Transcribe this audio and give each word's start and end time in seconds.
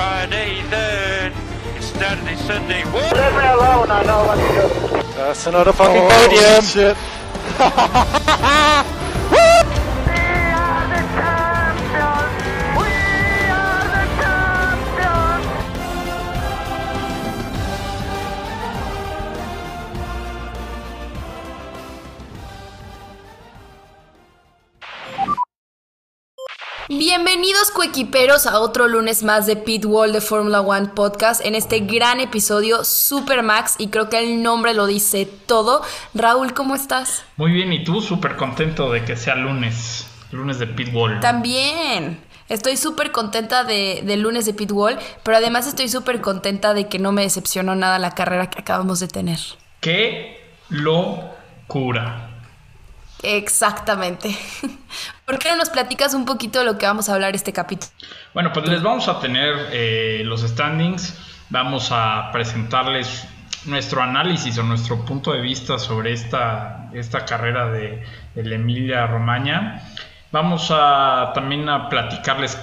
Friday 0.00 0.62
then. 0.70 1.30
It's 1.76 1.88
Saturday, 1.88 2.34
Sunday. 2.36 2.82
Whoa! 2.84 3.00
Leave 3.00 3.34
me 3.36 3.46
alone, 3.52 3.90
I 3.90 4.02
know 4.08 4.24
what 4.24 4.36
to 4.40 4.48
do. 4.56 5.12
That's 5.12 5.46
another 5.46 5.74
fucking 5.74 6.04
Oh, 6.04 6.08
podium. 6.08 6.62
shit. 6.64 6.96
Bienvenidos 27.12 27.72
coequiperos 27.72 28.46
a 28.46 28.60
otro 28.60 28.86
lunes 28.86 29.24
más 29.24 29.44
de 29.44 29.56
Pitwall 29.56 30.12
de 30.12 30.20
Formula 30.20 30.60
One 30.60 30.90
Podcast 30.94 31.44
en 31.44 31.56
este 31.56 31.80
gran 31.80 32.20
episodio 32.20 32.84
Super 32.84 33.42
Max 33.42 33.74
y 33.78 33.88
creo 33.88 34.08
que 34.08 34.20
el 34.20 34.44
nombre 34.44 34.74
lo 34.74 34.86
dice 34.86 35.26
todo. 35.26 35.82
Raúl, 36.14 36.54
¿cómo 36.54 36.76
estás? 36.76 37.24
Muy 37.36 37.50
bien, 37.50 37.72
y 37.72 37.82
tú 37.82 38.00
súper 38.00 38.36
contento 38.36 38.92
de 38.92 39.04
que 39.04 39.16
sea 39.16 39.34
lunes, 39.34 40.06
lunes 40.30 40.60
de 40.60 40.68
Pitbull. 40.68 41.18
También. 41.18 42.20
Estoy 42.48 42.76
súper 42.76 43.10
contenta 43.10 43.64
de, 43.64 44.02
del 44.04 44.20
lunes 44.20 44.46
de 44.46 44.54
Pitwall, 44.54 44.96
pero 45.24 45.36
además 45.36 45.66
estoy 45.66 45.88
súper 45.88 46.20
contenta 46.20 46.74
de 46.74 46.86
que 46.86 47.00
no 47.00 47.10
me 47.10 47.22
decepcionó 47.22 47.74
nada 47.74 47.98
la 47.98 48.14
carrera 48.14 48.50
que 48.50 48.60
acabamos 48.60 49.00
de 49.00 49.08
tener. 49.08 49.40
¡Qué 49.80 50.38
locura! 50.68 52.29
Exactamente. 53.22 54.36
¿Por 55.26 55.38
qué 55.38 55.50
no 55.50 55.56
nos 55.56 55.70
platicas 55.70 56.14
un 56.14 56.24
poquito 56.24 56.60
de 56.60 56.64
lo 56.64 56.78
que 56.78 56.86
vamos 56.86 57.08
a 57.08 57.14
hablar 57.14 57.34
este 57.34 57.52
capítulo? 57.52 57.90
Bueno, 58.34 58.52
pues 58.52 58.68
les 58.68 58.82
vamos 58.82 59.08
a 59.08 59.20
tener 59.20 59.68
eh, 59.72 60.22
los 60.24 60.42
standings, 60.42 61.18
vamos 61.50 61.90
a 61.92 62.30
presentarles 62.32 63.26
nuestro 63.66 64.02
análisis 64.02 64.56
o 64.58 64.62
nuestro 64.62 65.04
punto 65.04 65.32
de 65.32 65.40
vista 65.40 65.78
sobre 65.78 66.12
esta, 66.12 66.88
esta 66.94 67.24
carrera 67.24 67.70
de, 67.70 68.02
de 68.34 68.54
Emilia 68.54 69.06
Romagna. 69.06 69.82
Vamos 70.32 70.68
a 70.70 71.32
también 71.34 71.68
a 71.68 71.88
platicarles 71.88 72.58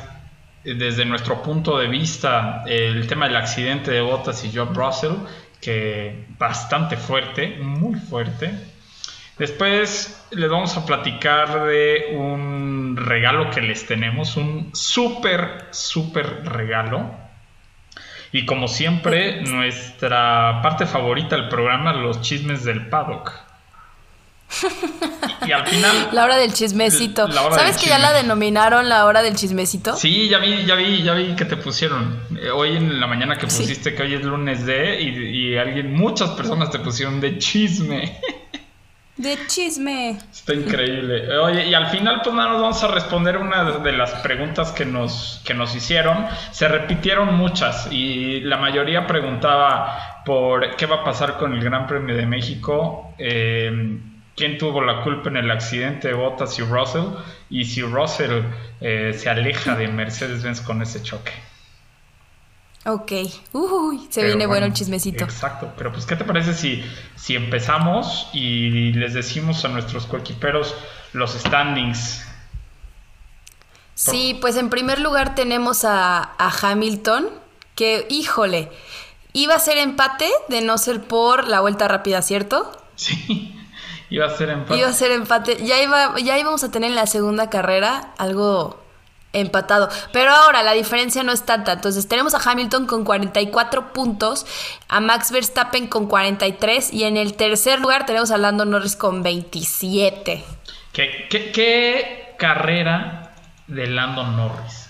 eh, 0.64 0.74
desde 0.74 1.06
nuestro 1.06 1.42
punto 1.44 1.78
de 1.78 1.88
vista 1.88 2.64
el 2.66 3.08
tema 3.08 3.28
del 3.28 3.38
accidente 3.38 3.92
de 3.92 4.02
Bottas 4.02 4.44
y 4.44 4.52
George 4.52 4.74
Russell, 4.74 5.14
que 5.62 6.26
bastante 6.38 6.98
fuerte, 6.98 7.58
muy 7.62 7.96
fuerte. 8.00 8.77
Después 9.40 10.26
les 10.32 10.50
vamos 10.50 10.76
a 10.78 10.86
platicar 10.86 11.66
de 11.66 12.16
un 12.18 12.98
regalo 12.98 13.52
que 13.52 13.62
les 13.62 13.86
tenemos, 13.86 14.36
un 14.36 14.72
súper, 14.74 15.68
súper 15.72 16.44
regalo. 16.46 17.12
Y 18.32 18.46
como 18.46 18.68
siempre, 18.68 19.42
nuestra 19.44 20.60
parte 20.64 20.86
favorita 20.86 21.36
del 21.36 21.50
programa, 21.50 21.94
los 21.94 22.22
chismes 22.22 22.64
del 22.64 22.88
paddock. 22.88 23.32
Y, 25.46 25.50
y 25.50 25.52
al 25.52 25.68
final... 25.68 26.10
La 26.12 26.24
hora 26.24 26.38
del 26.38 26.54
chismecito. 26.54 27.28
La 27.28 27.44
hora 27.44 27.56
¿Sabes 27.56 27.76
del 27.76 27.84
que 27.84 27.90
ya 27.90 28.00
la 28.00 28.12
denominaron 28.14 28.90
la 28.90 29.06
hora 29.06 29.22
del 29.22 29.36
chismecito? 29.36 29.96
Sí, 29.96 30.30
ya 30.30 30.40
vi, 30.40 30.66
ya 30.66 30.76
vi, 30.76 31.04
ya 31.04 31.14
vi 31.14 31.36
que 31.36 31.46
te 31.46 31.58
pusieron. 31.58 32.20
Eh, 32.42 32.50
hoy 32.50 32.76
en 32.76 33.00
la 33.00 33.08
mañana 33.08 33.38
que 33.38 33.50
Sí. 33.50 33.62
pusiste 33.62 33.94
que 33.94 34.04
hoy 34.04 34.16
es 34.16 34.24
lunes 34.24 34.66
de 34.66 35.02
y, 35.02 35.52
y 35.54 35.58
alguien, 35.58 35.94
muchas 35.94 36.32
personas 36.32 36.70
te 36.72 36.80
pusieron 36.80 37.20
de 37.22 37.38
chisme. 37.38 38.20
De 39.18 39.36
chisme. 39.48 40.20
Está 40.32 40.54
increíble. 40.54 41.36
Oye, 41.40 41.68
y 41.68 41.74
al 41.74 41.88
final, 41.88 42.22
pues 42.24 42.36
nada, 42.36 42.52
nos 42.52 42.62
vamos 42.62 42.84
a 42.84 42.88
responder 42.90 43.38
una 43.38 43.64
de 43.80 43.92
las 43.92 44.14
preguntas 44.16 44.72
que 44.72 44.86
nos, 44.86 45.42
que 45.44 45.56
nos 45.56 45.76
hicieron. 45.76 46.28
Se 46.52 46.68
repitieron 46.68 47.36
muchas 47.36 47.92
y 47.92 48.42
la 48.42 48.58
mayoría 48.58 49.08
preguntaba 49.08 50.22
por 50.24 50.76
qué 50.76 50.86
va 50.86 50.98
a 50.98 51.04
pasar 51.04 51.38
con 51.38 51.54
el 51.54 51.64
Gran 51.64 51.88
Premio 51.88 52.16
de 52.16 52.28
México, 52.28 53.14
eh, 53.18 54.00
quién 54.36 54.58
tuvo 54.60 54.82
la 54.84 55.02
culpa 55.02 55.30
en 55.30 55.38
el 55.38 55.50
accidente 55.50 56.10
de 56.10 56.14
Bottas 56.14 56.60
y 56.60 56.62
Russell, 56.62 57.06
y 57.50 57.66
si 57.66 57.82
Russell 57.82 58.44
eh, 58.82 59.14
se 59.18 59.30
aleja 59.30 59.76
de 59.76 59.88
Mercedes-Benz 59.88 60.62
con 60.62 60.84
ese 60.84 61.02
choque. 61.02 61.32
Ok. 62.88 63.12
Uy, 63.52 64.08
se 64.10 64.22
Pero 64.22 64.28
viene 64.28 64.46
bueno, 64.46 64.48
bueno, 64.48 64.66
el 64.68 64.74
chismecito. 64.74 65.26
Exacto, 65.26 65.74
pero 65.78 65.92
pues 65.92 66.06
¿qué 66.06 66.16
te 66.16 66.24
parece 66.24 66.54
si, 66.54 66.86
si 67.18 67.36
empezamos 67.36 68.30
y 68.32 68.94
les 68.94 69.14
decimos 69.14 69.66
a 69.66 69.68
nuestros 69.68 70.06
coequiperos 70.06 70.74
los 71.12 71.34
standings? 71.34 72.26
Sí, 73.94 74.38
pues 74.40 74.56
en 74.56 74.70
primer 74.70 75.02
lugar 75.02 75.36
tenemos 75.36 75.84
a, 75.84 76.32
a 76.38 76.52
Hamilton, 76.62 77.28
que, 77.76 78.08
híjole, 78.10 78.72
iba 79.34 79.56
a 79.56 79.60
ser 79.60 79.78
empate 79.80 80.30
de 80.48 80.62
no 80.62 80.78
ser 80.78 81.02
por 81.02 81.46
la 81.46 81.60
vuelta 81.60 81.90
rápida, 81.90 82.22
¿cierto? 82.22 82.72
Sí, 82.96 83.54
iba 84.10 84.28
a 84.28 84.30
ser 84.30 84.50
empate. 84.50 84.80
Iba 84.80 84.88
a 84.88 84.94
ser 84.94 85.12
empate. 85.12 85.58
Ya, 85.66 85.82
iba, 85.84 86.18
ya 86.20 86.40
íbamos 86.40 86.64
a 86.64 86.72
tener 86.72 86.92
en 86.92 86.96
la 86.96 87.06
segunda 87.06 87.50
carrera 87.50 88.14
algo 88.18 88.87
empatado. 89.34 89.90
Pero 90.12 90.32
ahora 90.32 90.64
la 90.64 90.74
diferencia 90.74 91.24
no 91.24 91.32
es 91.32 91.46
tanta. 91.46 91.74
Entonces 91.74 92.08
tenemos 92.08 92.34
a 92.34 92.50
Hamilton 92.50 92.88
con 92.88 93.04
44 93.04 93.94
puntos, 93.94 94.46
a 94.88 95.00
Max 95.00 95.32
Verstappen 95.32 95.88
con 95.88 96.08
43 96.08 96.94
y 96.94 97.04
en 97.04 97.18
el 97.18 97.36
tercer 97.36 97.80
lugar 97.80 98.06
tenemos 98.06 98.32
a 98.32 98.38
Lando 98.38 98.66
Norris 98.66 98.96
con 98.96 99.24
27. 99.24 100.44
¿Qué, 100.94 101.28
qué, 101.30 101.52
qué 101.52 102.36
carrera 102.38 103.34
de 103.68 103.88
Lando 103.88 104.24
Norris? 104.24 104.90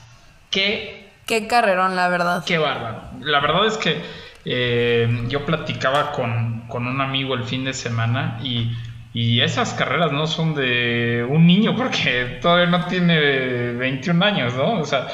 ¿Qué, 0.50 0.98
Qué 1.28 1.46
carrerón, 1.46 1.98
la 1.98 2.08
verdad. 2.08 2.44
qué 2.46 2.58
bárbaro. 2.58 3.04
La 3.19 3.42
verdad 3.42 3.66
es 3.66 3.78
que 3.78 4.02
eh, 4.46 5.25
yo 5.28 5.46
platicaba 5.46 6.14
con, 6.14 6.68
con 6.69 6.88
un 6.88 7.02
amigo 7.02 7.34
el 7.36 7.44
fin 7.44 7.66
de 7.66 7.74
semana 7.74 8.40
y, 8.42 8.72
y 9.17 9.41
esas 9.41 9.73
carreras 9.73 10.11
no 10.11 10.28
son 10.28 10.53
de 10.53 11.25
un 11.28 11.47
niño 11.47 11.75
porque 11.75 12.38
todavía 12.39 12.67
no 12.67 12.85
tiene 12.85 13.72
21 13.72 14.23
años, 14.23 14.53
¿no? 14.53 14.79
O 14.79 14.85
sea, 14.85 15.07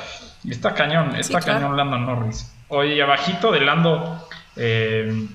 está 0.45 0.73
cañón, 0.73 1.15
está 1.15 1.39
cañón 1.39 1.77
Lando 1.77 1.97
Norris. 1.97 2.53
Oye, 2.67 3.01
abajito 3.01 3.53
de 3.53 3.61
Lando... 3.61 4.27
eh, 4.57 5.25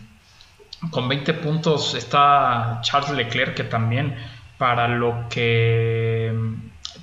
con 0.91 1.09
20 1.09 1.33
puntos 1.33 1.95
está 1.95 2.81
Charles 2.83 3.13
Leclerc, 3.13 3.55
que 3.55 3.65
también 3.65 4.15
para 4.59 4.87
lo 4.87 5.31
que 5.31 6.31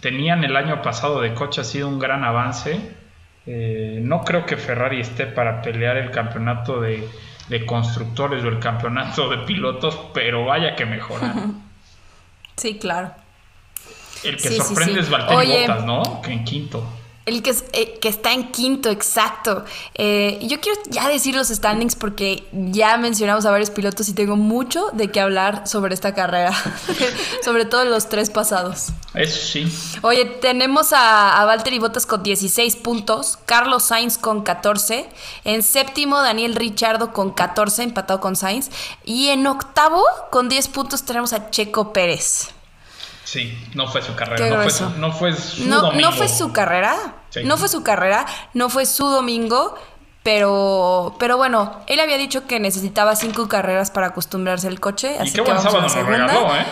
tenían 0.01 0.43
el 0.43 0.55
año 0.55 0.83
pasado 0.83 1.19
de 1.19 1.33
coche 1.33 1.61
ha 1.61 1.63
sido 1.63 1.87
un 1.87 1.97
gran 1.97 2.23
avance. 2.23 2.79
Eh, 3.47 4.01
no 4.03 4.23
creo 4.23 4.45
que 4.45 4.55
Ferrari 4.55 5.01
esté 5.01 5.25
para 5.25 5.63
pelear 5.63 5.97
el 5.97 6.11
campeonato 6.11 6.79
de, 6.79 7.09
de 7.49 7.65
constructores 7.65 8.43
o 8.43 8.47
el 8.47 8.59
campeonato 8.59 9.29
de 9.29 9.37
pilotos, 9.39 9.97
pero 10.13 10.45
vaya 10.45 10.75
que 10.75 10.85
mejoran. 10.85 11.63
Sí, 12.57 12.79
claro. 12.79 13.11
El 14.23 14.37
que 14.37 14.47
Sí, 14.47 14.53
sí, 14.55 14.61
sorprende 14.61 14.93
sí. 14.93 14.99
es 15.01 15.09
Valtteri 15.09 15.35
Oye. 15.37 15.67
Bottas, 15.67 15.83
¿no? 15.83 16.21
Que 16.21 16.31
en 16.31 16.45
quinto. 16.45 16.87
El 17.25 17.41
que, 17.41 17.49
es- 17.49 17.63
eh, 17.73 17.97
que 17.99 18.07
está 18.07 18.33
en 18.33 18.51
quinto, 18.51 18.89
exacto. 18.91 19.65
Eh, 19.95 20.37
yo 20.43 20.59
quiero 20.61 20.79
ya 20.89 21.07
decir 21.09 21.33
los 21.35 21.47
standings 21.47 21.95
porque 21.95 22.43
ya 22.51 22.97
mencionamos 22.97 23.45
a 23.47 23.51
varios 23.51 23.71
pilotos 23.71 24.07
y 24.09 24.13
tengo 24.13 24.35
mucho 24.35 24.89
de 24.93 25.09
qué 25.09 25.21
hablar 25.21 25.67
sobre 25.67 25.95
esta 25.95 26.13
carrera. 26.13 26.53
sobre 27.43 27.65
todo 27.65 27.83
los 27.85 28.09
tres 28.09 28.29
pasados. 28.29 28.89
Eso 29.15 29.39
sí. 29.39 29.75
Oye, 30.03 30.25
tenemos 30.25 30.93
a, 30.93 31.41
a 31.41 31.45
Valtteri 31.45 31.79
Bottas 31.79 32.05
con 32.05 32.21
16 32.21 32.75
puntos, 32.75 33.39
Carlos 33.47 33.85
Sainz 33.85 34.19
con 34.19 34.43
14, 34.43 35.09
en 35.45 35.63
séptimo 35.63 36.21
Daniel 36.21 36.53
Richardo 36.55 37.11
con 37.11 37.31
14, 37.31 37.81
empatado 37.83 38.19
con 38.19 38.35
Sainz, 38.35 38.69
y 39.03 39.29
en 39.29 39.47
octavo 39.47 40.03
con 40.31 40.47
10 40.47 40.67
puntos 40.67 41.03
tenemos 41.05 41.33
a 41.33 41.49
Checo 41.49 41.91
Pérez. 41.91 42.49
Sí, 43.25 43.57
no 43.73 43.87
fue 43.87 44.01
su 44.01 44.15
carrera. 44.15 44.47
No 44.49 44.61
fue 44.61 44.69
su, 44.71 44.89
no 44.91 45.11
fue 45.11 45.33
su 45.35 45.67
No, 45.67 45.81
domingo. 45.81 46.01
no 46.01 46.11
fue 46.15 46.29
su 46.29 46.53
carrera, 46.53 46.95
Sí. 47.31 47.43
no 47.43 47.57
fue 47.57 47.67
su 47.67 47.83
carrera, 47.83 48.25
no 48.53 48.69
fue 48.69 48.85
su 48.85 49.07
domingo, 49.09 49.75
pero, 50.23 51.15
pero 51.19 51.35
bueno, 51.37 51.81
él 51.87 51.99
había 51.99 52.17
dicho 52.17 52.47
que 52.47 52.59
necesitaba 52.59 53.15
cinco 53.15 53.47
carreras 53.47 53.91
para 53.91 54.07
acostumbrarse 54.07 54.67
al 54.67 54.79
coche, 54.79 55.15
Y 55.19 55.21
así 55.21 55.31
qué 55.31 55.35
que 55.37 55.41
buen 55.41 55.57
vamos 55.57 55.73
a 55.75 55.81
la 55.81 55.89
sábado 55.89 56.09
regaló, 56.09 56.55
¿eh? 56.55 56.65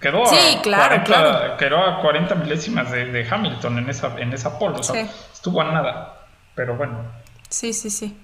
Quedó 0.00 0.26
Sí, 0.26 0.36
a 0.56 0.62
claro, 0.62 0.84
40, 1.04 1.04
claro. 1.04 1.56
Quedó 1.56 1.78
a 1.84 2.00
40 2.00 2.34
milésimas 2.36 2.90
de, 2.92 3.06
de 3.06 3.28
Hamilton 3.28 3.78
en 3.78 3.90
esa, 3.90 4.16
en 4.18 4.32
esa 4.32 4.56
pole. 4.58 4.78
O 4.78 4.82
sea, 4.82 4.94
Sí. 5.04 5.10
estuvo 5.34 5.60
a 5.60 5.64
nada. 5.64 6.14
Pero 6.54 6.76
bueno. 6.76 6.98
Sí, 7.48 7.72
sí, 7.72 7.90
sí. 7.90 8.16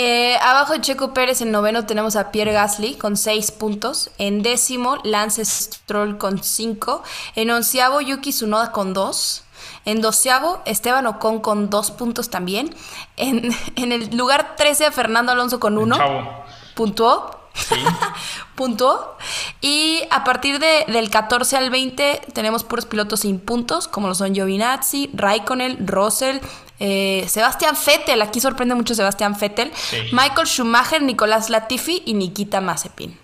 Eh, 0.00 0.36
abajo 0.40 0.74
de 0.74 0.80
Checo 0.80 1.12
Pérez, 1.12 1.40
en 1.40 1.50
noveno, 1.50 1.84
tenemos 1.84 2.14
a 2.14 2.30
Pierre 2.30 2.52
Gasly 2.52 2.94
con 2.94 3.16
6 3.16 3.50
puntos. 3.50 4.10
En 4.18 4.42
décimo, 4.44 4.98
Lance 5.02 5.44
Stroll 5.44 6.18
con 6.18 6.40
5. 6.40 7.02
En 7.34 7.50
onceavo, 7.50 8.00
Yuki 8.00 8.30
Tsunoda 8.30 8.70
con 8.70 8.94
2. 8.94 9.42
En 9.86 10.00
doceavo, 10.00 10.62
Esteban 10.66 11.08
Ocon 11.08 11.40
con 11.40 11.68
2 11.68 11.90
puntos 11.90 12.30
también. 12.30 12.72
En, 13.16 13.50
en 13.74 13.90
el 13.90 14.16
lugar 14.16 14.54
13, 14.56 14.92
Fernando 14.92 15.32
Alonso 15.32 15.58
con 15.58 15.76
1. 15.76 15.96
Chavo. 15.96 16.44
Puntuó. 16.76 17.30
Sí. 17.54 17.74
Puntuó. 18.54 19.16
Y 19.60 20.02
a 20.12 20.22
partir 20.22 20.60
de- 20.60 20.84
del 20.86 21.10
14 21.10 21.56
al 21.56 21.70
20 21.70 22.22
tenemos 22.34 22.62
puros 22.62 22.86
pilotos 22.86 23.20
sin 23.20 23.40
puntos, 23.40 23.88
como 23.88 24.06
lo 24.06 24.14
son 24.14 24.32
Giovinazzi, 24.32 25.10
Raikkonen, 25.12 25.88
Russell, 25.88 26.38
Eh, 26.80 27.24
Sebastián 27.28 27.74
Vettel, 27.86 28.22
aquí 28.22 28.40
sorprende 28.40 28.74
mucho 28.74 28.94
Sebastián 28.94 29.36
Vettel. 29.38 29.72
Sí. 29.74 29.96
Michael 30.12 30.46
Schumacher, 30.46 31.02
Nicolás 31.02 31.50
Latifi 31.50 32.02
y 32.06 32.14
Nikita 32.14 32.60
Mazepin. 32.60 33.18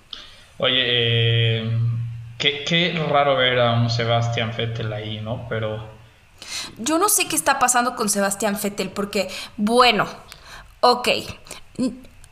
Oye, 0.58 0.82
eh, 0.84 1.70
qué, 2.38 2.64
qué 2.64 3.06
raro 3.10 3.36
ver 3.36 3.60
a 3.60 3.72
un 3.72 3.90
Sebastián 3.90 4.52
Vettel 4.56 4.92
ahí, 4.92 5.20
¿no? 5.20 5.46
Pero 5.48 5.88
Yo 6.78 6.98
no 6.98 7.08
sé 7.08 7.28
qué 7.28 7.36
está 7.36 7.58
pasando 7.58 7.94
con 7.96 8.08
Sebastián 8.08 8.58
Vettel, 8.62 8.90
porque, 8.90 9.28
bueno, 9.56 10.06
ok. 10.80 11.08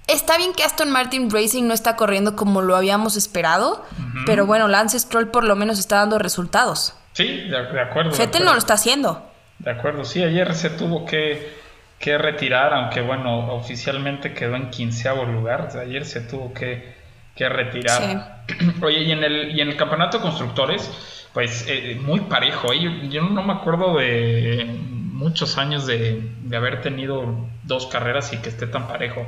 Está 0.09 0.37
bien 0.37 0.53
que 0.53 0.65
Aston 0.65 0.91
Martin 0.91 1.31
Racing 1.31 1.65
no 1.67 1.75
está 1.75 1.97
corriendo 1.97 2.35
como 2.37 2.61
lo 2.61 2.77
habíamos 2.77 3.17
esperado, 3.17 3.85
pero 4.27 4.45
bueno, 4.47 4.67
Lance 4.69 4.99
Stroll 4.99 5.29
por 5.29 5.45
lo 5.45 5.55
menos 5.57 5.79
está 5.79 5.97
dando 5.97 6.19
resultados. 6.19 6.95
sí, 7.13 7.25
de, 7.25 7.49
de 7.49 7.57
acuerdo. 7.81 8.11
de 8.11 8.23
acuerdo. 8.23 8.45
no 8.45 8.53
lo 8.53 8.59
está 8.59 8.75
haciendo. 8.75 9.32
De 9.63 9.71
acuerdo, 9.71 10.05
sí, 10.05 10.23
ayer 10.23 10.55
se 10.55 10.71
tuvo 10.71 11.07
que, 11.07 11.53
que 12.01 12.19
retirar, 12.19 12.75
aunque 12.75 13.01
bueno, 13.01 13.55
oficialmente 13.55 14.35
quedó 14.35 14.57
en 14.57 14.71
quinceavo 14.71 15.25
lugar, 15.25 15.69
ayer 15.81 16.05
se 16.05 16.21
tuvo 16.21 16.53
que, 16.53 16.95
que 17.37 17.49
retirar. 17.49 18.45
Oye, 18.83 19.05
y 19.05 19.13
en, 19.13 19.23
el, 19.23 19.57
y 19.57 19.61
en 19.61 19.69
el 19.69 19.77
campeonato 19.77 20.19
de 20.19 20.23
constructores, 20.25 21.29
pues 21.33 21.65
eh, 21.69 21.97
muy 22.01 22.21
parejo, 22.23 22.73
¿eh? 22.73 22.81
yo, 22.81 22.91
yo 23.09 23.23
no 23.23 23.45
me 23.45 23.53
acuerdo 23.53 23.99
de 23.99 24.67
muchos 24.91 25.57
años 25.59 25.87
de, 25.87 26.21
de 26.43 26.57
haber 26.57 26.81
tenido 26.81 27.49
dos 27.63 27.87
carreras 27.87 28.33
y 28.33 28.39
que 28.39 28.49
esté 28.49 28.67
tan 28.67 28.89
parejo. 28.89 29.25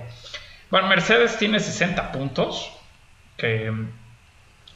Bueno, 0.69 0.89
Mercedes 0.89 1.39
tiene 1.39 1.61
60 1.61 2.11
puntos, 2.11 2.73
que 3.37 3.73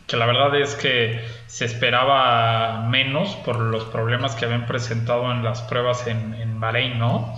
que 0.08 0.16
la 0.16 0.26
verdad 0.26 0.56
es 0.56 0.74
que 0.74 1.24
se 1.46 1.66
esperaba 1.66 2.80
menos 2.88 3.36
por 3.44 3.60
los 3.60 3.84
problemas 3.84 4.34
que 4.34 4.46
habían 4.46 4.66
presentado 4.66 5.30
en 5.30 5.44
las 5.44 5.62
pruebas 5.62 6.06
en, 6.06 6.34
en 6.34 6.58
Bahrein, 6.58 6.98
¿no? 6.98 7.34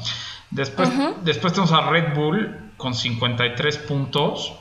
Después, 0.51 0.89
después 1.23 1.53
tenemos 1.53 1.73
a 1.73 1.91
Red 1.91 2.15
Bull 2.15 2.71
con 2.77 2.95
53 2.95 3.79
puntos, 3.79 4.55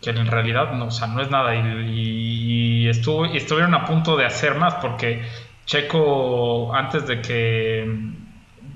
que 0.00 0.10
en 0.10 0.26
realidad 0.26 0.72
no, 0.72 0.86
o 0.86 0.90
sea, 0.90 1.08
no 1.08 1.20
es 1.20 1.30
nada, 1.30 1.54
y, 1.56 2.84
y 2.84 2.88
estuvo, 2.88 3.26
y 3.26 3.36
estuvieron 3.36 3.74
a 3.74 3.84
punto 3.84 4.16
de 4.16 4.26
hacer 4.26 4.54
más, 4.54 4.74
porque 4.74 5.22
Checo, 5.66 6.74
antes 6.74 7.06
de 7.06 7.20
que, 7.20 8.12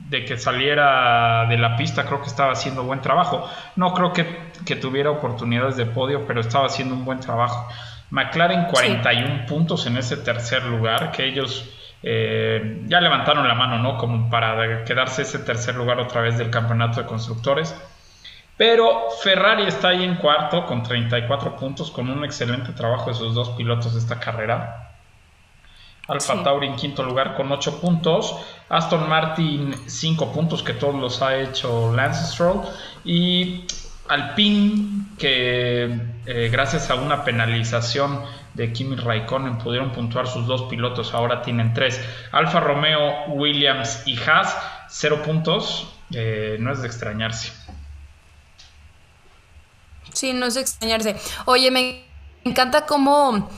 de 0.09 0.25
que 0.25 0.39
saliera 0.39 1.47
de 1.47 1.59
la 1.59 1.77
pista, 1.77 2.05
creo 2.05 2.21
que 2.21 2.29
estaba 2.29 2.53
haciendo 2.53 2.83
buen 2.83 3.01
trabajo. 3.01 3.49
No 3.77 3.93
creo 3.93 4.13
que, 4.13 4.27
que 4.65 4.75
tuviera 4.77 5.11
oportunidades 5.11 5.77
de 5.77 5.87
podio, 5.87 6.27
pero 6.27 6.41
estaba 6.41 6.67
haciendo 6.67 6.95
un 6.95 7.05
buen 7.05 7.21
trabajo. 7.21 7.69
McLaren 8.11 8.67
41 8.67 9.47
puntos 9.47 9.87
en 9.87 9.97
ese 9.97 10.17
tercer 10.19 10.65
lugar, 10.65 11.13
que 11.13 11.27
ellos 11.27 11.69
eh, 12.03 12.83
ya 12.87 13.01
levantaron 13.01 13.47
la 13.47 13.55
mano, 13.55 13.79
¿no? 13.79 13.99
Como 13.99 14.31
para 14.31 14.85
quedarse 14.85 15.23
ese 15.23 15.41
tercer 15.41 15.75
lugar 15.75 15.99
otra 16.01 16.21
vez 16.21 16.39
del 16.39 16.51
campeonato 16.51 17.01
de 17.01 17.07
constructores. 17.07 17.75
Pero 18.57 19.09
Ferrari 19.23 19.65
está 19.67 19.89
ahí 19.89 20.03
en 20.05 20.17
cuarto 20.17 20.67
con 20.67 20.83
34 20.83 21.57
puntos, 21.57 21.91
con 21.91 22.11
un 22.11 22.25
excelente 22.25 22.73
trabajo 22.73 23.11
de 23.11 23.15
sus 23.15 23.35
dos 23.35 23.51
pilotos 23.51 23.95
de 23.95 24.01
esta 24.01 24.19
carrera. 24.19 24.85
Alfa 26.09 26.37
Sí. 26.37 26.43
Tauri 26.43 26.67
en 26.67 26.75
quinto 26.75 27.03
lugar 27.03 27.37
con 27.37 27.53
8 27.53 27.81
puntos. 27.81 28.35
Aston 28.69 29.09
Martin 29.09 29.75
5 29.87 30.33
puntos, 30.33 30.63
que 30.63 30.73
todos 30.73 30.95
los 30.95 31.23
ha 31.23 31.37
hecho 31.37 31.95
Lance 31.95 32.33
Stroll. 32.33 32.63
Y 33.05 33.65
Alpine, 34.09 35.07
que 35.19 36.01
eh, 36.27 36.49
gracias 36.51 36.91
a 36.91 36.95
una 36.95 37.25
penalización 37.25 38.25
de 38.55 38.73
Kimi 38.73 38.97
Raikkonen 38.97 39.59
pudieron 39.59 39.93
puntuar 39.93 40.27
sus 40.27 40.47
dos 40.47 40.63
pilotos, 40.65 41.15
ahora 41.15 41.43
tienen 41.43 41.75
3. 41.75 42.01
Alfa 42.33 42.61
Romeo, 42.61 43.27
Williams 43.29 44.03
y 44.07 44.19
Haas, 44.19 44.57
0 44.89 45.23
puntos. 45.23 45.95
Eh, 46.13 46.57
no 46.59 46.73
es 46.73 46.81
de 46.81 46.87
extrañarse. 46.87 47.53
Sí, 50.13 50.33
no 50.33 50.47
es 50.47 50.55
de 50.55 50.63
extrañarse. 50.63 51.17
Oye, 51.45 51.71
me 51.71 52.05
encanta 52.45 52.87
cómo 52.87 53.51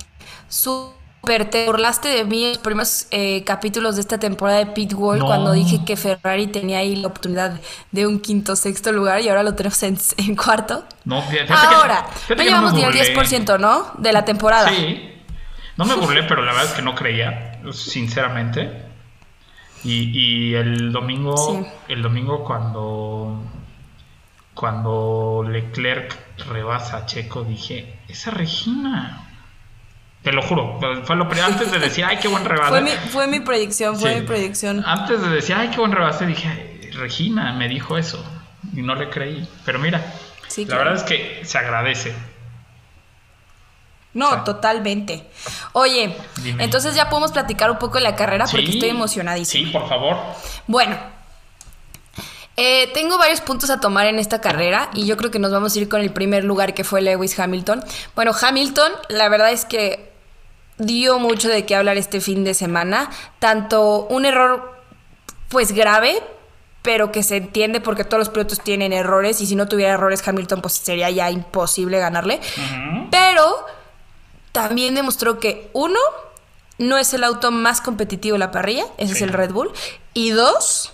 súper 0.49 1.00
te 1.23 1.67
burlaste 1.67 2.09
de 2.09 2.25
mí 2.25 2.45
en 2.45 2.49
los 2.51 2.59
primeros 2.59 3.07
eh, 3.11 3.45
capítulos 3.45 3.95
de 3.97 4.01
esta 4.01 4.19
temporada 4.19 4.59
de 4.59 4.67
Pitbull 4.67 5.19
No. 5.19 5.27
cuando 5.27 5.53
dije 5.53 5.85
que 5.85 5.97
Ferrari 5.97 6.47
tenía 6.49 6.79
ahí 6.79 6.97
la 6.97 7.09
oportunidad 7.09 7.61
de 7.93 8.07
un 8.07 8.21
quinto 8.21 8.57
sexto 8.57 8.91
lugar 8.91 9.21
y 9.21 9.29
ahora 9.29 9.43
lo 9.43 9.55
tenemos 9.55 9.83
en, 9.83 9.99
en 10.17 10.35
cuarto. 10.37 10.85
No, 11.05 11.23
fíjate 11.23 11.47
que- 11.49 11.53
Ahora, 11.55 12.05
fíjate 12.05 12.35
no 12.35 12.37
que 12.39 12.45
llevamos 12.45 12.73
ni 12.75 12.81
el 12.83 12.87
burlé. 12.87 13.15
10%, 13.15 13.59
¿no? 13.61 13.93
De 13.99 14.13
la 14.13 14.25
temporada. 14.25 14.69
Sí, 14.71 15.13
no 15.77 15.85
me 15.85 15.95
burlé, 15.95 16.23
pero 16.25 16.43
la 16.43 16.53
verdad 16.53 16.71
es 16.71 16.73
que 16.77 16.83
no 16.83 16.95
creía, 16.95 17.61
sinceramente. 17.73 18.87
Y, 19.85 20.11
y 20.51 20.55
el 20.55 20.93
domingo, 20.93 21.37
Sí. 21.37 21.67
el 21.89 22.03
domingo 22.03 22.45
cuando, 22.45 23.43
cuando 24.55 25.45
Leclerc 25.49 26.17
rebasa 26.51 26.99
a 26.99 27.07
Checo, 27.07 27.45
dije, 27.45 27.99
esa 28.09 28.31
Regina. 28.31 29.27
Te 30.23 30.33
lo 30.33 30.43
juro, 30.43 30.79
fue 31.05 31.17
lo 31.17 31.27
primero, 31.29 31.47
antes 31.47 31.73
de 31.73 31.79
decir, 31.79 32.05
ay, 32.05 32.19
qué 32.19 32.29
buen 32.29 32.45
rebase. 32.45 32.71
Fue 32.71 32.81
mi, 32.83 32.91
fue 32.91 33.27
mi 33.27 33.41
proyección, 33.41 33.99
fue 33.99 34.13
Sí. 34.15 34.21
mi 34.21 34.27
proyección. 34.27 34.85
Antes 34.87 35.23
de 35.23 35.29
decir, 35.31 35.55
ay, 35.59 35.69
qué 35.71 35.79
buen 35.79 35.93
rebase, 35.93 36.27
dije, 36.27 36.47
"Ay, 36.49 36.91
Regina 36.93 37.53
me 37.55 37.69
dijo 37.69 37.97
eso. 37.97 38.23
Y 38.75 38.83
no 38.83 38.95
le 38.95 39.09
creí. 39.09 39.49
Pero 39.65 39.79
mira, 39.79 40.05
Sí, 40.49 40.63
la 40.67 40.77
claro. 40.77 40.85
verdad 40.91 41.03
es 41.05 41.09
que 41.09 41.45
se 41.47 41.57
agradece. 41.57 42.15
No, 44.13 44.27
O 44.27 44.31
sea, 44.33 44.45
totalmente. 44.45 45.25
Oye, 45.73 46.15
Dime. 46.43 46.65
entonces 46.65 46.95
ya 46.97 47.09
podemos 47.09 47.31
platicar 47.33 47.71
un 47.71 47.79
poco 47.79 47.95
de 47.99 48.01
la 48.05 48.17
carrera 48.17 48.45
porque 48.51 48.71
estoy 48.71 48.89
emocionadísima. 48.91 49.67
Sí, 49.67 49.73
por 49.73 49.89
favor. 49.89 50.17
Bueno, 50.67 50.99
eh, 52.57 52.91
tengo 52.93 53.17
varios 53.19 53.41
puntos 53.41 53.71
a 53.71 53.81
tomar 53.81 54.07
en 54.09 54.19
esta 54.19 54.41
carrera 54.41 54.91
y 54.95 55.07
yo 55.07 55.17
creo 55.17 55.31
que 55.31 55.39
nos 55.39 55.53
vamos 55.53 55.75
a 55.75 55.79
ir 55.79 55.89
con 55.89 56.01
el 56.01 56.13
primer 56.13 56.43
lugar 56.45 56.75
que 56.75 56.83
fue 56.85 57.01
Lewis 57.01 57.39
Hamilton. 57.39 57.83
Bueno, 58.17 58.33
Hamilton, 58.39 58.93
la 59.09 59.29
verdad 59.29 59.53
es 59.53 59.65
que 59.65 60.10
dio 60.81 61.19
mucho 61.19 61.49
de 61.49 61.65
qué 61.67 61.77
hablar 61.77 61.97
este 61.97 62.21
fin 62.21 62.43
de 62.43 62.55
semana, 62.55 63.11
tanto 63.39 64.07
un 64.09 64.25
error 64.25 64.83
pues 65.49 65.73
grave, 65.73 66.23
pero 66.83 67.13
que 67.13 67.23
se 67.23 67.37
entiende 67.37 67.81
porque 67.81 68.05
todos 68.05 68.19
los 68.19 68.29
pilotos 68.31 68.61
tienen 68.61 68.93
errores 68.93 69.41
y 69.41 69.47
si 69.47 69.55
no 69.55 69.69
tuviera 69.69 69.93
errores 69.93 70.27
Hamilton 70.27 70.63
pues 70.63 70.75
sería 70.75 71.11
ya 71.11 71.31
imposible 71.31 71.99
ganarle. 71.99 72.41
Pero 73.11 73.67
también 74.53 74.95
demostró 74.95 75.39
que 75.39 75.71
uno, 75.75 75.99
no 76.79 76.97
es 76.97 77.13
el 77.13 77.25
auto 77.25 77.51
más 77.51 77.81
competitivo 77.81 78.35
de 78.35 78.39
la 78.39 78.51
parrilla, 78.51 78.85
ese 78.97 79.13
es 79.13 79.23
el 79.23 79.33
Red 79.33 79.53
Bull, 79.53 79.71
y 80.15 80.31
dos, 80.31 80.93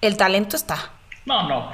el 0.00 0.16
talento 0.16 0.56
está. 0.56 0.90
No, 1.26 1.48
no. 1.48 1.70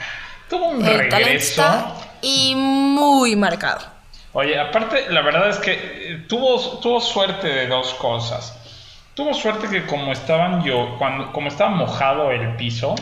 Tuvo 0.50 0.70
un 0.70 0.84
El 0.84 1.08
talento 1.08 1.16
regreso. 1.16 1.62
está 1.62 1.94
y 2.20 2.54
muy 2.56 3.36
marcado. 3.36 3.97
Oye, 4.40 4.56
aparte, 4.56 5.10
la 5.10 5.20
verdad 5.22 5.48
es 5.48 5.58
que 5.58 5.72
eh, 5.72 6.24
tuvo, 6.28 6.78
tuvo 6.78 7.00
suerte 7.00 7.48
de 7.48 7.66
dos 7.66 7.92
cosas. 7.94 8.56
Tuvo 9.14 9.34
suerte 9.34 9.68
que 9.68 9.84
como 9.84 10.12
estaban 10.12 10.62
yo, 10.62 10.94
cuando, 10.96 11.32
como 11.32 11.48
estaba 11.48 11.70
mojado 11.70 12.30
el 12.30 12.54
piso, 12.54 12.94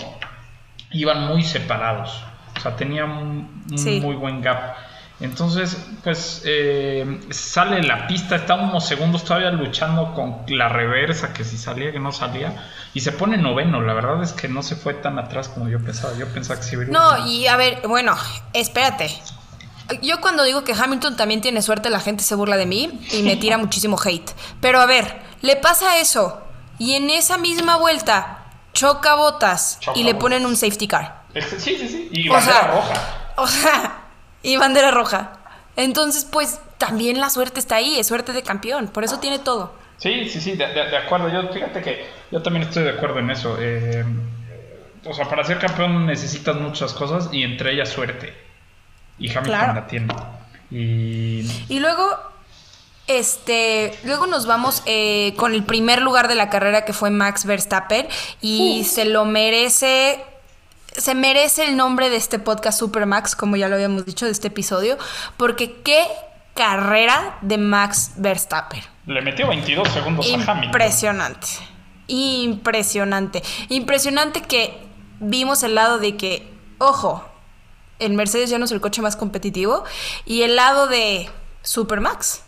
iban 0.92 1.26
muy 1.26 1.42
separados. 1.42 2.24
O 2.56 2.60
sea, 2.60 2.74
tenía 2.74 3.04
un, 3.04 3.66
un 3.70 3.78
Sí. 3.78 4.00
muy 4.00 4.14
buen 4.16 4.40
gap. 4.40 4.76
Entonces, 5.20 5.76
pues 6.02 6.40
eh, 6.46 7.20
sale 7.28 7.82
la 7.82 8.06
pista, 8.06 8.36
está 8.36 8.54
unos 8.54 8.86
segundos 8.86 9.22
todavía 9.22 9.50
luchando 9.50 10.14
con 10.14 10.38
la 10.48 10.70
reversa, 10.70 11.34
que 11.34 11.44
si 11.44 11.58
salía, 11.58 11.92
que 11.92 12.00
no 12.00 12.12
salía, 12.12 12.64
y 12.94 13.00
se 13.00 13.12
pone 13.12 13.36
noveno. 13.36 13.82
La 13.82 13.92
verdad 13.92 14.22
es 14.22 14.32
que 14.32 14.48
no 14.48 14.62
se 14.62 14.74
fue 14.74 14.94
tan 14.94 15.18
atrás 15.18 15.50
como 15.50 15.68
yo 15.68 15.80
pensaba. 15.80 16.16
Yo 16.16 16.32
pensaba 16.32 16.60
que 16.60 16.66
se 16.66 16.76
iba 16.76 16.84
a 16.84 16.86
ir 16.86 16.92
No, 16.92 17.26
y 17.28 17.46
a 17.46 17.56
ver, 17.58 17.86
bueno, 17.86 18.16
espérate. 18.54 19.10
Yo 20.02 20.20
cuando 20.20 20.42
digo 20.44 20.64
que 20.64 20.72
Hamilton 20.72 21.16
también 21.16 21.40
tiene 21.40 21.62
suerte, 21.62 21.90
la 21.90 22.00
gente 22.00 22.24
se 22.24 22.34
burla 22.34 22.56
de 22.56 22.66
mí 22.66 23.00
y 23.12 23.22
me 23.22 23.36
tira 23.36 23.56
muchísimo 23.58 23.96
hate. 24.02 24.30
Pero 24.60 24.80
a 24.80 24.86
ver, 24.86 25.20
le 25.42 25.56
pasa 25.56 25.98
eso 25.98 26.40
y 26.78 26.94
en 26.94 27.10
esa 27.10 27.38
misma 27.38 27.76
vuelta 27.76 28.44
choca 28.72 29.14
botas 29.14 29.78
Choca 29.80 29.98
y 29.98 30.02
le 30.04 30.12
botas. 30.12 30.22
ponen 30.22 30.46
un 30.46 30.56
safety 30.56 30.88
car. 30.88 31.22
Sí, 31.34 31.76
sí, 31.76 31.88
sí. 31.88 32.08
Y 32.12 32.28
O 32.28 32.32
bandera 32.32 32.58
sea, 32.60 32.66
roja. 32.72 32.94
O 33.38 33.46
sea, 33.46 33.98
y 34.42 34.56
bandera 34.56 34.90
roja. 34.90 35.32
Entonces, 35.76 36.24
pues 36.24 36.58
también 36.78 37.20
la 37.20 37.28
suerte 37.30 37.60
está 37.60 37.76
ahí, 37.76 37.98
es 37.98 38.06
suerte 38.06 38.32
de 38.32 38.42
campeón, 38.42 38.88
por 38.88 39.04
eso 39.04 39.18
tiene 39.18 39.38
todo. 39.38 39.74
Sí, 39.98 40.28
sí, 40.28 40.40
sí, 40.40 40.52
de, 40.52 40.66
de- 40.68 40.88
de 40.90 40.96
acuerdo. 40.96 41.28
Yo, 41.28 41.52
fíjate 41.52 41.82
que 41.82 42.06
yo 42.30 42.42
también 42.42 42.66
estoy 42.66 42.84
de 42.84 42.90
acuerdo 42.90 43.18
en 43.18 43.30
eso. 43.30 43.56
Eh, 43.60 44.04
o 45.04 45.12
sea, 45.14 45.28
para 45.28 45.44
ser 45.44 45.58
campeón 45.58 46.06
necesitas 46.06 46.56
muchas 46.56 46.92
cosas 46.94 47.28
y 47.32 47.42
entre 47.42 47.72
ellas 47.74 47.88
suerte. 47.90 48.45
Y 49.18 49.28
Hamilton 49.30 49.44
Claro. 49.44 49.74
la 49.74 49.86
tiene. 49.86 50.06
Y 50.70 51.48
Y 51.68 51.80
luego, 51.80 52.08
este, 53.06 53.96
luego 54.04 54.26
nos 54.26 54.46
vamos 54.46 54.82
eh, 54.86 55.32
con 55.36 55.54
el 55.54 55.62
primer 55.64 56.02
lugar 56.02 56.28
de 56.28 56.34
la 56.34 56.50
carrera 56.50 56.84
que 56.84 56.92
fue 56.92 57.10
Max 57.10 57.44
Verstappen 57.44 58.06
y 58.40 58.84
se 58.84 59.04
lo 59.04 59.24
merece, 59.24 60.22
se 60.96 61.14
merece 61.14 61.64
el 61.68 61.76
nombre 61.76 62.10
de 62.10 62.16
este 62.16 62.38
podcast 62.38 62.78
Super 62.78 63.06
Max, 63.06 63.36
como 63.36 63.56
ya 63.56 63.68
lo 63.68 63.76
habíamos 63.76 64.04
dicho 64.06 64.26
de 64.26 64.32
este 64.32 64.48
episodio, 64.48 64.98
porque 65.36 65.72
qué 65.84 66.04
carrera 66.54 67.38
de 67.42 67.58
Max 67.58 68.12
Verstappen. 68.16 68.82
le 69.06 69.20
metió 69.22 69.46
22 69.46 69.88
segundos 69.88 70.26
a 70.26 70.34
Hamilton. 70.34 70.64
Impresionante. 70.64 71.46
Impresionante. 72.08 73.42
Impresionante 73.68 74.40
que 74.42 74.78
vimos 75.20 75.62
el 75.62 75.74
lado 75.74 75.98
de 75.98 76.16
que, 76.16 76.48
ojo, 76.78 77.24
el 77.98 78.12
Mercedes 78.12 78.50
ya 78.50 78.58
no 78.58 78.64
es 78.66 78.72
el 78.72 78.80
coche 78.80 79.02
más 79.02 79.16
competitivo 79.16 79.84
y 80.24 80.42
el 80.42 80.56
lado 80.56 80.86
de 80.86 81.28
Supermax. 81.62 82.42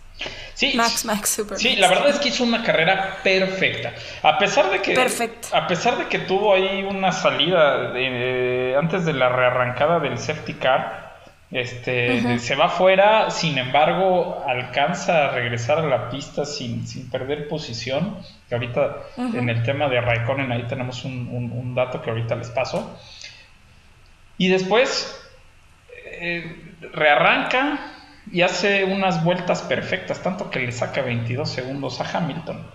Sí, 0.54 0.72
Max, 0.74 1.04
Max, 1.04 1.28
Super 1.30 1.58
sí, 1.58 1.76
la 1.76 1.86
verdad 1.86 2.08
es 2.08 2.18
que 2.18 2.30
hizo 2.30 2.42
una 2.42 2.64
carrera 2.64 3.18
perfecta. 3.22 3.92
A 4.24 4.36
pesar 4.38 4.68
de 4.70 4.82
que, 4.82 4.92
Perfecto. 4.94 5.46
a 5.52 5.68
pesar 5.68 5.96
de 5.96 6.08
que 6.08 6.18
tuvo 6.18 6.54
ahí 6.54 6.82
una 6.82 7.12
salida 7.12 7.92
de- 7.92 8.74
antes 8.76 9.04
de 9.04 9.12
la 9.12 9.28
rearrancada 9.28 10.00
del 10.00 10.18
safety 10.18 10.54
car, 10.54 11.16
este, 11.52 12.38
se 12.40 12.56
va 12.56 12.68
fuera. 12.68 13.30
Sin 13.30 13.58
embargo, 13.58 14.42
alcanza 14.48 15.26
a 15.26 15.30
regresar 15.30 15.78
a 15.78 15.82
la 15.86 16.10
pista 16.10 16.44
sin, 16.44 16.86
sin 16.88 17.08
perder 17.08 17.46
posición. 17.46 18.18
Que 18.48 18.56
ahorita 18.56 18.96
en 19.16 19.48
el 19.48 19.62
tema 19.62 19.88
de 19.88 20.00
Raikkonen 20.00 20.50
ahí 20.50 20.64
tenemos 20.68 21.04
un, 21.04 21.28
un- 21.30 21.52
un 21.52 21.74
dato 21.76 22.02
que 22.02 22.10
ahorita 22.10 22.34
les 22.34 22.50
paso. 22.50 22.98
Y 24.36 24.48
después 24.48 25.16
eh, 26.12 26.74
rearranca 26.92 27.78
y 28.30 28.42
hace 28.42 28.84
unas 28.84 29.24
vueltas 29.24 29.62
perfectas, 29.62 30.22
tanto 30.22 30.50
que 30.50 30.60
le 30.60 30.72
saca 30.72 31.02
22 31.02 31.48
segundos 31.50 32.00
a 32.00 32.16
Hamilton. 32.18 32.66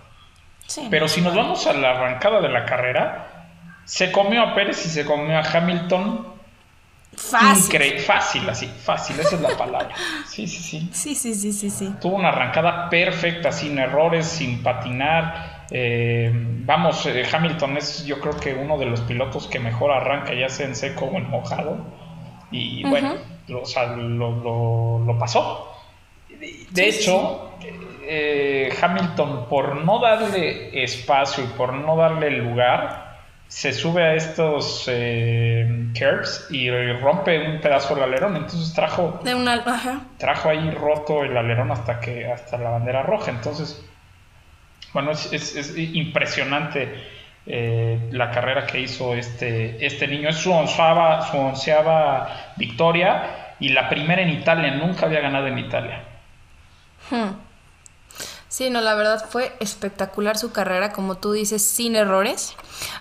Sí. 0.66 0.88
Pero 0.90 1.08
si 1.08 1.20
nos 1.20 1.34
vamos 1.34 1.66
a 1.66 1.72
la 1.74 1.90
arrancada 1.90 2.40
de 2.40 2.48
la 2.48 2.64
carrera, 2.64 3.46
se 3.84 4.10
comió 4.10 4.42
a 4.42 4.54
Pérez 4.54 4.84
y 4.86 4.88
se 4.88 5.04
comió 5.04 5.38
a 5.38 5.42
Hamilton. 5.42 6.34
Fácil. 7.16 7.80
Incre- 7.80 7.98
fácil, 8.00 8.48
así, 8.48 8.66
fácil, 8.66 9.20
esa 9.20 9.36
es 9.36 9.40
la 9.40 9.56
palabra. 9.56 9.90
Sí, 10.26 10.48
sí, 10.48 10.60
sí. 10.60 10.88
Sí, 10.92 11.14
sí, 11.14 11.34
sí, 11.34 11.52
sí, 11.52 11.70
sí. 11.70 11.94
Tuvo 12.00 12.16
una 12.16 12.30
arrancada 12.30 12.88
perfecta, 12.90 13.52
sin 13.52 13.78
errores, 13.78 14.26
sin 14.26 14.62
patinar. 14.64 15.66
Eh, 15.70 16.32
vamos, 16.34 17.06
eh, 17.06 17.24
Hamilton 17.32 17.76
es 17.76 18.04
yo 18.04 18.20
creo 18.20 18.36
que 18.40 18.54
uno 18.54 18.76
de 18.78 18.86
los 18.86 19.00
pilotos 19.02 19.46
que 19.46 19.60
mejor 19.60 19.92
arranca, 19.92 20.34
ya 20.34 20.48
sea 20.48 20.66
en 20.66 20.74
seco 20.74 21.04
o 21.04 21.16
en 21.16 21.30
mojado. 21.30 21.86
Y 22.56 22.84
bueno, 22.88 23.14
lo, 23.48 23.62
o 23.62 23.66
sea, 23.66 23.86
lo, 23.96 24.30
lo- 24.30 24.98
lo 25.04 25.18
pasó. 25.18 25.70
De, 26.70 26.88
hecho, 26.88 27.50
eh, 28.02 28.72
Hamilton, 28.80 29.46
por 29.48 29.76
no 29.76 29.98
darle 30.00 30.82
espacio 30.84 31.44
y 31.44 31.46
por 31.48 31.72
no 31.72 31.96
darle 31.96 32.30
lugar, 32.30 33.14
se 33.48 33.72
sube 33.72 34.02
a 34.02 34.14
estos 34.14 34.84
eh, 34.88 35.86
curves 35.98 36.46
y 36.50 36.70
rompe 37.00 37.38
un 37.48 37.60
pedazo 37.60 37.94
del 37.94 38.04
alerón. 38.04 38.36
Entonces 38.36 38.72
trajo 38.74 39.20
De 39.22 39.34
una. 39.34 39.54
Ajá. 39.54 40.00
trajo 40.18 40.48
ahí 40.48 40.70
roto 40.72 41.22
el 41.24 41.36
alerón 41.36 41.70
hasta 41.70 42.00
que 42.00 42.26
hasta 42.30 42.58
la 42.58 42.70
bandera 42.70 43.02
roja 43.02 43.30
entonces 43.30 43.84
bueno 44.92 45.10
es, 45.12 45.32
es- 45.32 45.54
es 45.56 45.76
impresionante 45.76 46.88
eh, 47.46 48.08
la 48.12 48.30
carrera 48.30 48.66
que 48.66 48.80
hizo 48.80 49.14
este 49.14 49.84
este 49.84 50.06
niño 50.08 50.30
es 50.30 50.36
su 50.36 50.52
onceava, 50.52 51.30
su 51.30 51.36
onceava 51.38 52.52
victoria 52.56 53.56
y 53.60 53.70
la 53.70 53.88
primera 53.88 54.22
en 54.22 54.30
Italia 54.30 54.70
nunca 54.72 55.06
había 55.06 55.20
ganado 55.20 55.46
en 55.46 55.58
Italia 55.58 56.02
Hmm. 57.10 57.32
Sí, 58.48 58.70
no, 58.70 58.80
la 58.80 58.94
verdad 58.94 59.24
fue 59.28 59.56
espectacular 59.60 60.38
su 60.38 60.52
carrera, 60.52 60.92
como 60.92 61.16
tú 61.18 61.32
dices, 61.32 61.62
sin 61.66 61.96
errores. 61.96 62.54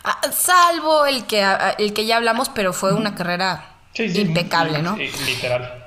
Ah, 0.04 0.20
salvo 0.32 1.06
el 1.06 1.26
que, 1.28 1.44
ah, 1.44 1.76
el 1.78 1.94
que 1.94 2.06
ya 2.06 2.18
hablamos, 2.18 2.50
pero 2.50 2.74
fue 2.74 2.94
una 2.94 3.14
carrera 3.16 3.66
Sí, 3.94 4.10
sí, 4.10 4.22
impecable, 4.22 4.82
¿no? 4.82 4.96
literal 4.98 5.83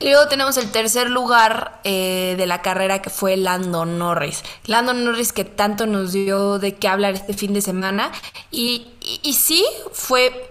Y 0.00 0.10
luego 0.10 0.26
tenemos 0.28 0.56
el 0.56 0.70
tercer 0.70 1.08
lugar 1.08 1.80
eh, 1.84 2.34
de 2.36 2.46
la 2.46 2.60
carrera 2.62 3.00
que 3.00 3.10
fue 3.10 3.36
Lando 3.36 3.84
Norris. 3.86 4.42
Lando 4.66 4.92
Norris 4.92 5.32
que 5.32 5.44
tanto 5.44 5.86
nos 5.86 6.12
dio 6.12 6.58
de 6.58 6.74
qué 6.74 6.88
hablar 6.88 7.14
este 7.14 7.32
fin 7.32 7.54
de 7.54 7.62
semana. 7.62 8.10
Y, 8.50 8.88
y- 9.00 9.20
y 9.22 9.32
sí, 9.34 9.64
fue 9.92 10.50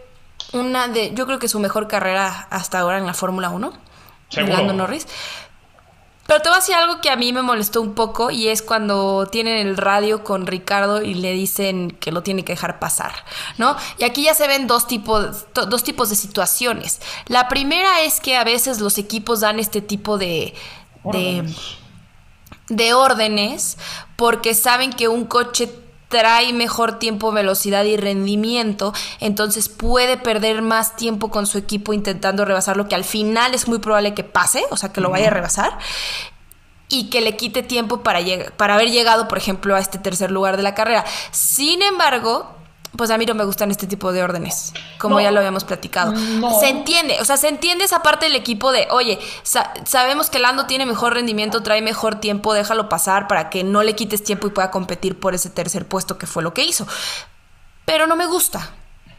una 0.54 0.88
de, 0.88 1.14
yo 1.14 1.26
creo 1.26 1.40
que 1.40 1.48
su 1.48 1.60
mejor 1.60 1.88
carrera 1.88 2.48
hasta 2.50 2.80
ahora 2.80 2.98
en 2.98 3.06
la 3.06 3.14
Fórmula 3.14 3.50
1. 3.50 3.70
de 3.72 3.78
Seguro. 4.30 4.54
Lando 4.58 4.74
Norris. 4.74 5.08
Pero 6.26 6.42
te 6.42 6.50
voy 6.50 6.56
a 6.56 6.60
decir 6.62 6.76
algo 6.76 7.02
que 7.02 7.10
a 7.10 7.18
mí 7.18 7.34
me 7.34 7.42
molestó 7.42 7.82
un 7.82 7.94
poco 7.94 8.32
y 8.32 8.48
es 8.48 8.62
cuando 8.62 9.28
tienen 9.30 9.68
el 9.68 9.76
radio 9.76 10.24
con 10.24 10.48
Ricardo 10.48 11.02
y 11.02 11.16
le 11.16 11.34
dicen 11.34 11.92
que 11.92 12.14
lo 12.14 12.24
tiene 12.24 12.46
que 12.46 12.54
dejar 12.54 12.80
pasar, 12.80 13.14
¿no? 13.58 13.76
Y 13.98 14.06
aquí 14.06 14.24
ya 14.24 14.34
se 14.34 14.48
ven 14.48 14.66
dos 14.66 14.88
tipos, 14.88 15.46
dos 15.54 15.84
tipos 15.84 16.10
de 16.10 16.16
situaciones. 16.16 17.02
La 17.28 17.50
primera 17.50 18.02
es 18.02 18.22
que 18.22 18.38
a 18.38 18.46
veces 18.46 18.80
los 18.80 18.98
equipos 18.98 19.42
dan 19.42 19.60
este 19.60 19.82
tipo 19.82 20.18
de, 20.18 20.54
de, 21.04 21.54
de 22.70 22.94
órdenes 22.94 23.78
porque 24.16 24.54
saben 24.54 24.94
que 24.94 25.10
un 25.10 25.26
coche 25.26 25.83
trae 26.14 26.54
mejor 26.54 27.00
tiempo, 27.00 27.32
velocidad 27.32 27.84
y 27.86 27.98
rendimiento, 27.98 28.94
entonces 29.20 29.68
puede 29.68 30.16
perder 30.16 30.62
más 30.62 30.96
tiempo 30.96 31.32
con 31.32 31.48
su 31.48 31.58
equipo 31.58 31.92
intentando 31.92 32.46
rebasarlo, 32.46 32.88
que 32.88 32.94
al 32.94 33.04
final 33.04 33.56
es 33.56 33.68
muy 33.68 33.80
probable 33.80 34.14
que 34.14 34.24
pase, 34.24 34.64
o 34.70 34.78
sea, 34.78 34.94
que 34.94 35.02
lo 35.02 35.10
vaya 35.10 35.28
a 35.28 35.32
rebasar, 35.32 35.80
y 36.88 37.10
que 37.10 37.22
le 37.22 37.36
quite 37.36 37.64
tiempo 37.64 38.04
para, 38.04 38.20
para 38.58 38.76
haber 38.76 38.92
llegado, 38.92 39.28
por 39.28 39.40
ejemplo, 39.40 39.76
a 39.76 39.80
este 39.80 39.98
tercer 39.98 40.30
lugar 40.30 40.56
de 40.56 40.62
la 40.62 40.76
carrera. 40.76 41.04
Sin 41.32 41.82
embargo, 41.82 42.56
pues 42.96 43.10
a 43.10 43.18
mí 43.18 43.26
no 43.26 43.34
me 43.34 43.44
gustan 43.44 43.72
este 43.72 43.88
tipo 43.88 44.12
de 44.12 44.22
órdenes, 44.24 44.72
como 45.00 45.16
No. 45.16 45.22
ya 45.22 45.32
lo 45.32 45.40
habíamos 45.40 45.64
platicado. 45.64 46.12
No. 46.12 46.60
Se 46.60 46.70
entiende, 46.70 47.18
o 47.22 47.26
sea, 47.26 47.38
se 47.38 47.48
entiende 47.48 47.84
esa 47.86 48.04
parte 48.04 48.26
del 48.28 48.36
equipo 48.36 48.72
de, 48.72 48.88
oye, 48.92 49.20
sa- 49.44 49.74
sabemos 49.86 50.30
que 50.30 50.40
Lando 50.40 50.66
tiene 50.68 50.86
mejor 50.86 51.14
rendimiento, 51.14 51.64
trae 51.64 51.82
mejor 51.82 52.16
tiempo, 52.20 52.54
déjalo 52.54 52.90
pasar 52.90 53.28
para 53.28 53.50
que 53.50 53.64
no 53.64 53.82
le 53.84 53.96
quites 53.96 54.24
tiempo 54.24 54.46
y 54.48 54.52
pueda 54.52 54.70
competir 54.72 55.20
por 55.20 55.34
ese 55.34 55.50
tercer 55.50 55.88
puesto 55.88 56.18
que 56.18 56.28
fue 56.28 56.44
lo 56.44 56.54
que 56.54 56.64
hizo. 56.64 56.86
Pero 57.86 58.06
no 58.08 58.16
me 58.16 58.28
gusta. 58.28 58.70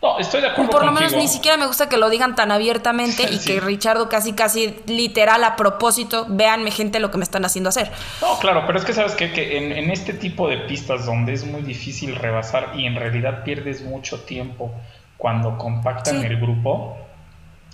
No 0.04 0.18
estoy 0.18 0.40
de 0.42 0.48
acuerdo 0.48 0.70
Por 0.70 0.84
lo 0.84 0.92
menos 0.92 1.14
ni 1.14 1.26
siquiera 1.28 1.56
me 1.56 1.66
gusta 1.66 1.88
que 1.88 1.96
lo 1.96 2.10
digan 2.10 2.34
tan 2.36 2.52
abiertamente 2.52 3.22
y 3.30 3.38
Sí. 3.38 3.52
que 3.54 3.60
Richardo 3.60 4.08
casi, 4.08 4.34
casi 4.34 4.76
literal 4.86 5.42
a 5.44 5.56
propósito, 5.56 6.26
véanme 6.28 6.70
gente 6.70 7.00
lo 7.00 7.10
que 7.10 7.18
me 7.18 7.24
están 7.24 7.44
haciendo 7.44 7.70
hacer. 7.70 7.90
No, 8.20 8.38
claro, 8.38 8.64
pero 8.66 8.78
es 8.78 8.84
que 8.84 8.92
sabes 8.92 9.14
qué? 9.14 9.32
que 9.32 9.58
en, 9.58 9.72
en 9.72 9.90
este 9.90 10.12
tipo 10.12 10.48
de 10.48 10.58
pistas 10.58 11.06
donde 11.06 11.32
es 11.32 11.44
muy 11.46 11.62
difícil 11.62 12.14
rebasar 12.14 12.72
y 12.76 12.86
en 12.86 12.94
realidad 12.96 13.42
pierdes 13.44 13.82
mucho 13.82 14.20
tiempo 14.20 14.70
cuando 15.16 15.56
compactan 15.58 16.20
Sí. 16.20 16.26
el 16.26 16.38
grupo, 16.38 16.96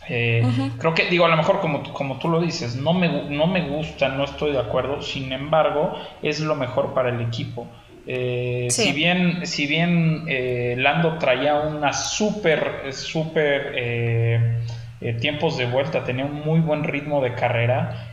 eh, 0.09 0.43
creo 0.79 0.95
que, 0.95 1.07
digo, 1.11 1.25
a 1.25 1.29
lo 1.29 1.37
mejor 1.37 1.61
como, 1.61 1.83
como 1.93 2.19
tú 2.19 2.29
lo 2.29 2.41
dices, 2.41 2.75
no 2.77 2.93
me, 2.95 3.25
no 3.31 3.47
me 3.47 3.69
gusta, 3.69 4.09
no 4.09 4.25
estoy 4.25 4.53
de 4.53 4.59
acuerdo, 4.59 5.03
sin 5.03 5.33
embargo, 5.33 5.95
es 6.23 6.41
lo 6.41 6.55
mejor 6.55 6.95
para 6.95 7.11
el 7.11 7.21
equipo. 7.21 7.67
Eh, 8.13 8.67
Sí. 8.71 8.85
Si 8.85 8.93
bien, 8.93 9.47
si 9.47 9.67
bien 9.67 10.25
eh, 10.29 10.75
Lando 10.79 11.17
traía 11.19 11.55
una 11.61 11.93
súper, 11.93 12.93
súper 12.93 13.73
eh, 13.77 14.59
eh, 15.01 15.13
tiempos 15.15 15.57
de 15.59 15.67
vuelta, 15.67 16.03
tenía 16.05 16.25
un 16.25 16.41
muy 16.45 16.61
buen 16.61 16.83
ritmo 16.85 17.23
de 17.23 17.35
carrera, 17.35 18.07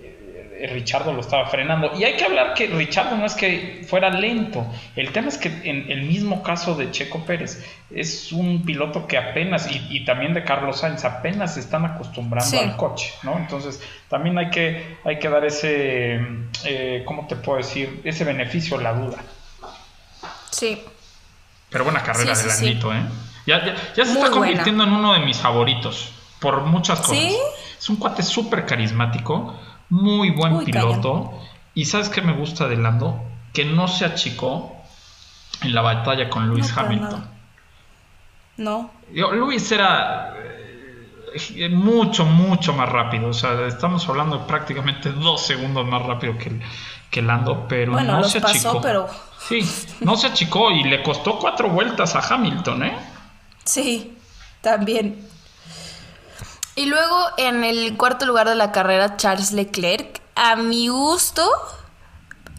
eh, 0.00 0.68
Richardo 0.72 1.12
lo 1.12 1.20
estaba 1.20 1.46
frenando. 1.46 1.92
Y 1.98 2.04
hay 2.04 2.14
que 2.14 2.24
hablar 2.24 2.54
que 2.54 2.66
Richardo 2.68 3.16
no 3.16 3.26
es 3.26 3.34
que 3.34 3.82
fuera 3.86 4.08
lento. 4.10 4.66
El 4.96 5.10
tema 5.12 5.28
es 5.28 5.38
que 5.38 5.48
en 5.64 5.90
el 5.90 6.02
mismo 6.02 6.42
caso 6.42 6.74
de 6.74 6.90
Checo 6.90 7.24
Pérez, 7.24 7.64
es 7.94 8.32
un 8.32 8.64
piloto 8.64 9.06
que 9.06 9.16
apenas, 9.18 9.70
y, 9.70 9.96
y 9.96 10.04
también 10.04 10.32
de 10.34 10.42
Carlos 10.44 10.80
Sainz, 10.80 11.04
apenas 11.04 11.54
se 11.54 11.60
están 11.60 11.84
acostumbrando 11.84 12.50
Sí. 12.50 12.58
al 12.58 12.76
coche, 12.76 13.12
¿no? 13.22 13.36
Entonces, 13.38 13.80
también 14.08 14.36
hay 14.38 14.50
que, 14.50 14.96
hay 15.04 15.18
que 15.18 15.28
dar 15.28 15.44
ese, 15.44 16.20
eh, 16.64 17.02
¿cómo 17.04 17.26
te 17.28 17.36
puedo 17.36 17.58
decir? 17.58 18.00
Ese 18.04 18.24
beneficio 18.24 18.80
la 18.80 18.92
duda. 18.94 19.18
Sí. 20.54 20.82
Pero 21.70 21.84
buena 21.84 22.02
carrera 22.02 22.34
Sí, 22.34 22.44
de 22.44 22.50
sí, 22.52 22.66
¿eh? 22.68 23.06
Ya, 23.46 23.64
ya, 23.64 23.74
ya 23.94 24.04
se 24.04 24.12
Muy 24.12 24.22
está 24.22 24.30
buena. 24.30 24.30
convirtiendo 24.30 24.84
en 24.84 24.92
uno 24.92 25.12
de 25.14 25.20
mis 25.20 25.36
favoritos. 25.38 26.10
Por 26.40 26.62
muchas 26.62 27.00
cosas. 27.00 27.16
¿Sí? 27.16 27.36
Es 27.78 27.88
un 27.88 27.96
cuate 27.96 28.22
súper 28.22 28.64
carismático. 28.64 29.58
Muy 29.90 30.30
buen 30.30 30.54
Uy, 30.54 30.64
piloto. 30.66 31.32
Y 31.74 31.84
¿sabes 31.86 32.08
qué 32.08 32.22
me 32.22 32.32
gusta 32.32 32.68
de 32.68 32.76
Lando? 32.76 33.22
Que 33.52 33.64
no 33.64 33.88
se 33.88 34.04
achicó 34.04 34.76
en 35.62 35.74
la 35.74 35.82
batalla 35.82 36.30
con 36.30 36.48
Lewis 36.48 36.74
No, 36.74 36.80
Hamilton. 36.82 37.28
No. 38.56 38.90
Yo, 39.12 39.32
Lewis 39.32 39.70
era 39.72 40.34
eh, 41.34 41.68
mucho, 41.68 42.24
mucho 42.24 42.72
más 42.72 42.88
rápido. 42.88 43.28
O 43.28 43.32
sea, 43.34 43.66
estamos 43.66 44.08
hablando 44.08 44.38
de 44.38 44.44
prácticamente 44.46 45.10
dos 45.10 45.44
segundos 45.44 45.86
más 45.86 46.02
rápido 46.02 46.38
que, 46.38 46.60
que 47.14 47.22
Lando, 47.22 47.66
pero 47.68 47.92
Bueno, 47.92 48.14
no 48.14 48.20
los 48.22 48.32
se 48.32 48.40
pasó, 48.40 48.70
achicó. 48.70 48.80
pero- 48.82 49.08
Sí, 49.48 49.60
no 50.00 50.16
se 50.16 50.26
achicó 50.26 50.72
y 50.72 50.82
le 50.82 51.00
costó 51.04 51.38
cuatro 51.38 51.68
vueltas 51.68 52.16
a 52.16 52.34
Hamilton, 52.34 52.82
¿eh? 52.82 52.98
Sí, 53.64 54.18
también. 54.62 55.24
Y 56.74 56.86
luego 56.86 57.16
en 57.36 57.62
el 57.62 57.96
cuarto 57.96 58.26
lugar 58.26 58.48
de 58.48 58.56
la 58.56 58.72
carrera, 58.72 59.16
Charles 59.16 59.52
Leclerc. 59.52 60.20
A 60.34 60.56
mi 60.56 60.88
gusto, 60.88 61.48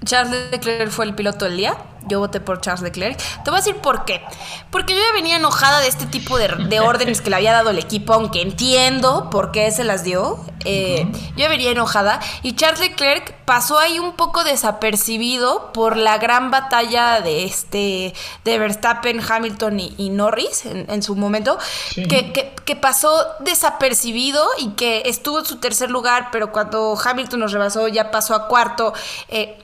Charles 0.05 0.51
Leclerc 0.51 0.89
fue 0.89 1.03
el 1.03 1.15
piloto 1.15 1.43
del 1.45 1.57
día. 1.57 1.75
Yo 2.07 2.19
voté 2.19 2.39
por 2.39 2.62
Charles 2.62 2.81
Leclerc. 2.81 3.17
Te 3.43 3.50
voy 3.50 3.59
a 3.59 3.62
decir 3.63 3.75
por 3.77 4.05
qué. 4.05 4.21
Porque 4.69 4.93
yo 4.93 5.00
ya 5.00 5.13
venía 5.13 5.38
enojada 5.38 5.79
de 5.79 5.88
este 5.88 6.05
tipo 6.05 6.38
de, 6.38 6.47
de 6.47 6.79
órdenes 6.81 7.21
que 7.21 7.29
le 7.29 7.38
había 7.38 7.53
dado 7.53 7.69
el 7.69 7.79
equipo, 7.79 8.13
aunque 8.13 8.41
entiendo 8.41 9.29
por 9.29 9.51
qué 9.51 9.71
se 9.71 9.83
las 9.83 10.03
dio. 10.03 10.39
Eh, 10.65 11.07
Yo 11.31 11.35
ya 11.38 11.47
venía 11.47 11.71
enojada. 11.71 12.19
Y 12.41 12.55
Charles 12.55 12.79
Leclerc 12.79 13.35
pasó 13.45 13.77
ahí 13.79 14.00
un 14.00 14.13
poco 14.13 14.43
desapercibido 14.43 15.71
por 15.74 15.97
la 15.97 16.17
gran 16.17 16.51
batalla 16.51 17.21
de 17.21 17.45
este 17.45 18.13
de 18.43 18.59
Verstappen, 18.59 19.21
Hamilton 19.27 19.79
y, 19.79 19.93
y 19.97 20.09
Norris 20.09 20.65
en, 20.65 20.89
en, 20.89 21.03
su 21.03 21.15
momento. 21.15 21.57
Sí. 21.93 22.07
Que, 22.07 22.31
que, 22.31 22.53
que 22.65 22.75
pasó 22.75 23.25
desapercibido 23.39 24.45
y 24.57 24.69
que 24.71 25.03
estuvo 25.05 25.39
en 25.39 25.45
su 25.45 25.57
tercer 25.57 25.91
lugar, 25.91 26.29
pero 26.31 26.51
cuando 26.51 26.97
Hamilton 27.03 27.39
nos 27.39 27.51
rebasó 27.51 27.88
ya 27.88 28.12
pasó 28.12 28.35
a 28.35 28.47
cuarto. 28.47 28.93
Eh, 29.29 29.57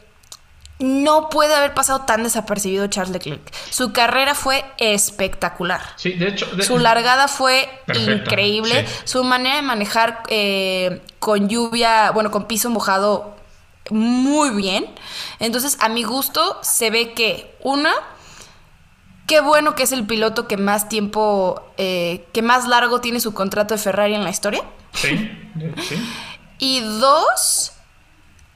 no 0.84 1.30
puede 1.30 1.54
haber 1.54 1.74
pasado 1.74 2.02
tan 2.02 2.24
desapercibido 2.24 2.88
Charles 2.88 3.14
Leclerc. 3.14 3.42
Su 3.70 3.94
carrera 3.94 4.36
fue 4.36 4.66
espectacular. 4.78 5.82
Sí, 5.96 6.14
de 6.14 6.30
hecho. 6.30 6.46
De... 6.48 6.64
Su 6.64 6.80
largada 6.80 7.28
fue 7.28 7.70
increíble. 7.94 8.88
sí. 8.88 8.96
Su 9.06 9.24
manera 9.24 9.58
de 9.58 9.62
manejar 9.62 10.24
eh, 10.28 11.02
con 11.20 11.50
lluvia, 11.50 12.12
bueno, 12.12 12.32
con 12.32 12.46
piso 12.46 12.70
mojado, 12.70 13.36
muy 13.90 14.50
bien. 14.52 14.86
Entonces, 15.40 15.78
a 15.80 15.90
mi 15.90 16.04
gusto, 16.04 16.60
se 16.62 16.90
ve 16.90 17.14
que, 17.14 17.56
una, 17.62 17.92
qué 19.28 19.42
bueno 19.42 19.76
que 19.76 19.84
es 19.84 19.92
el 19.92 20.06
piloto 20.06 20.48
que 20.48 20.58
más 20.58 20.90
tiempo, 20.90 21.72
eh, 21.78 22.26
que 22.32 22.42
más 22.42 22.68
largo 22.68 23.02
tiene 23.02 23.20
su 23.20 23.34
contrato 23.34 23.74
de 23.74 23.80
Ferrari 23.80 24.16
en 24.16 24.24
la 24.24 24.30
historia. 24.30 24.64
Sí, 24.94 25.10
sí. 25.90 25.96
Y 26.60 26.80
dos, 26.80 27.74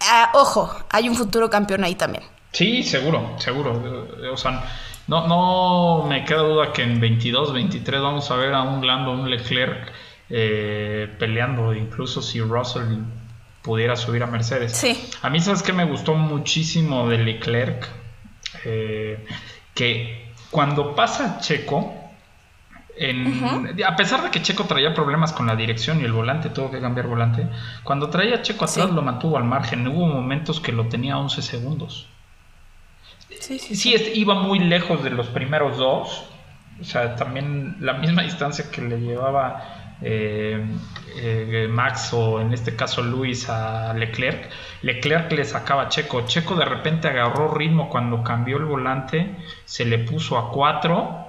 ah, 0.02 0.32
ojo, 0.34 0.74
hay 0.90 1.10
un 1.10 1.16
futuro 1.16 1.50
campeón 1.50 1.84
ahí 1.84 1.96
también. 1.96 2.24
Sí, 2.52 2.84
seguro, 2.84 3.36
seguro. 3.38 4.08
O 4.32 4.38
sea, 4.38 4.64
no, 5.08 5.28
no 5.28 6.06
me 6.08 6.24
queda 6.24 6.40
duda 6.40 6.74
que 6.74 6.84
en 6.84 7.00
22, 7.00 7.54
23 7.54 8.02
vamos 8.02 8.32
a 8.32 8.36
ver 8.36 8.54
a 8.54 8.64
un 8.64 8.86
Lando, 8.86 9.12
un 9.12 9.30
Leclerc 9.30 9.92
eh, 10.30 11.14
peleando, 11.20 11.74
incluso 11.74 12.22
si 12.22 12.40
Russell 12.40 12.98
pudiera 13.62 13.96
subir 13.96 14.24
a 14.24 14.28
Mercedes. 14.28 14.72
Sí. 14.72 15.10
A 15.22 15.30
mí, 15.30 15.40
¿sabes 15.40 15.64
qué 15.64 15.74
me 15.74 15.86
gustó 15.86 16.14
muchísimo 16.16 17.10
de 17.10 17.18
Leclerc? 17.18 17.88
Eh, 18.64 19.26
que 19.74 20.32
cuando 20.50 20.96
pasa 20.96 21.40
Checo, 21.40 21.94
en, 22.98 23.28
uh 23.28 23.48
-huh. 23.48 23.86
a 23.86 23.96
pesar 23.96 24.24
de 24.24 24.32
que 24.32 24.42
Checo 24.42 24.66
traía 24.66 24.94
problemas 24.94 25.34
con 25.34 25.48
la 25.48 25.56
dirección 25.56 26.02
y 26.02 26.06
el 26.06 26.14
volante, 26.14 26.50
tuvo 26.50 26.72
que 26.72 26.80
cambiar 26.80 27.08
volante, 27.08 27.48
cuando 27.84 28.10
traía 28.10 28.42
Checo 28.42 28.66
atrás 28.66 28.88
sí. 28.88 28.96
lo 28.96 29.02
mantuvo 29.02 29.38
al 29.38 29.44
margen. 29.44 29.88
Hubo 29.88 30.06
momentos 30.08 30.60
que 30.60 30.72
lo 30.72 30.88
tenía 30.88 31.16
a 31.16 31.20
11 31.20 31.42
segundos. 31.42 32.08
Sí, 33.30 33.36
sí, 33.40 33.60
sí, 33.60 33.76
sí, 33.76 34.12
iba 34.16 34.36
muy 34.36 34.60
lejos 34.60 35.04
de 35.04 35.10
los 35.10 35.28
primeros 35.28 35.78
dos. 35.78 36.26
O 36.80 36.84
sea, 36.84 37.16
también 37.16 37.78
la 37.80 37.94
misma 37.94 38.24
distancia 38.24 38.70
que 38.70 38.82
le 38.82 39.00
llevaba 39.00 39.96
eh, 40.02 40.66
eh, 41.16 41.68
Max 41.70 42.12
o 42.14 42.42
en 42.42 42.54
este 42.54 42.76
caso 42.76 43.02
Luis 43.02 43.50
a 43.50 43.94
Leclerc. 43.94 44.50
Leclerc 44.82 45.32
le 45.32 45.46
sacaba 45.46 45.84
a 45.84 45.90
Checo. 45.90 46.26
Checo 46.26 46.56
de 46.56 46.66
repente 46.66 47.08
agarró 47.08 47.54
ritmo 47.54 47.90
cuando 47.90 48.24
cambió 48.24 48.58
el 48.58 48.66
volante, 48.66 49.36
se 49.64 49.86
le 49.86 50.00
puso 50.00 50.38
a 50.38 50.52
4 50.52 51.25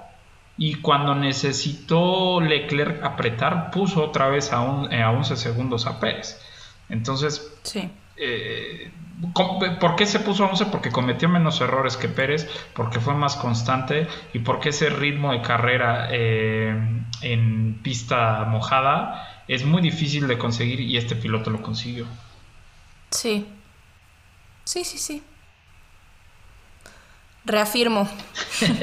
y 0.58 0.76
cuando 0.76 1.14
necesitó 1.14 2.40
Leclerc 2.40 3.02
apretar, 3.04 3.70
puso 3.70 4.04
otra 4.04 4.28
vez 4.28 4.52
a, 4.52 4.60
un, 4.60 4.92
eh, 4.92 5.02
a 5.02 5.10
11 5.10 5.36
segundos 5.36 5.86
a 5.86 6.00
Pérez. 6.00 6.40
Entonces, 6.88 7.52
sí. 7.62 7.90
eh, 8.16 8.90
¿por 9.80 9.96
qué 9.96 10.06
se 10.06 10.20
puso 10.20 10.44
a 10.44 10.50
11? 10.50 10.66
Porque 10.66 10.90
cometió 10.90 11.28
menos 11.28 11.60
errores 11.60 11.96
que 11.96 12.08
Pérez, 12.08 12.48
porque 12.74 13.00
fue 13.00 13.14
más 13.14 13.36
constante 13.36 14.06
y 14.32 14.38
porque 14.38 14.70
ese 14.70 14.88
ritmo 14.88 15.32
de 15.32 15.42
carrera 15.42 16.08
eh, 16.10 16.74
en 17.20 17.80
pista 17.82 18.44
mojada 18.44 19.42
es 19.48 19.64
muy 19.64 19.82
difícil 19.82 20.26
de 20.26 20.38
conseguir 20.38 20.80
y 20.80 20.96
este 20.96 21.16
piloto 21.16 21.50
lo 21.50 21.62
consiguió. 21.62 22.06
Sí. 23.10 23.46
Sí, 24.64 24.84
sí, 24.84 24.98
sí. 24.98 25.22
Reafirmo. 27.46 28.08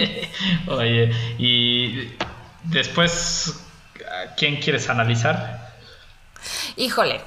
Oye, 0.67 1.11
y 1.37 2.11
después, 2.63 3.53
¿quién 4.37 4.55
quieres 4.61 4.89
analizar? 4.89 5.73
Híjole, 6.77 7.21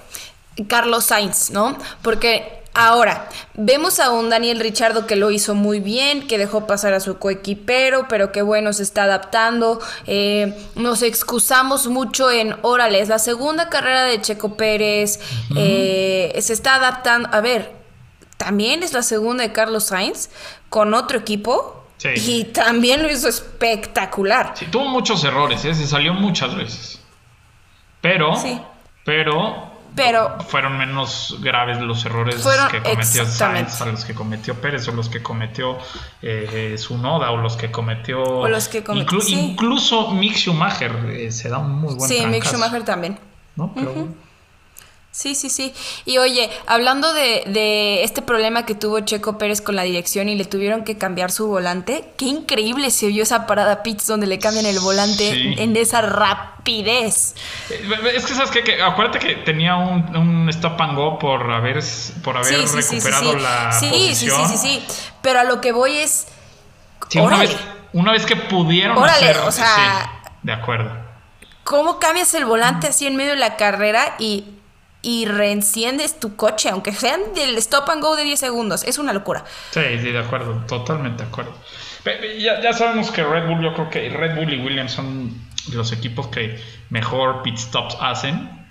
Carlos 0.66 1.04
Sainz, 1.04 1.50
¿no? 1.50 1.76
Porque 2.02 2.62
ahora 2.72 3.28
vemos 3.54 4.00
a 4.00 4.10
un 4.10 4.30
Daniel 4.30 4.60
Richardo 4.60 5.06
que 5.06 5.16
lo 5.16 5.30
hizo 5.30 5.54
muy 5.54 5.80
bien, 5.80 6.26
que 6.26 6.38
dejó 6.38 6.66
pasar 6.66 6.94
a 6.94 7.00
su 7.00 7.18
coequipero, 7.18 8.06
pero 8.08 8.32
que 8.32 8.40
bueno, 8.40 8.72
se 8.72 8.82
está 8.82 9.04
adaptando. 9.04 9.78
Eh, 10.06 10.54
nos 10.74 11.02
excusamos 11.02 11.86
mucho 11.86 12.30
en, 12.30 12.56
órale, 12.62 13.00
es 13.00 13.08
la 13.08 13.18
segunda 13.18 13.68
carrera 13.68 14.04
de 14.04 14.20
Checo 14.22 14.56
Pérez, 14.56 15.20
uh 15.50 15.54
-huh. 15.54 15.56
eh, 15.58 16.38
se 16.40 16.54
está 16.54 16.76
adaptando. 16.76 17.28
A 17.32 17.40
ver, 17.42 17.76
también 18.36 18.82
es 18.82 18.92
la 18.92 19.02
segunda 19.02 19.42
de 19.42 19.52
Carlos 19.52 19.84
Sainz 19.84 20.28
con 20.68 20.94
otro 20.94 21.18
equipo. 21.18 21.84
Sí. 21.98 22.08
Y 22.16 22.44
también 22.44 23.02
lo 23.02 23.10
hizo 23.10 23.28
espectacular. 23.28 24.52
Sí, 24.54 24.66
tuvo 24.66 24.84
muchos 24.86 25.24
errores, 25.24 25.64
¿eh? 25.64 25.74
se 25.74 25.86
salió 25.86 26.12
muchas 26.12 26.54
veces. 26.54 27.00
Pero, 28.02 28.36
sí. 28.36 28.60
pero, 29.04 29.72
pero 29.94 30.38
fueron 30.40 30.76
menos 30.76 31.38
graves 31.40 31.80
los 31.80 32.04
errores 32.04 32.36
fueron, 32.42 32.68
que 32.68 32.82
cometió 32.82 33.24
Sainz 33.24 33.80
a 33.80 33.86
los 33.86 34.04
que 34.04 34.14
cometió 34.14 34.54
Pérez 34.60 34.86
o 34.88 34.92
los 34.92 35.08
que 35.08 35.22
cometió 35.22 35.78
eh, 36.20 36.76
Sunoda 36.78 37.30
o 37.30 37.38
los 37.38 37.56
que 37.56 37.70
cometió. 37.72 38.22
O 38.22 38.46
los 38.46 38.68
que 38.68 38.84
cometió. 38.84 39.16
Inclu 39.16 39.20
sí. 39.22 39.34
Incluso 39.34 40.10
Mick 40.10 40.36
Schumacher 40.36 40.92
eh, 41.10 41.32
se 41.32 41.48
da 41.48 41.58
un 41.58 41.72
muy 41.80 41.94
buen 41.94 42.08
Sí, 42.08 42.18
trancazo. 42.18 42.30
Mick 42.30 42.44
Schumacher 42.44 42.84
también. 42.84 43.18
¿No? 43.56 43.72
Pero, 43.74 43.90
uh 43.90 43.96
-huh. 43.96 44.14
Sí, 45.16 45.34
sí, 45.34 45.48
sí. 45.48 45.72
Y 46.04 46.18
oye, 46.18 46.50
hablando 46.66 47.14
de, 47.14 47.44
de, 47.46 48.04
este 48.04 48.20
problema 48.20 48.66
que 48.66 48.74
tuvo 48.74 49.00
Checo 49.00 49.38
Pérez 49.38 49.62
con 49.62 49.74
la 49.74 49.82
dirección 49.82 50.28
y 50.28 50.34
le 50.34 50.44
tuvieron 50.44 50.84
que 50.84 50.98
cambiar 50.98 51.32
su 51.32 51.46
volante, 51.46 52.04
qué 52.18 52.26
increíble 52.26 52.90
se 52.90 53.06
vio 53.06 53.22
esa 53.22 53.46
parada 53.46 53.82
pits 53.82 54.06
donde 54.06 54.26
le 54.26 54.38
cambian 54.38 54.66
el 54.66 54.78
volante 54.78 55.32
sí. 55.32 55.54
en 55.56 55.74
esa 55.74 56.02
rapidez. 56.02 57.34
Es 58.14 58.26
que 58.26 58.34
sabes 58.34 58.50
que, 58.50 58.62
que 58.62 58.82
acuérdate 58.82 59.18
que 59.18 59.36
tenía 59.36 59.76
un, 59.76 60.14
un, 60.14 60.48
stop 60.50 60.78
and 60.82 60.94
go 60.94 61.18
por 61.18 61.50
haber, 61.50 61.82
por 62.22 62.36
haber 62.36 62.68
sí, 62.68 62.82
sí, 62.82 62.96
recuperado 62.96 63.36
la 63.36 63.72
sí, 63.72 63.88
posición. 63.88 64.38
Sí, 64.42 64.48
sí, 64.48 64.58
sí, 64.58 64.68
sí. 64.68 65.12
Pero 65.22 65.40
a 65.40 65.44
lo 65.44 65.62
que 65.62 65.72
voy 65.72 65.96
es. 65.96 66.26
una, 67.14 67.38
vez, 67.38 67.56
una, 67.94 68.12
vez, 68.12 68.26
que 68.26 68.36
pudieron 68.36 68.98
Órale, 68.98 69.30
hacer. 69.30 69.38
O 69.38 69.50
sea, 69.50 70.20
de 70.42 70.52
acuerdo. 70.52 70.90
¿Cómo 71.64 71.98
cambias 71.98 72.34
el 72.34 72.44
volante 72.44 72.88
así 72.88 73.06
en 73.06 73.16
medio 73.16 73.30
de 73.30 73.38
la 73.38 73.56
carrera 73.56 74.14
y 74.18 74.55
y 75.02 75.26
reenciendes 75.26 76.18
tu 76.18 76.36
coche, 76.36 76.68
aunque 76.68 76.92
sean 76.92 77.20
del 77.34 77.56
stop 77.58 77.88
and 77.90 78.02
go 78.02 78.16
de 78.16 78.24
10 78.24 78.40
segundos. 78.40 78.84
Es 78.84 78.98
una 78.98 79.12
locura. 79.12 79.44
Sí, 79.70 79.80
sí, 80.00 80.10
de 80.10 80.18
acuerdo, 80.18 80.64
totalmente 80.66 81.22
de 81.22 81.28
acuerdo. 81.28 81.54
Ya, 82.38 82.60
ya, 82.60 82.72
sabemos 82.72 83.10
que 83.10 83.22
Red 83.24 83.46
Bull, 83.46 83.62
yo 83.62 83.74
creo 83.74 83.90
que 83.90 84.08
Red 84.08 84.36
Bull 84.36 84.52
y 84.52 84.60
Williams 84.60 84.92
son 84.92 85.34
los 85.72 85.92
equipos 85.92 86.28
que 86.28 86.60
mejor 86.90 87.42
pit 87.42 87.56
stops 87.56 87.96
hacen. 88.00 88.68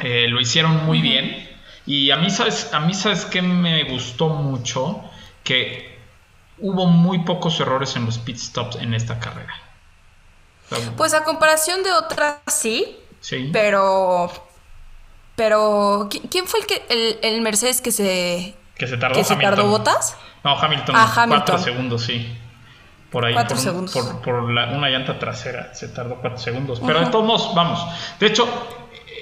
Eh, 0.00 0.26
lo 0.28 0.40
hicieron 0.40 0.86
muy 0.86 1.00
bien. 1.00 1.48
Y 1.84 2.10
a 2.10 2.16
mí, 2.16 2.30
¿sabes, 2.30 2.72
a 2.72 2.80
mí, 2.80 2.94
¿sabes 2.94 3.24
qué 3.24 3.42
me 3.42 3.84
gustó 3.84 4.28
mucho? 4.28 5.02
Que 5.44 5.98
hubo 6.58 6.86
muy 6.86 7.20
pocos 7.20 7.58
errores 7.60 7.96
en 7.96 8.06
los 8.06 8.18
pit 8.18 8.36
stops 8.36 8.76
en 8.76 8.94
esta 8.94 9.18
carrera. 9.18 9.54
Pues 10.96 11.12
a 11.12 11.24
comparación 11.24 11.82
de 11.82 11.92
otras, 11.92 12.38
sí. 12.46 12.98
Sí. 13.20 13.50
Pero 13.52 14.30
pero, 15.36 16.08
¿quién 16.30 16.46
fue 16.46 16.60
el 16.60 16.66
que 16.66 16.82
el, 16.88 17.18
el 17.22 17.40
Mercedes 17.40 17.80
que 17.80 17.92
se 17.92 18.54
que 18.76 18.86
se 18.86 18.96
tardó? 18.96 19.14
¿Que 19.14 19.24
se 19.24 19.36
tardó 19.36 19.66
botas? 19.68 20.16
No, 20.44 20.58
Hamilton. 20.58 20.94
Ah, 20.96 21.12
Hamilton. 21.14 21.28
Cuatro 21.28 21.58
segundos, 21.58 22.02
sí. 22.04 22.38
Por 23.10 23.24
ahí, 23.26 23.34
cuatro 23.34 23.56
por, 23.56 23.64
segundos. 23.64 23.92
por, 23.92 24.22
por 24.22 24.50
la, 24.50 24.70
una 24.70 24.88
llanta 24.88 25.18
trasera, 25.18 25.74
se 25.74 25.88
tardó 25.88 26.16
cuatro 26.16 26.38
segundos. 26.38 26.80
Pero 26.80 26.98
uh 26.98 27.02
-huh. 27.02 27.04
de 27.04 27.10
todos 27.10 27.26
modos, 27.26 27.54
vamos. 27.54 27.84
De 28.18 28.26
hecho, 28.26 28.48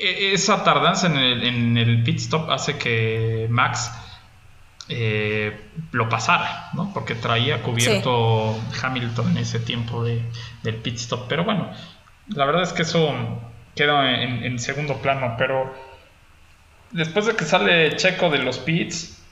esa 0.00 0.62
tardanza 0.64 1.08
en 1.08 1.16
el, 1.16 1.42
en 1.42 1.76
el 1.76 2.02
pit 2.04 2.18
stop 2.18 2.50
hace 2.50 2.78
que 2.78 3.48
Max 3.50 3.90
eh, 4.88 5.70
lo 5.92 6.08
pasara, 6.08 6.70
¿no? 6.72 6.92
Porque 6.94 7.14
traía 7.14 7.62
cubierto 7.62 8.56
sí. 8.72 8.80
Hamilton 8.82 9.30
en 9.32 9.38
ese 9.38 9.58
tiempo 9.60 10.04
de, 10.04 10.22
del 10.62 10.76
pit 10.76 10.96
stop. 10.96 11.26
Pero 11.28 11.44
bueno, 11.44 11.70
la 12.28 12.44
verdad 12.46 12.62
es 12.62 12.72
que 12.72 12.82
eso 12.82 13.12
queda 13.74 14.22
en, 14.22 14.44
en 14.44 14.58
segundo 14.58 14.98
plano. 14.98 15.34
Pero 15.36 15.74
después 16.90 17.26
de 17.26 17.36
que 17.36 17.44
sale 17.44 17.96
Checo 17.96 18.30
de 18.30 18.38
los 18.38 18.58
pits, 18.58 19.22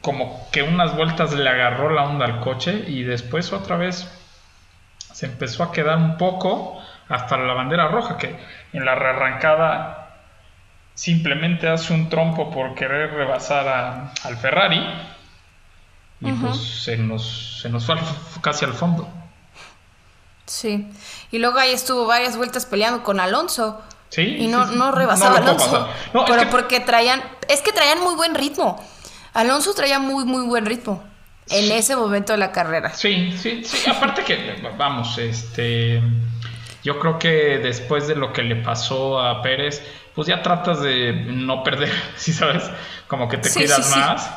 como 0.00 0.48
que 0.50 0.62
unas 0.62 0.94
vueltas 0.96 1.32
le 1.32 1.48
agarró 1.48 1.90
la 1.90 2.04
onda 2.04 2.26
al 2.26 2.40
coche 2.40 2.84
y 2.86 3.04
después 3.04 3.52
otra 3.52 3.76
vez 3.76 4.06
se 4.98 5.26
empezó 5.26 5.62
a 5.62 5.72
quedar 5.72 5.96
un 5.96 6.18
poco 6.18 6.82
hasta 7.08 7.36
la 7.36 7.54
bandera 7.54 7.88
roja, 7.88 8.18
que 8.18 8.36
en 8.72 8.84
la 8.84 8.94
rearrancada 8.94 10.18
simplemente 10.94 11.68
hace 11.68 11.92
un 11.92 12.08
trompo 12.08 12.50
por 12.50 12.74
querer 12.74 13.12
rebasar 13.12 13.68
a, 13.68 14.12
al 14.22 14.36
Ferrari 14.36 14.84
y 16.20 16.32
pues 16.32 16.56
se 16.56 16.96
nos, 16.96 17.60
se 17.60 17.68
nos 17.68 17.86
fue 17.86 17.96
casi 18.40 18.64
al 18.64 18.72
fondo. 18.72 19.08
Sí, 20.46 20.90
y 21.30 21.38
luego 21.38 21.58
ahí 21.58 21.72
estuvo 21.72 22.06
varias 22.06 22.36
vueltas 22.36 22.66
peleando 22.66 23.02
con 23.02 23.20
Alonso. 23.20 23.82
Sí. 24.14 24.36
Y 24.38 24.46
no, 24.46 24.66
no 24.66 24.92
rebasaba 24.92 25.38
Alonso. 25.38 25.88
pero 26.26 26.48
porque 26.48 26.78
traían, 26.78 27.20
es 27.48 27.62
que 27.62 27.72
traían 27.72 28.00
muy 28.00 28.14
buen 28.14 28.36
ritmo. 28.36 28.80
Alonso 29.32 29.74
traía 29.74 29.98
muy, 29.98 30.24
muy 30.24 30.46
buen 30.46 30.66
ritmo 30.66 31.02
en 31.50 31.72
ese 31.72 31.96
momento 31.96 32.32
de 32.32 32.38
la 32.38 32.52
carrera. 32.52 32.94
Sí, 32.94 33.34
sí, 33.36 33.64
sí. 33.64 33.90
Aparte 33.90 34.22
que, 34.22 34.56
vamos, 34.78 35.18
este, 35.18 36.00
yo 36.84 37.00
creo 37.00 37.18
que 37.18 37.58
después 37.58 38.06
de 38.06 38.14
lo 38.14 38.32
que 38.32 38.44
le 38.44 38.54
pasó 38.54 39.20
a 39.20 39.42
Pérez, 39.42 39.82
pues 40.14 40.28
ya 40.28 40.42
tratas 40.42 40.80
de 40.80 41.12
no 41.12 41.64
perder, 41.64 41.90
si 42.16 42.32
sabes, 42.32 42.70
como 43.08 43.28
que 43.28 43.38
te 43.38 43.52
cuidas 43.52 43.96
más. 43.96 44.30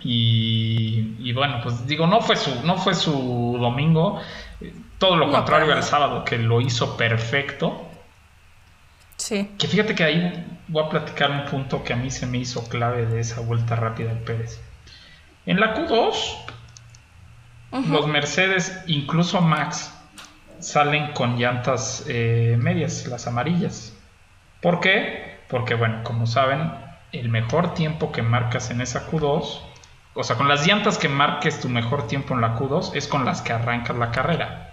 Y, 0.00 1.32
bueno, 1.32 1.58
pues 1.64 1.84
digo, 1.84 2.06
no 2.06 2.20
fue 2.20 2.36
su, 2.36 2.54
no 2.62 2.78
fue 2.78 2.94
su 2.94 3.58
domingo, 3.60 4.20
todo 4.98 5.16
lo 5.16 5.28
contrario 5.32 5.72
al 5.72 5.82
sábado, 5.82 6.24
que 6.24 6.38
lo 6.38 6.60
hizo 6.60 6.96
perfecto. 6.96 7.87
Sí. 9.18 9.50
Que 9.58 9.68
fíjate 9.68 9.94
que 9.94 10.04
ahí 10.04 10.58
voy 10.68 10.84
a 10.84 10.88
platicar 10.88 11.30
un 11.30 11.44
punto 11.44 11.84
que 11.84 11.92
a 11.92 11.96
mí 11.96 12.10
se 12.10 12.26
me 12.26 12.38
hizo 12.38 12.66
clave 12.68 13.04
de 13.06 13.20
esa 13.20 13.40
vuelta 13.40 13.76
rápida 13.76 14.14
de 14.14 14.20
Pérez. 14.20 14.60
En 15.44 15.60
la 15.60 15.74
Q2, 15.74 16.14
los 17.88 18.06
Mercedes, 18.06 18.82
incluso 18.86 19.40
Max, 19.40 19.92
salen 20.60 21.12
con 21.12 21.38
llantas 21.38 22.04
eh, 22.08 22.56
medias, 22.58 23.06
las 23.06 23.26
amarillas. 23.26 23.94
¿Por 24.60 24.80
qué? 24.80 25.38
Porque, 25.48 25.74
bueno, 25.74 26.02
como 26.04 26.26
saben, 26.26 26.70
el 27.12 27.28
mejor 27.28 27.74
tiempo 27.74 28.12
que 28.12 28.22
marcas 28.22 28.70
en 28.70 28.80
esa 28.80 29.08
Q2, 29.10 29.60
o 30.14 30.24
sea, 30.24 30.36
con 30.36 30.48
las 30.48 30.66
llantas 30.66 30.98
que 30.98 31.08
marques 31.08 31.60
tu 31.60 31.68
mejor 31.68 32.06
tiempo 32.06 32.34
en 32.34 32.40
la 32.40 32.56
Q2, 32.56 32.94
es 32.94 33.08
con 33.08 33.24
las 33.24 33.40
que 33.40 33.52
arrancas 33.52 33.96
la 33.96 34.10
carrera. 34.10 34.67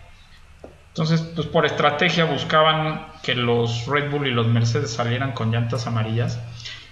Entonces, 0.95 1.19
pues 1.35 1.45
por 1.47 1.65
estrategia 1.65 2.23
buscaban 2.23 3.07
que 3.21 3.35
los 3.35 3.85
Red 3.85 4.11
Bull 4.11 4.27
y 4.27 4.31
los 4.31 4.47
Mercedes 4.47 4.93
salieran 4.93 5.33
con 5.33 5.51
llantas 5.51 5.87
amarillas. 5.87 6.39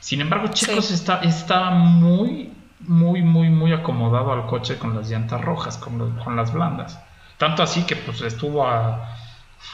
Sin 0.01 0.19
embargo, 0.19 0.49
Chicos 0.49 0.91
está, 0.91 1.21
estaba 1.21 1.69
muy, 1.69 2.51
muy, 2.81 3.21
muy, 3.21 3.49
muy 3.49 3.71
acomodado 3.71 4.33
al 4.33 4.45
coche 4.45 4.77
con 4.77 4.93
las 4.93 5.09
llantas 5.09 5.39
rojas, 5.39 5.77
con, 5.77 6.17
con 6.17 6.35
las 6.35 6.51
blandas. 6.51 6.99
Tanto 7.37 7.63
así 7.63 7.83
que 7.83 7.95
pues 7.95 8.19
estuvo 8.19 8.67
a, 8.67 9.07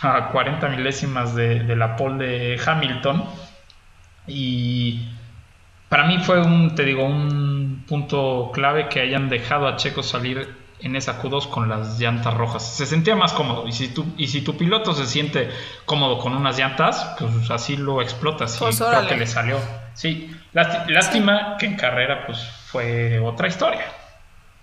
a 0.03 0.27
40 0.27 0.69
milésimas 0.69 1.33
de, 1.33 1.63
de 1.63 1.75
la 1.75 1.95
pole 1.95 2.27
de 2.27 2.61
Hamilton. 2.63 3.23
Y 4.27 5.09
para 5.89 6.05
mí 6.05 6.19
fue 6.19 6.39
un, 6.39 6.75
te 6.75 6.85
digo, 6.85 7.03
un 7.03 7.83
punto 7.87 8.51
clave 8.53 8.89
que 8.89 9.01
hayan 9.01 9.27
dejado 9.27 9.67
a 9.67 9.75
Checo 9.75 10.03
salir 10.03 10.68
en 10.81 10.95
esa 10.95 11.21
Q2 11.21 11.49
con 11.49 11.69
las 11.69 11.99
llantas 11.99 12.33
rojas. 12.33 12.75
Se 12.75 12.85
sentía 12.85 13.15
más 13.15 13.33
cómodo. 13.33 13.67
Y 13.67 13.71
si 13.71 13.89
tu, 13.89 14.05
y 14.17 14.27
si 14.27 14.41
tu 14.41 14.57
piloto 14.57 14.93
se 14.93 15.05
siente 15.05 15.49
cómodo 15.85 16.19
con 16.19 16.35
unas 16.35 16.57
llantas, 16.57 17.15
pues 17.19 17.49
así 17.51 17.77
lo 17.77 18.01
explotas. 18.01 18.55
Y 18.55 18.59
pues 18.59 18.77
creo 18.77 19.07
que 19.07 19.17
le 19.17 19.27
salió. 19.27 19.57
Sí, 19.93 20.33
lástima 20.53 21.57
que 21.57 21.65
en 21.65 21.75
carrera 21.75 22.25
pues 22.25 22.39
fue 22.67 23.19
otra 23.19 23.47
historia. 23.47 23.85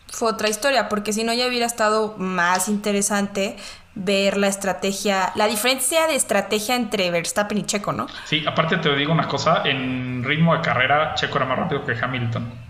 Fue 0.09 0.31
otra 0.31 0.48
historia, 0.48 0.88
porque 0.88 1.12
si 1.12 1.24
no 1.24 1.35
ya 1.35 1.46
hubiera 1.46 1.66
estado 1.66 2.14
más 2.16 2.68
interesante 2.68 3.57
ver 3.96 4.37
la 4.37 4.46
estrategia, 4.46 5.33
la 5.35 5.46
diferencia 5.46 6.07
de 6.07 6.14
estrategia 6.14 6.76
entre 6.76 7.11
Verstappen 7.11 7.59
y 7.59 7.64
Checo, 7.64 7.92
¿no? 7.92 8.07
Sí, 8.24 8.44
aparte 8.46 8.76
te 8.76 8.94
digo 8.94 9.12
una 9.12 9.26
cosa, 9.26 9.62
en 9.64 10.22
ritmo 10.22 10.55
de 10.55 10.61
carrera 10.61 11.14
Checo 11.14 11.38
era 11.38 11.46
más 11.46 11.59
rápido 11.59 11.85
que 11.85 11.92
Hamilton. 12.00 12.65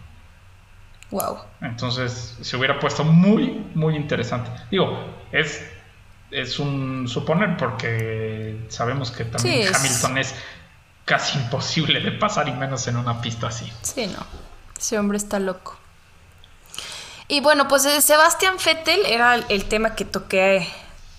Wow. 1.10 1.38
Entonces 1.60 2.36
se 2.40 2.56
hubiera 2.56 2.78
puesto 2.80 3.04
muy, 3.04 3.66
muy 3.74 3.96
interesante. 3.96 4.50
Digo, 4.70 4.98
es, 5.32 5.64
es 6.30 6.58
un 6.58 7.06
suponer 7.08 7.56
porque 7.56 8.66
sabemos 8.68 9.10
que 9.10 9.24
también 9.24 9.74
Hamilton 9.74 10.18
es... 10.18 10.34
casi 11.06 11.38
imposible 11.38 12.00
de 12.00 12.10
pasar 12.10 12.48
y 12.48 12.52
menos 12.52 12.88
en 12.88 12.96
una 12.96 13.20
pista 13.20 13.46
así. 13.46 13.72
Sí, 13.82 14.08
no. 14.08 14.26
Ese 14.76 14.98
hombre 14.98 15.16
está 15.16 15.38
loco. 15.38 15.76
Y 17.28 17.38
bueno, 17.40 17.68
pues 17.68 17.84
eh, 17.84 18.00
Sebastián 18.00 18.56
Vettel 18.64 19.06
era 19.06 19.36
el 19.36 19.64
tema 19.66 19.94
que 19.94 20.04
toqué 20.04 20.68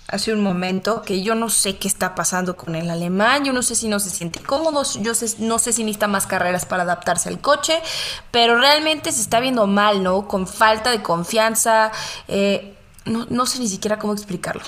hace 0.08 0.32
un 0.32 0.42
momento, 0.42 1.02
que 1.02 1.22
yo 1.22 1.34
no 1.34 1.50
sé 1.50 1.76
qué 1.76 1.86
está 1.86 2.14
pasando 2.14 2.56
con 2.56 2.74
el 2.74 2.88
alemán, 2.88 3.44
yo 3.44 3.52
no 3.52 3.62
sé 3.62 3.74
si 3.74 3.88
no 3.88 4.00
se 4.00 4.08
siente 4.08 4.40
cómodo, 4.40 4.82
yo 5.00 5.12
no 5.38 5.58
sé 5.58 5.72
si 5.72 5.84
necesita 5.84 6.08
más 6.08 6.26
carreras 6.26 6.64
para 6.64 6.82
adaptarse 6.84 7.28
al 7.28 7.40
coche, 7.40 7.80
pero 8.30 8.58
realmente 8.58 9.12
se 9.12 9.20
está 9.20 9.38
viendo 9.38 9.66
mal, 9.66 10.02
¿no? 10.02 10.26
Con 10.26 10.46
falta 10.46 10.90
de 10.90 11.02
confianza, 11.02 11.92
eh, 12.26 12.74
no, 13.04 13.46
sé 13.46 13.58
ni 13.58 13.68
siquiera 13.68 13.98
cómo 13.98 14.14
explicarlo. 14.14 14.62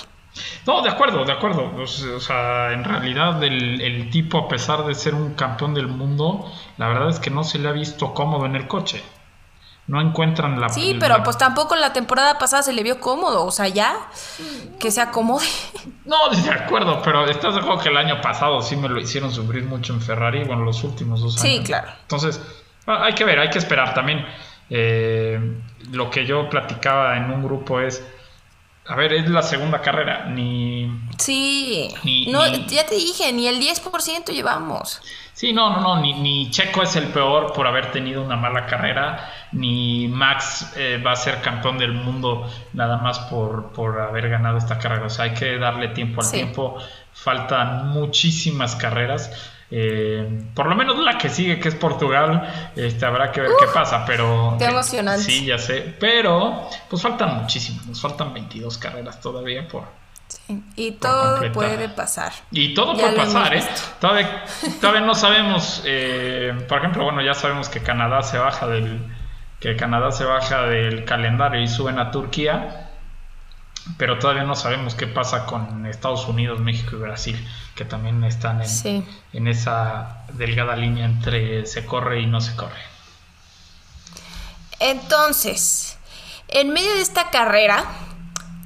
No, 0.65 0.81
de 0.81 0.89
acuerdo, 0.89 1.25
de 1.25 1.33
acuerdo. 1.33 1.71
O 1.75 2.19
sea, 2.19 2.71
en 2.71 2.83
realidad 2.83 3.43
el, 3.43 3.81
el 3.81 4.09
tipo, 4.09 4.37
a 4.37 4.47
pesar 4.47 4.85
de 4.85 4.95
ser 4.95 5.13
un 5.13 5.33
campeón 5.33 5.73
del 5.73 5.87
mundo, 5.87 6.49
la 6.77 6.87
verdad 6.87 7.09
es 7.09 7.19
que 7.19 7.29
no 7.29 7.43
se 7.43 7.59
le 7.59 7.67
ha 7.67 7.73
visto 7.73 8.13
cómodo 8.13 8.45
en 8.45 8.55
el 8.55 8.67
coche 8.67 9.03
no 9.87 9.99
encuentran 9.99 10.59
la... 10.59 10.69
Sí, 10.69 10.95
pero 10.99 11.21
pues 11.23 11.37
tampoco 11.37 11.75
la 11.75 11.91
temporada 11.91 12.37
pasada 12.37 12.63
se 12.63 12.73
le 12.73 12.83
vio 12.83 12.99
cómodo, 12.99 13.45
o 13.45 13.51
sea, 13.51 13.67
ya 13.67 13.93
que 14.79 14.91
se 14.91 15.01
acomode. 15.01 15.45
No, 16.03 16.17
de 16.29 16.49
acuerdo, 16.49 17.01
pero 17.03 17.25
estás 17.25 17.53
de 17.53 17.59
acuerdo 17.59 17.81
que 17.81 17.89
el 17.89 17.97
año 17.97 18.21
pasado 18.21 18.61
sí 18.61 18.75
me 18.75 18.89
lo 18.89 18.99
hicieron 18.99 19.31
sufrir 19.31 19.63
mucho 19.63 19.93
en 19.93 20.01
Ferrari, 20.01 20.43
bueno, 20.43 20.65
los 20.65 20.83
últimos 20.83 21.21
dos 21.21 21.41
años. 21.41 21.57
Sí, 21.57 21.63
claro. 21.63 21.89
Entonces, 22.01 22.41
ah, 22.87 23.03
hay 23.03 23.13
que 23.13 23.23
ver, 23.23 23.39
hay 23.39 23.49
que 23.49 23.59
esperar 23.59 23.93
también. 23.93 24.25
Eh, 24.69 25.39
lo 25.91 26.09
que 26.09 26.25
yo 26.25 26.49
platicaba 26.49 27.17
en 27.17 27.31
un 27.31 27.43
grupo 27.43 27.79
es, 27.79 28.03
a 28.85 28.95
ver, 28.95 29.13
es 29.13 29.29
la 29.29 29.41
segunda 29.41 29.81
carrera, 29.81 30.25
ni... 30.25 30.89
Sí, 31.17 31.89
no, 32.27 32.45
ya 32.47 32.85
te 32.85 32.95
dije, 32.95 33.31
ni 33.31 33.47
el 33.47 33.61
10% 33.61 34.31
llevamos. 34.31 35.01
Sí, 35.33 35.53
no, 35.53 35.69
no, 35.69 35.81
no, 35.81 36.01
ni, 36.01 36.13
ni 36.13 36.49
Checo 36.49 36.81
es 36.83 36.95
el 36.95 37.07
peor 37.07 37.53
por 37.53 37.67
haber 37.67 37.91
tenido 37.91 38.23
una 38.23 38.35
mala 38.35 38.65
carrera 38.65 39.29
ni 39.51 40.07
Max 40.07 40.73
eh, 40.77 41.01
va 41.05 41.11
a 41.11 41.15
ser 41.15 41.41
campeón 41.41 41.77
del 41.77 41.93
mundo 41.93 42.49
nada 42.73 42.97
más 42.97 43.19
por, 43.19 43.71
por, 43.71 43.99
haber 43.99 44.29
ganado 44.29 44.57
esta 44.57 44.77
carrera. 44.79 45.05
O 45.05 45.09
sea, 45.09 45.25
hay 45.25 45.33
que 45.33 45.57
darle 45.57 45.89
tiempo 45.89 46.21
al 46.21 46.31
tiempo. 46.31 46.77
Faltan 47.13 47.89
muchísimas 47.89 48.75
carreras. 48.75 49.50
Eh, 49.73 50.43
por 50.53 50.67
lo 50.67 50.75
menos 50.75 50.99
la 50.99 51.17
que 51.17 51.29
sigue, 51.29 51.57
que 51.57 51.69
es 51.69 51.75
Portugal, 51.75 52.71
este, 52.75 53.05
habrá 53.05 53.31
que 53.31 53.39
ver 53.39 53.51
qué 53.57 53.67
pasa, 53.73 54.03
pero... 54.05 54.57
Qué 54.59 54.65
emocionante. 54.65 55.23
sí, 55.23 55.45
ya 55.45 55.57
sé, 55.57 55.95
pero 55.97 56.69
pues 56.89 57.01
faltan 57.01 57.37
muchísimas, 57.37 57.87
nos 57.87 58.01
faltan 58.01 58.33
22 58.33 58.77
carreras 58.77 59.21
todavía 59.21 59.65
por... 59.69 59.85
Sí, 60.27 60.61
y 60.75 60.91
todo 60.91 61.51
puede 61.53 61.87
pasar. 61.89 62.33
Y 62.51 62.73
todo 62.73 62.93
puede 62.93 63.15
pasar, 63.15 63.53
¿eh? 63.53 63.63
Todavía, 63.99 64.43
todavía 64.81 65.01
no 65.01 65.15
sabemos, 65.15 65.81
eh, 65.85 66.53
por 66.67 66.79
ejemplo, 66.79 67.05
bueno, 67.05 67.21
ya 67.21 67.33
sabemos 67.33 67.69
que 67.69 67.81
Canadá 67.81 68.23
se 68.23 68.37
baja 68.37 68.67
del, 68.67 68.99
que 69.61 69.77
Canadá 69.77 70.11
se 70.11 70.25
baja 70.25 70.63
del 70.63 71.05
calendario 71.05 71.61
y 71.61 71.67
suben 71.67 71.97
a 71.97 72.11
Turquía, 72.11 72.90
pero 73.97 74.19
todavía 74.19 74.43
no 74.43 74.55
sabemos 74.55 74.95
qué 74.95 75.07
pasa 75.07 75.45
con 75.45 75.85
Estados 75.85 76.27
Unidos, 76.27 76.59
México 76.59 76.95
y 76.95 76.99
Brasil, 76.99 77.47
que 77.75 77.85
también 77.85 78.23
están 78.23 78.61
en, 78.61 79.05
en 79.33 79.47
esa 79.47 80.25
delgada 80.33 80.75
línea 80.75 81.05
entre 81.05 81.65
se 81.65 81.85
corre 81.85 82.21
y 82.21 82.25
no 82.25 82.41
se 82.41 82.55
corre. 82.55 82.81
Entonces, 84.79 85.97
en 86.47 86.69
medio 86.73 86.93
de 86.93 87.01
esta 87.01 87.29
carrera, 87.29 87.85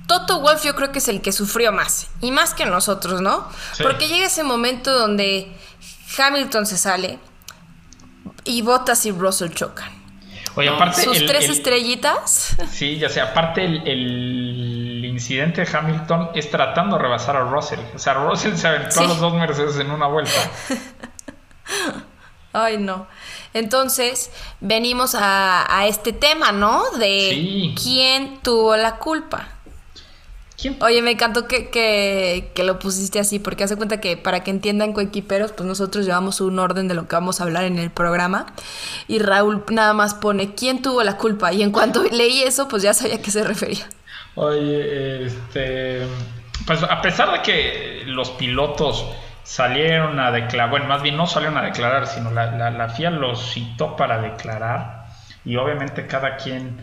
Toto 0.07 0.39
Wolf 0.39 0.63
yo 0.63 0.75
creo 0.75 0.91
que 0.91 0.99
es 0.99 1.07
el 1.07 1.21
que 1.21 1.31
sufrió 1.31 1.71
más, 1.71 2.07
y 2.21 2.31
más 2.31 2.53
que 2.53 2.65
nosotros, 2.65 3.21
¿no? 3.21 3.49
Porque 3.81 4.07
llega 4.07 4.27
ese 4.27 4.43
momento 4.43 4.97
donde 4.97 5.51
Hamilton 6.17 6.65
se 6.65 6.77
sale 6.77 7.19
y 8.43 8.61
Bottas 8.61 9.05
y 9.05 9.11
Russell 9.11 9.51
chocan. 9.51 9.91
Oye, 10.55 10.69
aparte. 10.69 11.03
Sus 11.03 11.25
tres 11.25 11.49
estrellitas. 11.49 12.55
Sí, 12.71 12.97
ya 12.97 13.09
sé, 13.09 13.19
aparte 13.19 13.65
el, 13.65 13.83
incidente 15.15 15.65
de 15.65 15.77
Hamilton 15.77 16.29
es 16.35 16.49
tratando 16.51 16.97
de 16.97 17.03
rebasar 17.03 17.35
a 17.35 17.41
Russell. 17.41 17.79
O 17.95 17.99
sea, 17.99 18.13
Russell 18.13 18.55
se 18.55 18.67
aventó 18.67 19.03
los 19.03 19.19
dos 19.19 19.33
Mercedes 19.33 19.77
en 19.77 19.91
una 19.91 20.07
vuelta. 20.07 20.39
Ay, 22.53 22.77
no. 22.77 23.07
Entonces, 23.53 24.31
venimos 24.61 25.15
a, 25.19 25.85
este 25.87 26.13
tema, 26.13 26.51
¿no? 26.51 26.89
De 26.91 27.73
quién 27.81 28.39
tuvo 28.41 28.77
la 28.77 28.97
culpa. 28.97 29.49
Oye, 30.81 31.01
me 31.01 31.11
encantó 31.11 31.47
que, 31.47 31.69
que, 31.69 32.63
lo 32.63 32.79
pusiste 32.79 33.19
así, 33.19 33.39
porque 33.39 33.65
hace 33.65 33.75
cuenta 33.75 33.99
que 33.99 34.15
para 34.15 34.43
que 34.43 34.51
entiendan 34.51 34.93
coequiperos, 34.93 35.51
pues 35.51 35.67
nosotros 35.67 36.05
llevamos 36.05 36.39
un 36.41 36.57
orden 36.57 36.87
de 36.87 36.95
lo 36.95 37.07
que 37.07 37.15
vamos 37.15 37.39
a 37.39 37.43
hablar 37.43 37.65
en 37.65 37.77
el 37.77 37.91
programa. 37.91 38.47
Y 39.07 39.19
Raúl 39.19 39.63
nada 39.69 39.93
más 39.93 40.13
pone 40.13 40.55
quién 40.55 40.81
tuvo 40.81 41.03
la 41.03 41.17
culpa. 41.17 41.51
Y 41.51 41.61
en 41.61 41.71
cuanto 41.71 42.03
leí 42.11 42.41
eso, 42.43 42.67
pues 42.67 42.83
ya 42.83 42.93
sabía 42.93 43.15
a 43.15 43.21
qué 43.21 43.31
se 43.31 43.43
refería. 43.43 43.87
Oye, 44.35 45.25
este. 45.25 46.07
Pues 46.67 46.83
a 46.83 47.01
pesar 47.01 47.31
de 47.31 47.41
que 47.41 48.03
los 48.05 48.31
pilotos 48.31 49.05
salieron 49.43 50.19
a 50.19 50.31
declarar, 50.31 50.69
bueno, 50.71 50.85
más 50.87 51.01
bien 51.03 51.17
no 51.17 51.27
salieron 51.27 51.57
a 51.57 51.61
declarar, 51.61 52.07
sino 52.07 52.31
la, 52.31 52.51
la, 52.51 52.71
la 52.71 52.89
FIA 52.89 53.11
los 53.11 53.53
citó 53.53 53.95
para 53.95 54.19
declarar. 54.19 55.05
Y 55.43 55.57
obviamente 55.57 56.07
cada 56.07 56.37
quien 56.37 56.77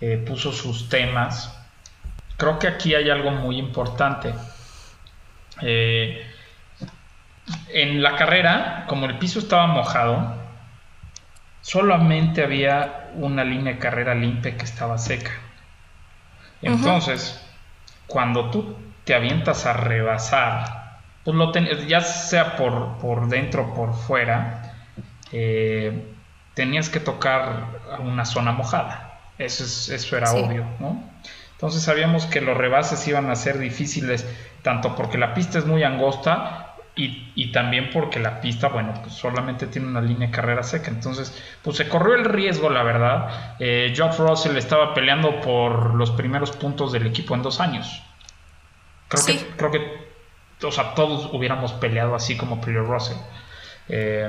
eh, 0.00 0.22
puso 0.26 0.52
sus 0.52 0.88
temas. 0.88 1.54
Creo 2.36 2.58
que 2.58 2.68
aquí 2.68 2.94
hay 2.94 3.10
algo 3.10 3.30
muy 3.30 3.58
importante. 3.58 4.34
Eh, 5.60 6.24
en 7.70 8.02
la 8.02 8.16
carrera, 8.16 8.84
como 8.86 9.06
el 9.06 9.18
piso 9.18 9.38
estaba 9.38 9.66
mojado, 9.66 10.34
solamente 11.62 12.42
había 12.42 13.10
una 13.14 13.44
línea 13.44 13.74
de 13.74 13.78
carrera 13.78 14.14
limpia 14.14 14.56
que 14.56 14.64
estaba 14.64 14.98
seca. 14.98 15.32
Entonces, 16.62 17.40
cuando 18.06 18.50
tú 18.50 18.76
te 19.04 19.14
avientas 19.14 19.66
a 19.66 19.72
rebasar, 19.72 20.98
pues 21.24 21.36
lo 21.36 21.52
ya 21.86 22.00
sea 22.00 22.56
por, 22.56 22.98
por 22.98 23.28
dentro 23.28 23.62
o 23.62 23.74
por 23.74 23.94
fuera, 23.94 24.74
eh, 25.32 26.14
tenías 26.54 26.88
que 26.88 27.00
tocar 27.00 27.98
una 28.00 28.24
zona 28.24 28.52
mojada. 28.52 29.20
Eso, 29.38 29.64
es, 29.64 29.88
eso 29.88 30.16
era 30.16 30.32
obvio, 30.32 30.66
¿no? 30.80 31.02
Entonces 31.52 31.82
sabíamos 31.82 32.26
que 32.26 32.40
los 32.40 32.56
rebases 32.56 33.06
iban 33.08 33.30
a 33.30 33.36
ser 33.36 33.58
difíciles, 33.58 34.26
tanto 34.62 34.94
porque 34.94 35.18
la 35.18 35.34
pista 35.34 35.58
es 35.58 35.66
muy 35.66 35.82
angosta 35.82 36.67
y, 36.98 37.52
también 37.52 37.90
porque 37.92 38.18
la 38.18 38.40
pista, 38.40 38.68
bueno, 38.68 38.92
pues 39.00 39.14
solamente 39.14 39.68
tiene 39.68 39.86
una 39.86 40.00
línea 40.00 40.28
de 40.28 40.34
carrera 40.34 40.64
seca. 40.64 40.90
Entonces, 40.90 41.40
pues 41.62 41.76
se 41.76 41.88
corrió 41.88 42.14
el 42.16 42.24
riesgo, 42.24 42.70
la 42.70 42.82
verdad. 42.82 43.54
Eh, 43.60 43.92
George 43.94 44.20
Russell 44.22 44.56
estaba 44.56 44.94
peleando 44.94 45.40
por 45.40 45.94
los 45.94 46.10
primeros 46.10 46.50
puntos 46.50 46.90
del 46.92 47.06
equipo 47.06 47.34
en 47.36 47.42
dos 47.42 47.60
años. 47.60 48.02
Creo 49.06 49.24
que, 49.24 49.46
creo 49.56 49.70
que, 49.70 50.66
o 50.66 50.72
sea, 50.72 50.94
todos 50.94 51.30
hubiéramos 51.32 51.72
peleado 51.74 52.14
así 52.16 52.36
como 52.36 52.60
peleó 52.60 52.82
Russell. 52.82 53.16
Eh, 53.88 54.28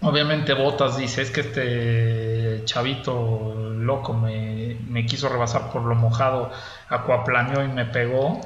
obviamente 0.00 0.54
Botas 0.54 0.96
dice, 0.96 1.20
es 1.20 1.30
que 1.30 1.42
este 1.42 2.64
chavito 2.64 3.54
loco 3.76 4.14
me, 4.14 4.78
me 4.88 5.04
quiso 5.04 5.28
rebasar 5.28 5.70
por 5.70 5.82
lo 5.82 5.94
mojado, 5.94 6.50
acuaplaneó 6.88 7.62
y 7.62 7.68
me 7.68 7.84
pegó. 7.84 8.40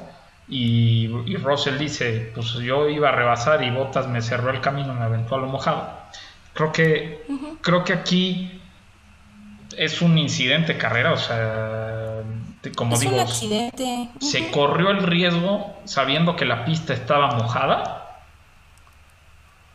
Y, 0.49 1.07
Russell 1.37 1.77
dice, 1.77 2.31
pues 2.33 2.53
yo 2.53 2.87
iba 2.87 3.09
a 3.09 3.11
rebasar 3.11 3.63
y 3.63 3.71
Botas 3.71 4.07
me 4.07 4.21
cerró 4.21 4.51
el 4.51 4.61
camino, 4.61 4.93
me 4.93 5.03
aventó 5.03 5.35
a 5.35 5.39
lo 5.39 5.47
mojado. 5.47 5.89
Creo 6.53 6.71
que, 6.71 7.25
creo 7.61 7.83
que 7.83 7.93
aquí 7.93 8.61
es 9.75 10.01
un 10.01 10.17
incidente 10.17 10.73
de 10.73 10.79
carrera, 10.79 11.11
o 11.11 11.17
sea, 11.17 12.23
como 12.75 12.97
digo, 12.97 13.25
se 13.27 14.51
corrió 14.51 14.89
el 14.89 15.03
riesgo 15.03 15.75
sabiendo 15.85 16.35
que 16.35 16.45
la 16.45 16.65
pista 16.65 16.93
estaba 16.93 17.35
mojada. 17.35 18.03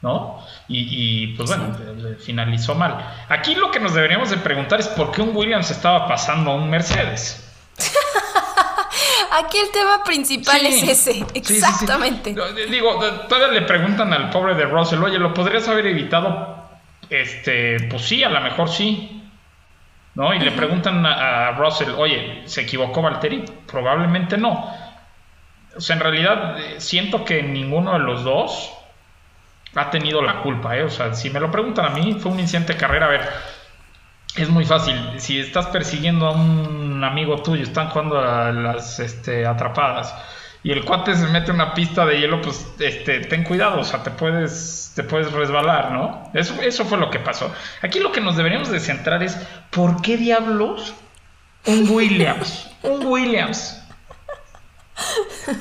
¿no? 0.01 0.45
Y, 0.67 1.29
pues 1.37 1.49
bueno, 1.49 1.77
finalizó 2.19 2.75
mal. 2.75 2.99
Aquí 3.29 3.55
lo 3.55 3.71
que 3.71 3.79
nos 3.79 3.95
deberíamos 3.95 4.31
de 4.31 4.37
preguntar 4.39 4.81
es 4.81 4.89
por 4.89 5.13
qué 5.13 5.23
un 5.23 5.35
Williams 5.37 5.71
estaba 5.71 6.09
pasando 6.09 6.51
a 6.51 6.55
un 6.57 6.69
Mercedes. 6.69 7.49
Aquí 9.35 9.57
el 9.59 9.71
tema 9.71 10.05
principal 10.05 10.67
es 10.67 10.83
ese, 10.83 11.25
exactamente. 11.35 12.35
Digo, 12.69 12.99
todavía 13.29 13.61
le 13.61 13.67
preguntan 13.67 14.13
al 14.13 14.29
pobre 14.29 14.55
de 14.55 14.67
Russell, 14.67 15.03
oye, 15.03 15.19
¿lo 15.19 15.33
podrías 15.33 15.67
haber 15.69 15.87
evitado? 15.87 16.69
Este, 17.09 17.79
pues 17.89 18.03
sí, 18.03 18.23
a 18.23 18.29
lo 18.29 18.41
mejor 18.41 18.69
sí. 18.69 19.19
¿No? 20.15 20.35
Y 20.35 20.39
le 20.41 20.51
preguntan 20.51 21.07
a, 21.07 21.53
Russell, 21.53 21.93
oye, 21.97 22.43
¿se 22.45 22.61
equivocó 22.61 23.01
Valtteri? 23.01 23.43
Probablemente 23.67 24.37
no. 24.37 24.71
O 25.75 25.81
sea, 25.81 25.97
en 25.97 26.03
realidad 26.03 26.59
eh, 26.61 26.75
siento 26.81 27.25
que 27.25 27.43
ninguno 27.43 27.95
de 27.95 28.01
los 28.01 28.25
dos 28.25 28.71
ha 29.75 29.89
tenido 29.89 30.21
la 30.21 30.43
culpa, 30.43 30.77
¿eh? 30.77 30.83
O 30.83 30.91
sea, 30.91 31.15
si 31.15 31.31
me 31.31 31.41
lo 31.41 31.51
preguntan 31.51 31.87
a 31.87 31.91
mí, 31.91 32.19
fue 32.21 32.31
un 32.31 32.41
incidente 32.41 32.75
de 32.75 32.79
carrera. 32.79 33.07
A 33.07 33.09
ver, 33.09 33.31
es 34.37 34.49
muy 34.49 34.65
fácil. 34.65 34.95
Si 35.19 35.39
estás 35.39 35.67
persiguiendo 35.67 36.27
a 36.27 36.33
un 36.33 37.03
amigo 37.05 37.43
tuyo, 37.43 37.63
están 37.63 37.89
jugando 37.89 38.19
a 38.19 38.53
las 38.53 38.99
este, 39.01 39.47
atrapadas 39.47 40.15
y 40.65 40.71
el 40.71 40.85
cuate 40.85 41.17
se 41.17 41.27
mete 41.27 41.51
una 41.51 41.75
pista 41.75 42.07
de 42.07 42.21
hielo, 42.21 42.41
pues 42.41 42.67
este, 42.79 43.21
ten 43.21 43.43
cuidado, 43.43 43.81
o 43.81 43.85
sea, 43.85 44.03
te 44.03 44.11
puedes, 44.11 44.93
te 44.95 45.03
puedes 45.03 45.33
resbalar, 45.33 45.91
¿no? 45.91 46.31
Eso, 46.35 46.55
eso 46.63 46.85
fue 46.85 46.99
lo 46.99 47.11
que 47.11 47.19
pasó. 47.19 47.53
Aquí 47.83 47.99
lo 47.99 48.13
que 48.13 48.21
nos 48.21 48.37
deberíamos 48.37 48.71
de 48.71 48.79
centrar 48.79 49.23
es, 49.25 49.37
¿por 49.71 50.01
qué 50.03 50.17
diablos 50.17 50.95
un 51.67 51.89
Williams? 51.91 52.71
un 52.83 53.05
Williams. 53.05 53.81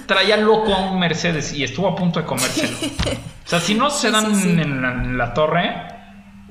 Traía 0.05 0.37
loco 0.37 0.73
a 0.75 0.91
un 0.91 0.99
Mercedes 0.99 1.51
y 1.53 1.63
estuvo 1.63 1.87
a 1.87 1.95
punto 1.95 2.19
de 2.19 2.25
comérselo. 2.25 2.77
O 3.43 3.49
sea, 3.51 3.59
si 3.59 3.73
no 3.73 3.89
se 3.89 4.11
dan 4.11 4.31
En, 4.59 5.17
la, 5.17 5.33
torre, 5.33 5.87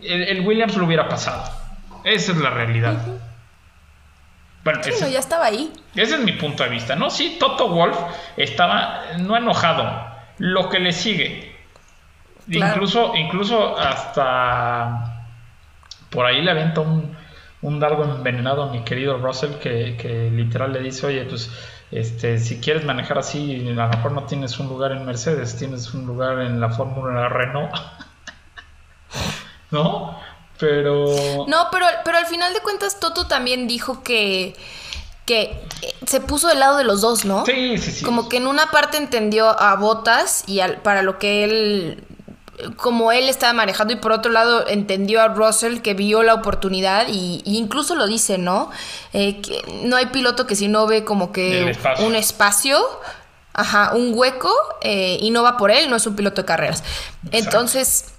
el 0.02 0.44
Williams 0.44 0.76
lo 0.76 0.86
hubiera 0.86 1.08
pasado. 1.08 1.59
Esa 2.04 2.32
es 2.32 2.38
la 2.38 2.50
realidad. 2.50 2.98
Bueno, 4.62 4.80
ya 4.82 5.18
estaba 5.18 5.46
ahí. 5.46 5.72
Ese 5.94 6.16
es 6.16 6.20
mi 6.20 6.32
punto 6.32 6.62
de 6.62 6.68
vista, 6.68 6.94
¿no? 6.94 7.10
Sí, 7.10 7.36
Toto 7.40 7.68
Wolf 7.68 7.96
estaba 8.36 9.16
no 9.18 9.36
enojado, 9.36 10.06
lo 10.38 10.68
que 10.68 10.78
le 10.78 10.92
sigue. 10.92 11.56
Incluso, 12.48 13.14
incluso 13.16 13.78
hasta 13.78 15.26
por 16.10 16.26
ahí 16.26 16.42
le 16.42 16.50
aventa 16.50 16.80
un, 16.80 17.16
un 17.62 17.80
dardo 17.80 18.04
envenenado 18.04 18.64
a 18.64 18.72
mi 18.72 18.82
querido 18.82 19.18
Russell 19.18 19.54
que, 19.54 19.96
que, 19.96 20.30
literal 20.30 20.72
le 20.72 20.80
dice, 20.80 21.06
oye, 21.06 21.24
pues 21.24 21.50
este, 21.90 22.38
si 22.38 22.60
quieres 22.60 22.84
manejar 22.84 23.18
así, 23.18 23.66
a 23.68 23.72
lo 23.72 23.88
mejor 23.88 24.12
no 24.12 24.24
tienes 24.24 24.58
un 24.58 24.68
lugar 24.68 24.92
en 24.92 25.06
Mercedes, 25.06 25.56
tienes 25.56 25.94
un 25.94 26.06
lugar 26.06 26.40
en 26.40 26.60
la 26.60 26.70
Fórmula 26.70 27.28
Renault. 27.28 27.72
¿No? 29.70 30.19
Pero. 30.60 31.46
No, 31.48 31.68
pero, 31.72 31.86
pero 32.04 32.18
al 32.18 32.26
final 32.26 32.52
de 32.52 32.60
cuentas, 32.60 33.00
Toto 33.00 33.26
también 33.26 33.66
dijo 33.66 34.02
que. 34.02 34.54
que 35.24 35.58
se 36.06 36.20
puso 36.20 36.48
del 36.48 36.60
lado 36.60 36.76
de 36.76 36.84
los 36.84 37.00
dos, 37.00 37.24
¿no? 37.24 37.46
Sí, 37.46 37.78
sí, 37.78 37.90
sí. 37.92 38.04
Como 38.04 38.28
que 38.28 38.36
en 38.36 38.46
una 38.46 38.70
parte 38.70 38.98
entendió 38.98 39.60
a 39.60 39.74
Botas 39.76 40.44
y 40.46 40.60
para 40.82 41.02
lo 41.02 41.18
que 41.18 41.44
él. 41.44 42.04
Como 42.76 43.10
él 43.10 43.30
estaba 43.30 43.54
manejando, 43.54 43.94
y 43.94 43.96
por 43.96 44.12
otro 44.12 44.30
lado 44.30 44.68
entendió 44.68 45.22
a 45.22 45.28
Russell 45.28 45.78
que 45.78 45.94
vio 45.94 46.22
la 46.22 46.34
oportunidad, 46.34 47.06
y, 47.08 47.40
incluso 47.46 47.94
lo 47.94 48.06
dice, 48.06 48.36
¿no? 48.36 48.70
Eh, 49.14 49.40
que 49.40 49.62
no 49.84 49.96
hay 49.96 50.06
piloto 50.06 50.46
que 50.46 50.54
si 50.54 50.68
no 50.68 50.86
ve 50.86 51.02
como 51.02 51.32
que 51.32 51.74
un 52.00 52.14
espacio, 52.14 52.78
ajá, 53.54 53.92
un 53.94 54.12
hueco, 54.14 54.52
eh, 54.82 55.16
y 55.22 55.30
no 55.30 55.42
va 55.42 55.56
por 55.56 55.70
él, 55.70 55.88
no 55.88 55.96
es 55.96 56.06
un 56.06 56.14
piloto 56.16 56.42
de 56.42 56.46
carreras. 56.46 56.84
Entonces 57.32 58.12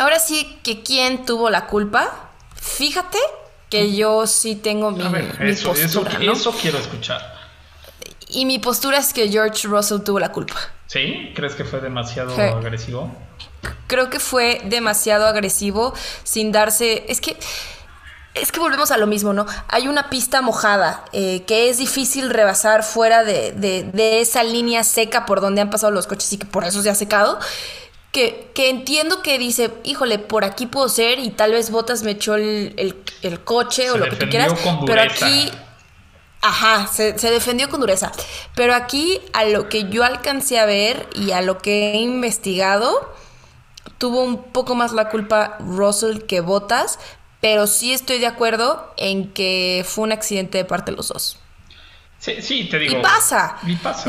Ahora 0.00 0.18
sí 0.18 0.58
que 0.62 0.82
quién 0.82 1.26
tuvo 1.26 1.50
la 1.50 1.66
culpa. 1.66 2.30
Fíjate 2.54 3.18
que 3.68 3.94
yo 3.94 4.26
sí 4.26 4.56
tengo 4.56 4.92
mi, 4.92 5.04
postura. 5.04 6.18
Eso, 6.32 6.52
quiero 6.52 6.78
escuchar. 6.78 7.20
Y 8.28 8.46
mi 8.46 8.58
postura 8.58 8.96
es 8.96 9.12
que 9.12 9.28
George 9.28 9.68
Russell 9.68 10.00
tuvo 10.00 10.18
la 10.18 10.32
culpa. 10.32 10.54
¿Sí? 10.86 11.32
¿Crees 11.36 11.54
que 11.54 11.64
fue 11.64 11.82
demasiado 11.82 12.34
agresivo? 12.34 13.14
Creo 13.88 14.08
que 14.08 14.20
fue 14.20 14.62
demasiado 14.64 15.26
agresivo 15.26 15.92
sin 16.24 16.50
darse. 16.50 17.04
Es 17.08 17.20
que. 17.20 17.36
Es 18.32 18.52
que 18.52 18.60
volvemos 18.60 18.92
a 18.92 18.96
lo 18.96 19.06
mismo, 19.06 19.34
¿no? 19.34 19.44
Hay 19.68 19.86
una 19.88 20.08
pista 20.08 20.40
mojada 20.40 21.04
eh, 21.12 21.42
que 21.46 21.68
es 21.68 21.76
difícil 21.76 22.30
rebasar 22.30 22.84
fuera 22.84 23.24
de, 23.24 23.52
de, 23.52 24.20
esa 24.20 24.44
línea 24.44 24.84
seca 24.84 25.26
por 25.26 25.40
donde 25.40 25.60
han 25.60 25.68
pasado 25.68 25.92
los 25.92 26.06
coches 26.06 26.32
y 26.32 26.38
que 26.38 26.46
por 26.46 26.64
eso 26.64 26.80
se 26.80 26.88
ha 26.88 26.94
secado 26.94 27.40
que, 28.12 28.50
entiendo 28.56 29.22
que 29.22 29.38
dice, 29.38 29.70
híjole, 29.84 30.18
por 30.18 30.44
aquí 30.44 30.66
puedo 30.66 30.88
ser 30.88 31.18
y 31.18 31.30
tal 31.30 31.52
vez 31.52 31.70
Botas 31.70 32.02
me 32.02 32.12
echó 32.12 32.34
el, 32.34 32.96
coche 33.44 33.90
o 33.90 33.98
lo 33.98 34.06
que 34.06 34.16
tú 34.16 34.28
quieras, 34.28 34.52
pero 34.84 35.02
aquí, 35.02 35.50
ajá, 36.40 36.88
se, 36.88 37.18
se, 37.18 37.30
defendió 37.30 37.68
con 37.68 37.80
dureza. 37.80 38.10
Pero 38.56 38.74
aquí, 38.74 39.20
a 39.32 39.44
lo 39.44 39.68
que 39.68 39.88
yo 39.88 40.04
alcancé 40.04 40.58
a 40.58 40.66
ver 40.66 41.08
y 41.14 41.30
a 41.30 41.40
lo 41.40 41.58
que 41.58 41.92
he 41.92 41.98
investigado, 41.98 43.12
tuvo 43.98 44.22
un 44.22 44.42
poco 44.42 44.74
más 44.74 44.92
la 44.92 45.08
culpa 45.08 45.58
Russell 45.60 46.22
que 46.22 46.40
Botas, 46.40 46.98
pero 47.40 47.66
sí 47.66 47.92
estoy 47.92 48.18
de 48.18 48.26
acuerdo 48.26 48.92
en 48.96 49.32
que 49.32 49.84
fue 49.86 50.04
un 50.04 50.12
accidente 50.12 50.58
de 50.58 50.64
parte 50.64 50.90
de 50.90 50.96
los 50.96 51.08
dos. 51.08 51.39
Sí, 52.20 52.42
sí, 52.42 52.68
te 52.68 52.78
digo. 52.78 52.98
Y 52.98 53.02
pasa. 53.02 53.56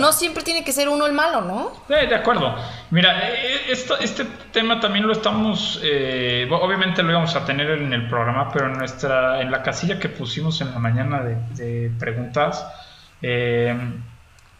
No 0.01 0.11
siempre 0.11 0.43
tiene 0.43 0.65
que 0.65 0.73
ser 0.73 0.89
uno 0.89 1.05
el 1.05 1.13
malo, 1.13 1.39
¿no? 1.43 1.71
Eh, 1.87 2.07
de 2.07 2.15
acuerdo. 2.15 2.53
Mira, 2.89 3.29
eh, 3.29 3.61
esto, 3.69 3.97
este 3.97 4.25
tema 4.51 4.81
también 4.81 5.07
lo 5.07 5.13
estamos, 5.13 5.79
eh, 5.81 6.45
obviamente 6.51 7.03
lo 7.03 7.11
íbamos 7.11 7.33
a 7.37 7.45
tener 7.45 7.69
en 7.71 7.93
el 7.93 8.09
programa, 8.09 8.51
pero 8.51 8.65
en 8.65 8.73
nuestra, 8.73 9.39
en 9.39 9.49
la 9.49 9.63
casilla 9.63 9.97
que 9.97 10.09
pusimos 10.09 10.59
en 10.59 10.71
la 10.71 10.79
mañana 10.79 11.21
de, 11.21 11.89
preguntas, 11.97 12.67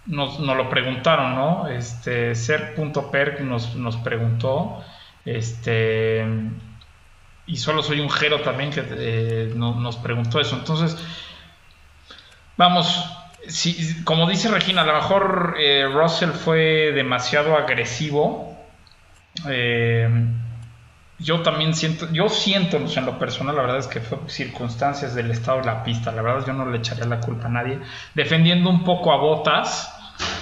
nos, 0.05 0.39
lo 0.39 0.69
preguntaron, 0.69 1.35
¿no? 1.35 1.67
Este, 1.67 2.33
ser.perk 2.35 3.41
nos, 3.41 3.75
nos 3.75 3.97
preguntó, 3.97 4.81
este, 5.25 6.25
y 7.47 7.57
solo 7.57 7.83
soy 7.83 7.99
un 7.99 8.09
jero 8.09 8.39
también 8.39 8.71
que 8.71 9.51
nos 9.53 9.97
preguntó 9.97 10.39
eso. 10.39 10.55
Entonces, 10.55 10.97
vamos, 12.55 13.17
Sí, 13.47 14.01
como 14.04 14.30
dice 14.30 14.49
Regina, 14.49 14.82
a 14.82 14.86
lo 14.86 14.93
mejor 14.93 15.56
eh, 15.60 15.88
Russell 15.91 16.32
fue 16.32 16.91
demasiado 16.93 17.58
agresivo. 17.58 18.58
Eh, 19.49 20.10
yo 21.19 21.41
también 21.41 21.73
siento, 21.73 22.12
yo 22.12 22.30
siento 22.30 22.77
en 22.77 23.06
lo 23.06 23.19
personal, 23.19 23.56
la 23.56 23.62
verdad 23.62 23.77
es 23.77 23.88
que 23.88 24.01
fue 24.01 24.17
circunstancias 24.27 25.13
del 25.13 25.30
estado 25.32 25.60
de 25.60 25.65
la 25.65 25.84
pista, 25.84 26.12
la 26.12 26.21
verdad 26.21 26.45
yo 26.47 26.54
no 26.54 26.65
le 26.65 26.80
echaría 26.80 27.06
la 27.06 27.19
culpa 27.19 27.47
a 27.47 27.49
nadie. 27.49 27.80
Defendiendo 28.15 28.69
un 28.69 28.84
poco 28.84 29.12
a 29.12 29.17
Botas, 29.17 29.93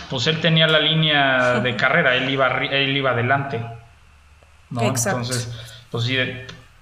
pues 0.09 0.27
él 0.27 0.39
tenía 0.39 0.67
la 0.67 0.79
línea 0.79 1.59
de 1.63 1.75
carrera, 1.75 2.15
él 2.15 2.29
iba, 2.29 2.47
él 2.47 2.95
iba 2.95 3.11
adelante. 3.11 3.61
¿no? 4.69 4.81
Entonces, 4.81 5.51
pues 5.91 6.05
si, 6.05 6.17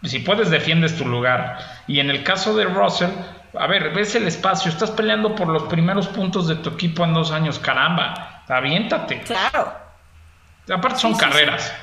si 0.03 0.19
puedes 0.19 0.49
defiendes 0.49 0.97
tu 0.97 1.05
lugar. 1.05 1.57
Y 1.87 1.99
en 1.99 2.09
el 2.09 2.23
caso 2.23 2.55
de 2.55 2.65
Russell, 2.65 3.11
a 3.59 3.67
ver, 3.67 3.93
ves 3.93 4.15
el 4.15 4.27
espacio, 4.27 4.71
estás 4.71 4.91
peleando 4.91 5.35
por 5.35 5.47
los 5.47 5.63
primeros 5.63 6.07
puntos 6.07 6.47
de 6.47 6.55
tu 6.55 6.69
equipo 6.71 7.03
en 7.03 7.13
dos 7.13 7.31
años, 7.31 7.59
caramba, 7.59 8.43
aviéntate. 8.47 9.21
Claro. 9.21 9.73
Aparte 10.69 10.99
son 10.99 11.15
carreras. 11.15 11.73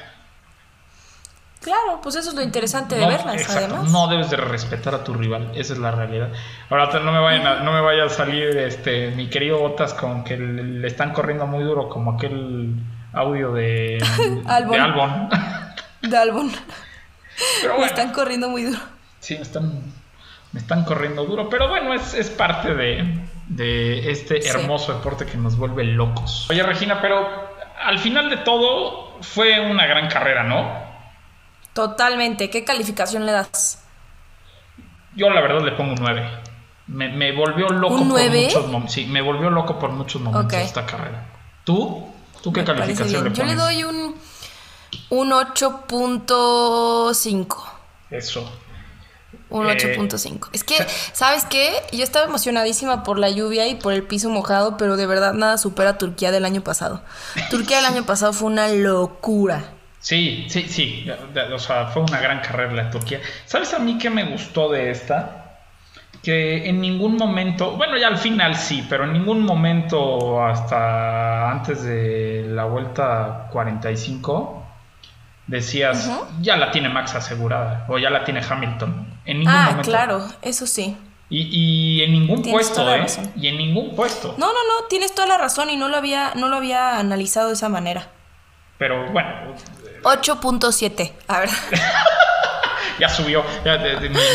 Claro, 1.64 1.98
pues 2.02 2.14
eso 2.16 2.28
es 2.28 2.36
lo 2.36 2.42
interesante 2.42 2.94
de 2.94 3.06
verlas, 3.06 3.48
además. 3.48 3.90
No 3.90 4.06
debes 4.08 4.28
de 4.28 4.36
respetar 4.36 4.94
a 4.94 5.02
tu 5.02 5.14
rival, 5.14 5.50
esa 5.54 5.72
es 5.72 5.78
la 5.78 5.90
realidad. 5.90 6.28
Ahora 6.68 6.90
no 7.00 7.10
me 7.10 7.20
vayan 7.20 7.64
no 7.64 7.72
me 7.72 7.80
vaya 7.80 8.04
a 8.04 8.08
salir 8.10 8.54
este 8.58 9.10
mi 9.12 9.30
querido 9.30 9.58
Botas 9.58 9.94
con 9.94 10.24
que 10.24 10.36
le, 10.36 10.86
están 10.86 11.14
corriendo 11.14 11.46
muy 11.46 11.64
duro 11.64 11.88
como 11.88 12.12
aquel 12.12 12.74
audio 13.14 13.52
de, 13.54 13.98
Albon. 14.46 14.72
de 14.72 14.78
Albon. 14.78 15.28
de 16.02 16.16
Albon. 16.18 16.52
me 17.78 17.86
están 17.86 18.12
corriendo 18.12 18.50
muy 18.50 18.64
duro. 18.64 18.80
Sí, 19.20 19.36
me 19.36 19.42
están, 19.42 19.80
me 20.54 20.60
están 20.60 20.84
corriendo 20.84 21.24
duro, 21.24 21.48
pero 21.50 21.68
bueno, 21.68 21.92
es, 21.92 22.14
es 22.14 22.30
parte 22.30 22.76
de, 22.76 23.26
de 23.48 24.12
este 24.12 24.48
hermoso 24.48 24.94
deporte 24.94 25.26
que 25.26 25.36
nos 25.36 25.58
vuelve 25.58 25.82
locos. 25.82 26.46
Oye, 26.48 26.62
Regina, 26.62 27.02
pero 27.02 27.28
al 27.82 27.98
final 27.98 28.30
de 28.30 28.36
todo 28.36 29.20
fue 29.20 29.58
una 29.58 29.84
gran 29.86 30.08
carrera, 30.08 30.44
¿no? 30.44 30.72
Totalmente. 31.72 32.50
¿Qué 32.50 32.62
calificación 32.62 33.26
le 33.26 33.32
das? 33.32 33.82
Yo 35.16 35.28
la 35.30 35.40
verdad 35.40 35.62
le 35.62 35.72
pongo 35.72 35.94
un 35.94 35.98
9. 36.00 36.24
Me, 36.86 37.32
volvió 37.32 37.68
loco 37.70 37.96
por 37.96 38.06
muchos 38.06 38.68
momentos. 38.68 38.92
Sí, 38.92 39.06
me 39.06 39.22
volvió 39.22 39.50
loco 39.50 39.76
por 39.76 39.90
muchos 39.90 40.22
momentos 40.22 40.54
esta 40.54 40.86
carrera. 40.86 41.26
¿Tú? 41.64 42.14
¿Tú 42.44 42.52
qué 42.52 42.62
calificación 42.62 43.24
le 43.24 43.30
pones? 43.30 43.38
Yo 43.38 43.44
le 43.44 43.56
doy 43.56 43.82
un, 43.82 44.14
un 45.10 45.30
8.5. 45.32 47.56
Eso. 48.10 48.48
Un 49.54 49.68
8.5. 49.68 50.46
Eh, 50.46 50.50
es 50.52 50.64
que, 50.64 50.74
¿sabes 51.12 51.44
qué? 51.44 51.74
Yo 51.92 52.02
estaba 52.02 52.26
emocionadísima 52.26 53.04
por 53.04 53.20
la 53.20 53.30
lluvia 53.30 53.68
y 53.68 53.76
por 53.76 53.92
el 53.92 54.02
piso 54.02 54.28
mojado, 54.28 54.76
pero 54.76 54.96
de 54.96 55.06
verdad 55.06 55.32
nada 55.32 55.58
supera 55.58 55.90
a 55.90 55.98
Turquía 55.98 56.32
del 56.32 56.44
año 56.44 56.62
pasado. 56.62 57.02
Turquía 57.50 57.76
del 57.76 57.86
año 57.86 58.04
pasado 58.04 58.32
fue 58.32 58.48
una 58.48 58.66
locura. 58.66 59.64
Sí, 60.00 60.46
sí, 60.48 60.66
sí. 60.68 61.08
O 61.52 61.58
sea, 61.60 61.86
fue 61.86 62.02
una 62.02 62.18
gran 62.18 62.40
carrera 62.40 62.72
la 62.72 62.90
Turquía. 62.90 63.20
¿Sabes 63.46 63.72
a 63.74 63.78
mí 63.78 63.96
qué 63.96 64.10
me 64.10 64.24
gustó 64.24 64.72
de 64.72 64.90
esta? 64.90 65.60
Que 66.20 66.68
en 66.68 66.80
ningún 66.80 67.16
momento, 67.16 67.76
bueno, 67.76 67.96
ya 67.96 68.08
al 68.08 68.18
final 68.18 68.56
sí, 68.56 68.84
pero 68.88 69.04
en 69.04 69.12
ningún 69.12 69.44
momento 69.44 70.44
hasta 70.44 71.48
antes 71.48 71.84
de 71.84 72.44
la 72.48 72.64
vuelta 72.64 73.46
45 73.52 74.66
decías, 75.46 76.10
ya 76.40 76.56
la 76.56 76.72
tiene 76.72 76.88
Max 76.88 77.14
asegurada 77.14 77.86
o 77.88 77.98
ya 77.98 78.10
la 78.10 78.24
tiene 78.24 78.40
Hamilton. 78.40 79.13
En 79.26 79.38
ningún 79.38 79.54
ah, 79.54 79.80
claro, 79.82 80.26
eso 80.42 80.66
sí. 80.66 80.96
Y, 81.30 82.02
en 82.02 82.12
ningún 82.12 82.42
puesto, 82.42 82.94
¿eh? 82.94 83.06
Y 83.36 83.48
en 83.48 83.56
ningún 83.56 83.96
puesto. 83.96 84.34
No, 84.38 84.46
no, 84.46 84.52
no, 84.52 84.86
tienes 84.88 85.14
toda 85.14 85.26
la 85.26 85.38
razón 85.38 85.70
y 85.70 85.76
no 85.76 85.88
lo 85.88 85.96
había, 85.96 86.32
no 86.36 86.48
lo 86.48 86.56
había 86.56 86.98
analizado 86.98 87.48
de 87.48 87.54
esa 87.54 87.68
manera. 87.68 88.08
Pero 88.78 89.10
bueno, 89.10 89.30
8.7, 90.02 91.12
a 91.26 91.40
ver. 91.40 91.48
ya 92.98 93.08
subió, 93.08 93.44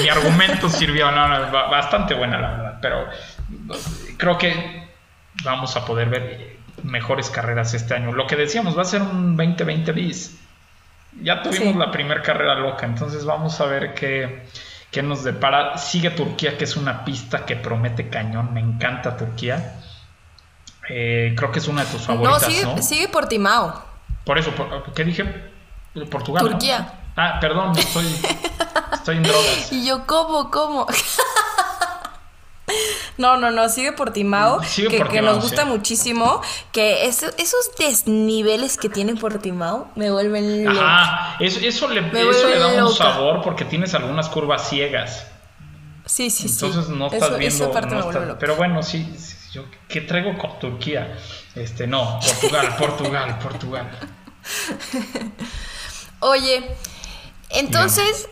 mi, 0.01 0.09
argumento 0.09 0.69
sirvió, 0.69 1.11
no, 1.11 1.51
bastante 1.51 2.13
buena 2.13 2.39
la 2.39 2.51
verdad, 2.51 2.79
pero 2.81 3.07
creo 4.17 4.37
que 4.37 4.89
vamos 5.43 5.75
a 5.75 5.85
poder 5.85 6.09
ver 6.09 6.57
mejores 6.83 7.29
carreras 7.29 7.73
este 7.73 7.93
año. 7.93 8.11
Lo 8.11 8.27
que 8.27 8.35
decíamos, 8.35 8.77
va 8.77 8.81
a 8.81 8.85
ser 8.85 9.01
un 9.01 9.37
2020 9.37 9.91
bis. 9.91 10.37
Ya 11.21 11.41
tuvimos 11.41 11.75
la 11.75 11.91
primera 11.91 12.21
carrera 12.21 12.55
loca, 12.55 12.85
entonces 12.85 13.25
vamos 13.25 13.59
a 13.61 13.65
ver 13.65 13.93
qué, 13.93 14.43
qué, 14.91 15.01
nos 15.01 15.23
depara. 15.23 15.77
Sigue 15.77 16.11
Turquía, 16.11 16.57
que 16.57 16.63
es 16.63 16.75
una 16.75 17.05
pista 17.05 17.45
que 17.45 17.55
promete 17.55 18.09
cañón, 18.09 18.53
me 18.53 18.59
encanta 18.59 19.17
Turquía. 19.17 19.79
Eh, 20.89 21.33
creo 21.37 21.51
que 21.51 21.59
es 21.59 21.67
una 21.67 21.83
de 21.85 21.91
tus 21.91 22.01
favoritas. 22.01 22.41
No, 22.41 22.47
sigue, 22.47 22.63
¿no? 22.63 22.81
sigue 22.81 23.07
Portimao. 23.07 23.83
Por 24.25 24.37
eso, 24.37 24.51
¿qué 24.95 25.03
dije? 25.03 25.25
Portugal. 26.09 26.47
Turquía. 26.47 26.93
Ah, 27.15 27.37
perdón, 27.41 27.77
estoy, 27.77 28.05
estoy 28.93 29.17
en 29.17 29.23
drogas. 29.23 29.67
Y 29.71 29.85
yo, 29.85 30.05
¿cómo, 30.07 30.49
cómo? 30.49 30.87
No, 33.17 33.37
no, 33.37 33.51
no, 33.51 33.69
sigue 33.69 33.91
Portimao, 33.91 34.61
que, 34.89 35.03
que 35.03 35.21
nos 35.21 35.41
gusta 35.41 35.65
muchísimo, 35.65 36.41
que 36.71 37.05
esos 37.05 37.71
desniveles 37.77 38.77
que 38.77 38.89
tiene 38.89 39.15
Portimao 39.15 39.91
me 39.95 40.11
vuelven 40.11 40.65
loca. 40.65 40.79
Ajá, 40.79 41.35
eso, 41.39 41.59
eso 41.61 41.87
le, 41.89 41.99
eso 42.07 42.47
le 42.47 42.59
da 42.59 42.85
un 42.85 42.93
sabor 42.93 43.41
porque 43.41 43.65
tienes 43.65 43.93
algunas 43.93 44.29
curvas 44.29 44.69
ciegas. 44.69 45.27
Sí, 46.05 46.29
sí, 46.31 46.49
sí. 46.49 46.65
Entonces 46.65 46.89
no 46.89 47.07
estás 47.07 47.37
viendo. 47.37 47.71
pero 48.39 48.55
bueno, 48.55 48.81
sí, 48.81 49.07
yo, 49.51 49.65
¿qué 49.87 50.01
traigo 50.01 50.37
con 50.37 50.57
Turquía? 50.59 51.15
Este, 51.55 51.85
no, 51.87 52.19
Portugal, 52.19 52.75
Portugal, 52.79 53.39
Portugal. 53.39 53.91
Oye, 56.19 56.75
entonces, 57.49 58.27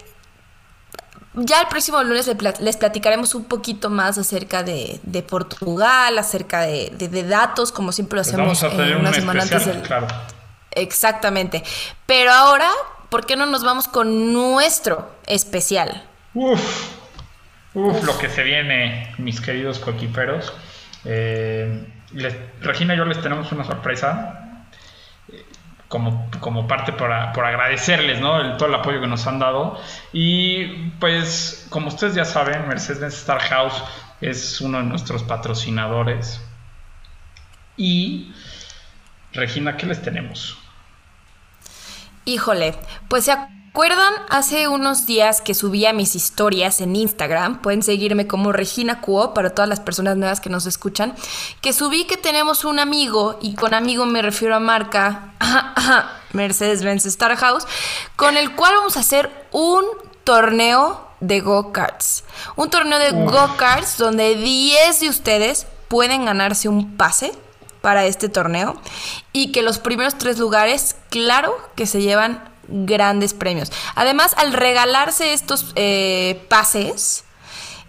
ya 1.38 1.62
el 1.62 1.68
próximo 1.68 2.04
lunes 2.04 2.30
les 2.60 2.78
platicaremos 2.78 3.36
un 3.36 3.46
poquito 3.46 3.90
más 3.90 4.18
acerca 4.18 4.64
de, 4.64 5.00
Portugal, 5.28 6.18
acerca 6.18 6.62
de, 6.62 7.24
datos, 7.28 7.72
como 7.72 7.92
siempre 7.92 8.18
lo 8.18 8.24
pues 8.24 8.64
hacemos 8.64 8.64
en 8.64 8.98
una 8.98 9.14
semana 9.14 9.44
antes 9.44 9.66
del... 9.66 9.82
Claro. 9.82 10.08
Exactamente. 10.72 11.64
Pero 12.06 12.32
ahora, 12.32 12.70
¿por 13.10 13.26
qué 13.26 13.36
no 13.36 13.46
nos 13.46 13.64
vamos 13.64 13.88
con 13.88 14.34
nuestro 14.34 15.12
especial? 15.26 16.04
Uf, 16.34 16.90
uf, 17.74 18.04
lo 18.04 18.18
que 18.18 18.30
se 18.30 18.44
viene, 18.44 19.14
mis 19.18 19.42
queridos 19.42 19.80
coquiperos. 19.80 20.54
Eh, 21.06 21.88
Regina 22.62 22.96
y 22.96 22.98
yo 22.98 23.06
les 23.06 23.22
tenemos 23.22 23.52
una 23.52 23.64
sorpresa 23.64 24.47
como, 25.88 26.30
como 26.40 26.68
parte 26.68 26.92
por, 26.92 27.12
por 27.34 27.46
agradecerles 27.46 28.20
¿no? 28.20 28.42
El, 28.42 28.58
todo 28.58 28.70
el 28.70 28.76
apoyo 28.76 29.00
que 29.02 29.08
nos 29.08 29.26
han 29.28 29.40
dado. 29.40 29.80
Y 30.14 30.90
pues, 31.00 31.68
como 31.70 31.88
ustedes 31.88 32.16
ya 32.16 32.26
saben, 32.26 32.68
Mercedes-Benz 32.68 33.16
Star 33.16 33.40
House 33.40 33.84
es 34.22 34.62
uno 34.62 34.80
de 34.80 34.86
nuestros 34.86 35.24
patrocinadores. 35.24 36.42
Y, 37.78 38.34
Regina, 39.34 39.78
¿qué 39.78 39.86
les 39.86 40.02
tenemos? 40.02 40.58
Híjole, 42.26 42.76
pues 43.08 43.26
se 43.26 43.32
¿Recuerdan 43.78 44.16
hace 44.30 44.68
unos 44.68 45.06
días 45.06 45.40
que 45.40 45.54
subía 45.54 45.94
mis 45.94 46.16
historias 46.16 46.82
en 46.82 46.96
Instagram? 46.96 47.62
Pueden 47.62 47.84
seguirme 47.84 48.26
como 48.26 48.52
Regina 48.52 49.02
Cuo 49.02 49.36
para 49.36 49.52
todas 49.52 49.70
las 49.70 49.80
personas 49.80 50.18
nuevas 50.18 50.42
que 50.42 50.50
nos 50.50 50.66
escuchan. 50.66 51.14
Que 51.62 51.74
subí 51.74 52.06
que 52.06 52.18
tenemos 52.18 52.66
un 52.66 52.80
amigo, 52.80 53.38
y 53.40 53.54
con 53.54 53.76
amigo 53.76 54.08
me 54.08 54.24
refiero 54.24 54.56
a 54.56 54.60
marca 54.60 55.36
Mercedes-Benz 56.34 57.06
Star 57.06 57.36
House, 57.36 57.68
con 58.16 58.36
el 58.36 58.56
cual 58.56 58.74
vamos 58.78 58.98
a 58.98 59.02
hacer 59.02 59.30
un 59.52 59.86
torneo 60.24 61.10
de 61.20 61.42
go-karts. 61.42 62.24
Un 62.56 62.72
torneo 62.72 62.98
de 62.98 63.12
go-karts 63.12 64.00
donde 64.00 64.38
10 64.38 65.02
de 65.02 65.10
ustedes 65.10 65.68
pueden 65.88 66.26
ganarse 66.26 66.68
un 66.68 66.98
pase 66.98 67.32
para 67.82 68.08
este 68.08 68.28
torneo 68.28 68.82
y 69.34 69.52
que 69.52 69.62
los 69.62 69.78
primeros 69.78 70.18
tres 70.18 70.40
lugares, 70.40 70.96
claro, 71.12 71.56
que 71.76 71.86
se 71.86 72.02
llevan 72.02 72.57
grandes 72.68 73.34
premios. 73.34 73.72
Además, 73.96 74.34
al 74.38 74.54
regalarse 74.54 75.34
estos 75.34 75.74
eh, 75.76 76.44
pases, 76.50 77.24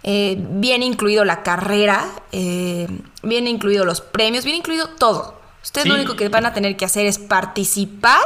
eh, 0.03 0.37
viene 0.37 0.85
incluido 0.85 1.25
la 1.25 1.43
carrera, 1.43 2.05
eh, 2.31 2.87
viene 3.23 3.49
incluido 3.49 3.85
los 3.85 4.01
premios, 4.01 4.43
viene 4.43 4.59
incluido 4.59 4.89
todo. 4.89 5.39
Ustedes 5.61 5.87
lo 5.87 5.95
único 5.95 6.15
que 6.15 6.29
van 6.29 6.45
a 6.45 6.53
tener 6.53 6.77
que 6.77 6.85
hacer 6.85 7.05
es 7.05 7.19
participar 7.19 8.23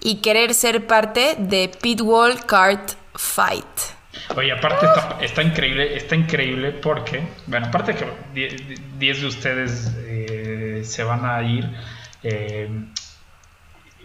y 0.00 0.16
querer 0.16 0.54
ser 0.54 0.86
parte 0.86 1.36
de 1.38 1.70
Pitwall 1.80 2.44
Kart 2.44 2.92
Fight. 3.14 3.64
Oye, 4.36 4.52
aparte 4.52 4.86
está, 5.20 5.42
increíble, 5.42 5.96
está 5.96 6.16
increíble 6.16 6.72
porque, 6.72 7.22
bueno, 7.46 7.66
aparte 7.66 7.94
que 7.94 8.78
10 8.98 9.20
de 9.20 9.26
ustedes 9.26 9.92
se 10.88 11.04
van 11.04 11.24
a 11.24 11.42
ir, 11.42 11.70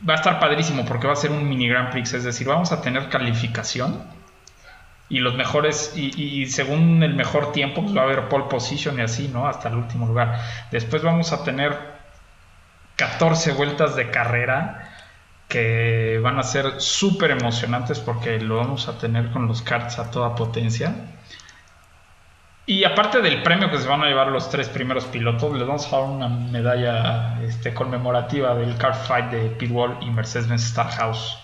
va 0.08 0.14
a 0.14 0.18
estar 0.18 0.40
padrísimo 0.40 0.86
porque 0.86 1.08
va 1.08 1.14
a 1.14 1.16
ser 1.16 1.32
un 1.32 1.48
mini 1.48 1.68
Grand 1.68 1.92
Prix, 1.92 2.14
es 2.14 2.24
decir, 2.24 2.48
vamos 2.48 2.72
a 2.72 2.82
tener 2.82 3.10
calificación 3.10 4.04
y 5.10 5.20
los 5.20 5.34
mejores, 5.34 5.94
y, 5.96 6.46
según 6.46 7.02
el 7.02 7.16
mejor 7.16 7.52
tiempo, 7.52 7.82
pues 7.82 7.98
va 7.98 8.02
a 8.02 8.04
haber 8.04 8.30
pole 8.30 8.46
position 8.46 9.00
y 9.00 9.02
así, 9.02 9.28
¿no? 9.28 9.48
Hasta 9.48 9.68
el 9.70 9.76
último 9.76 10.06
lugar. 10.06 10.40
Después 10.72 11.02
vamos 11.02 11.34
a 11.34 11.44
tener 11.44 11.76
14 12.96 13.54
vueltas 13.54 13.96
de 13.96 14.12
carrera 14.12 14.88
que 15.48 16.20
van 16.22 16.38
a 16.38 16.44
ser 16.44 16.80
súper 16.80 17.32
emocionantes 17.32 18.00
porque 18.00 18.40
lo 18.40 18.58
vamos 18.58 18.88
a 18.88 19.00
tener 19.00 19.32
con 19.32 19.48
los 19.48 19.64
karts 19.64 19.98
a 19.98 20.12
toda 20.12 20.36
potencia. 20.36 20.94
Y 22.70 22.84
aparte 22.84 23.20
del 23.22 23.42
premio 23.42 23.72
que 23.72 23.80
se 23.80 23.88
van 23.88 24.04
a 24.04 24.06
llevar 24.06 24.28
los 24.28 24.48
tres 24.52 24.70
primeros 24.70 25.06
pilotos, 25.06 25.58
les 25.58 25.66
vamos 25.68 25.88
a 25.88 25.90
dar 25.90 26.06
una 26.06 26.28
medalla 26.28 27.42
este, 27.42 27.74
conmemorativa 27.74 28.54
del 28.54 28.78
kart 28.78 29.08
fight 29.08 29.32
de 29.32 29.50
Pitwall 29.50 29.98
y 30.02 30.12
Mercedes-Benz 30.12 30.66
Star 30.66 30.88
House. 30.92 31.36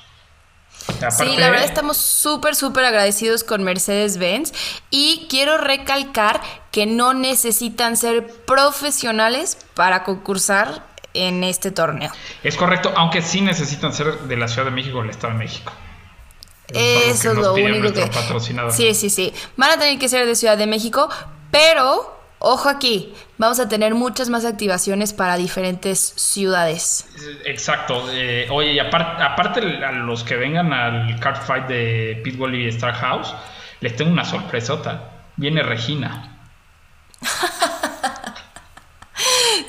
sí, 1.09 1.35
la 1.37 1.49
verdad 1.49 1.65
estamos 1.65 1.97
súper, 1.97 2.53
súper 2.53 2.85
agradecidos 2.85 3.43
con 3.43 3.63
Mercedes-Benz 3.63 4.53
y 4.91 5.25
quiero 5.27 5.57
recalcar 5.57 6.41
que 6.71 6.85
no 6.85 7.15
necesitan 7.15 7.97
ser 7.97 8.27
profesionales 8.45 9.57
para 9.73 10.03
concursar 10.03 10.85
en 11.15 11.43
este 11.43 11.71
torneo. 11.71 12.11
Es 12.43 12.55
correcto, 12.55 12.93
aunque 12.95 13.23
sí 13.23 13.41
necesitan 13.41 13.93
ser 13.93 14.19
de 14.19 14.37
la 14.37 14.47
Ciudad 14.47 14.65
de 14.65 14.75
México 14.75 14.99
o 14.99 15.03
el 15.03 15.09
Estado 15.09 15.33
de 15.33 15.39
México. 15.39 15.73
Eso 16.73 17.31
es 17.31 17.37
lo 17.37 17.53
único 17.53 17.93
que. 17.93 18.09
Sí, 18.71 18.93
sí, 18.93 19.09
sí. 19.09 19.33
Van 19.55 19.71
a 19.71 19.77
tener 19.77 19.99
que 19.99 20.09
ser 20.09 20.25
de 20.25 20.35
Ciudad 20.35 20.57
de 20.57 20.67
México, 20.67 21.09
pero 21.51 22.15
ojo 22.39 22.69
aquí, 22.69 23.13
vamos 23.37 23.59
a 23.59 23.67
tener 23.67 23.95
muchas 23.95 24.29
más 24.29 24.45
activaciones 24.45 25.13
para 25.13 25.37
diferentes 25.37 26.13
ciudades. 26.15 27.07
Exacto. 27.45 28.05
Eh, 28.11 28.47
oye, 28.51 28.73
y 28.73 28.79
aparte, 28.79 29.63
a 29.83 29.91
los 29.91 30.23
que 30.23 30.35
vengan 30.35 30.73
al 30.73 31.19
Card 31.19 31.41
Fight 31.41 31.67
de 31.67 32.21
Pitbull 32.23 32.55
y 32.55 32.67
Star 32.69 32.93
House, 32.93 33.33
les 33.81 33.95
tengo 33.95 34.11
una 34.11 34.25
sorpresota. 34.25 35.11
Viene 35.37 35.63
Regina. 35.63 36.37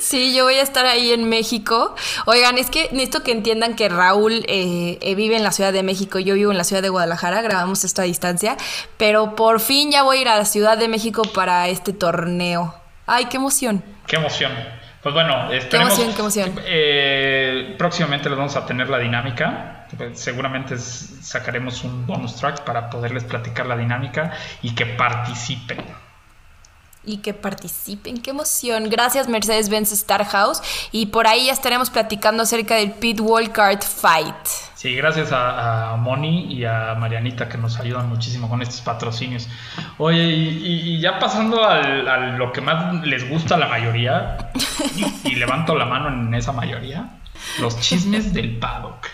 Sí, 0.07 0.33
yo 0.33 0.45
voy 0.45 0.55
a 0.55 0.61
estar 0.61 0.85
ahí 0.85 1.11
en 1.11 1.27
México. 1.27 1.93
Oigan, 2.27 2.57
es 2.57 2.69
que 2.69 2.87
necesito 2.93 3.23
que 3.23 3.33
entiendan 3.33 3.75
que 3.75 3.89
Raúl 3.89 4.45
eh, 4.47 4.97
eh, 5.01 5.15
vive 5.15 5.35
en 5.35 5.43
la 5.43 5.51
Ciudad 5.51 5.73
de 5.73 5.83
México, 5.83 6.17
yo 6.17 6.35
vivo 6.35 6.49
en 6.49 6.57
la 6.57 6.63
Ciudad 6.63 6.81
de 6.81 6.87
Guadalajara, 6.87 7.41
grabamos 7.41 7.83
esto 7.83 8.01
a 8.01 8.05
distancia, 8.05 8.55
pero 8.95 9.35
por 9.35 9.59
fin 9.59 9.91
ya 9.91 10.03
voy 10.03 10.19
a 10.19 10.21
ir 10.21 10.29
a 10.29 10.37
la 10.37 10.45
Ciudad 10.45 10.77
de 10.77 10.87
México 10.87 11.23
para 11.23 11.67
este 11.67 11.91
torneo. 11.91 12.73
Ay, 13.05 13.25
qué 13.25 13.35
emoción. 13.35 13.83
Qué 14.07 14.15
emoción. 14.15 14.53
Pues 15.03 15.13
bueno, 15.13 15.51
esperemos, 15.51 15.95
qué 15.95 16.03
emoción, 16.03 16.15
qué 16.15 16.21
emoción. 16.21 16.61
Eh, 16.65 17.75
próximamente 17.77 18.29
les 18.29 18.37
vamos 18.37 18.55
a 18.55 18.65
tener 18.65 18.89
la 18.89 18.99
dinámica. 18.99 19.87
Seguramente 20.13 20.77
sacaremos 20.77 21.83
un 21.83 22.07
bonus 22.07 22.37
track 22.37 22.61
para 22.61 22.89
poderles 22.89 23.25
platicar 23.25 23.65
la 23.65 23.75
dinámica 23.75 24.31
y 24.61 24.73
que 24.73 24.85
participen 24.85 26.06
y 27.07 27.17
que 27.17 27.33
participen. 27.33 28.21
¡Qué 28.21 28.31
emoción! 28.31 28.89
Gracias 28.89 29.27
Mercedes-Benz 29.27 29.91
Star 29.93 30.25
House 30.25 30.61
y 30.91 31.07
por 31.07 31.25
ahí 31.25 31.45
ya 31.47 31.53
estaremos 31.53 31.89
platicando 31.89 32.43
acerca 32.43 32.75
del 32.75 32.91
Pit 32.91 33.19
Wall 33.21 33.51
Card 33.51 33.81
Fight. 33.81 34.35
Sí, 34.75 34.93
gracias 34.93 35.29
a, 35.31 35.95
Moni 35.97 36.53
y 36.53 36.65
a 36.65 36.93
Marianita 36.99 37.49
que 37.49 37.57
nos 37.57 37.79
ayudan 37.79 38.09
muchísimo 38.09 38.47
con 38.47 38.61
estos 38.61 38.81
patrocinios. 38.81 39.47
Oye, 39.97 40.23
y, 40.23 41.01
ya 41.01 41.17
pasando 41.17 41.63
a 41.63 41.81
lo 42.37 42.51
que 42.51 42.61
más 42.61 43.03
les 43.03 43.27
gusta 43.27 43.55
a 43.55 43.57
la 43.57 43.67
mayoría, 43.67 44.51
y, 45.23 45.35
levanto 45.35 45.75
la 45.75 45.85
mano 45.85 46.09
en 46.09 46.31
esa 46.35 46.51
mayoría, 46.51 47.09
los 47.59 47.79
chismes 47.79 48.33
del 48.33 48.57
paddock. 48.57 49.07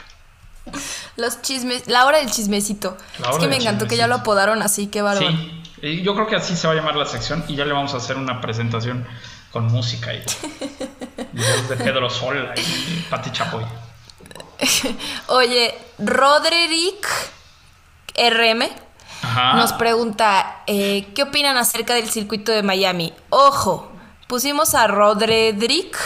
Los 1.16 1.42
chismes, 1.42 1.88
la 1.88 2.06
hora 2.06 2.18
del 2.18 2.30
chismecito. 2.30 2.98
es 3.32 3.38
que 3.38 3.48
me 3.48 3.56
encantó 3.56 3.88
que 3.88 3.96
ya 3.96 4.08
lo 4.08 4.16
apodaron 4.16 4.62
así, 4.62 4.88
qué 4.88 5.02
bárbaro. 5.02 5.32
Sí, 5.32 5.63
yo 5.84 6.16
creo 6.16 6.28
que 6.28 6.36
así 6.38 6.56
se 6.56 6.66
va 6.66 6.74
a 6.74 6.76
llamar 6.78 6.96
la 6.96 7.06
sección 7.06 7.44
y 7.48 7.56
ya 7.56 7.66
le 7.66 7.74
vamos 7.74 7.94
a 7.94 7.98
hacer 7.98 8.16
una 8.16 8.40
presentación 8.40 9.06
con 9.52 9.68
música 9.68 10.14
y, 10.14 10.20
de 11.70 11.76
Pedro 11.76 12.10
Sol 12.10 12.50
y 12.56 13.02
Pati 13.10 13.32
Chapoy. 13.32 13.66
Oye, 15.28 15.78
Roderick 16.00 17.08
RM 18.16 18.64
nos 19.56 19.74
pregunta, 19.74 20.64
eh, 20.68 21.08
¿qué 21.14 21.24
opinan 21.24 21.58
acerca 21.58 21.96
del 21.96 22.10
circuito 22.10 22.52
de 22.52 22.64
Miami? 22.64 23.14
Ojo, 23.30 23.92
pusimos 24.28 24.76
a 24.76 24.88
Roderick 24.88 25.98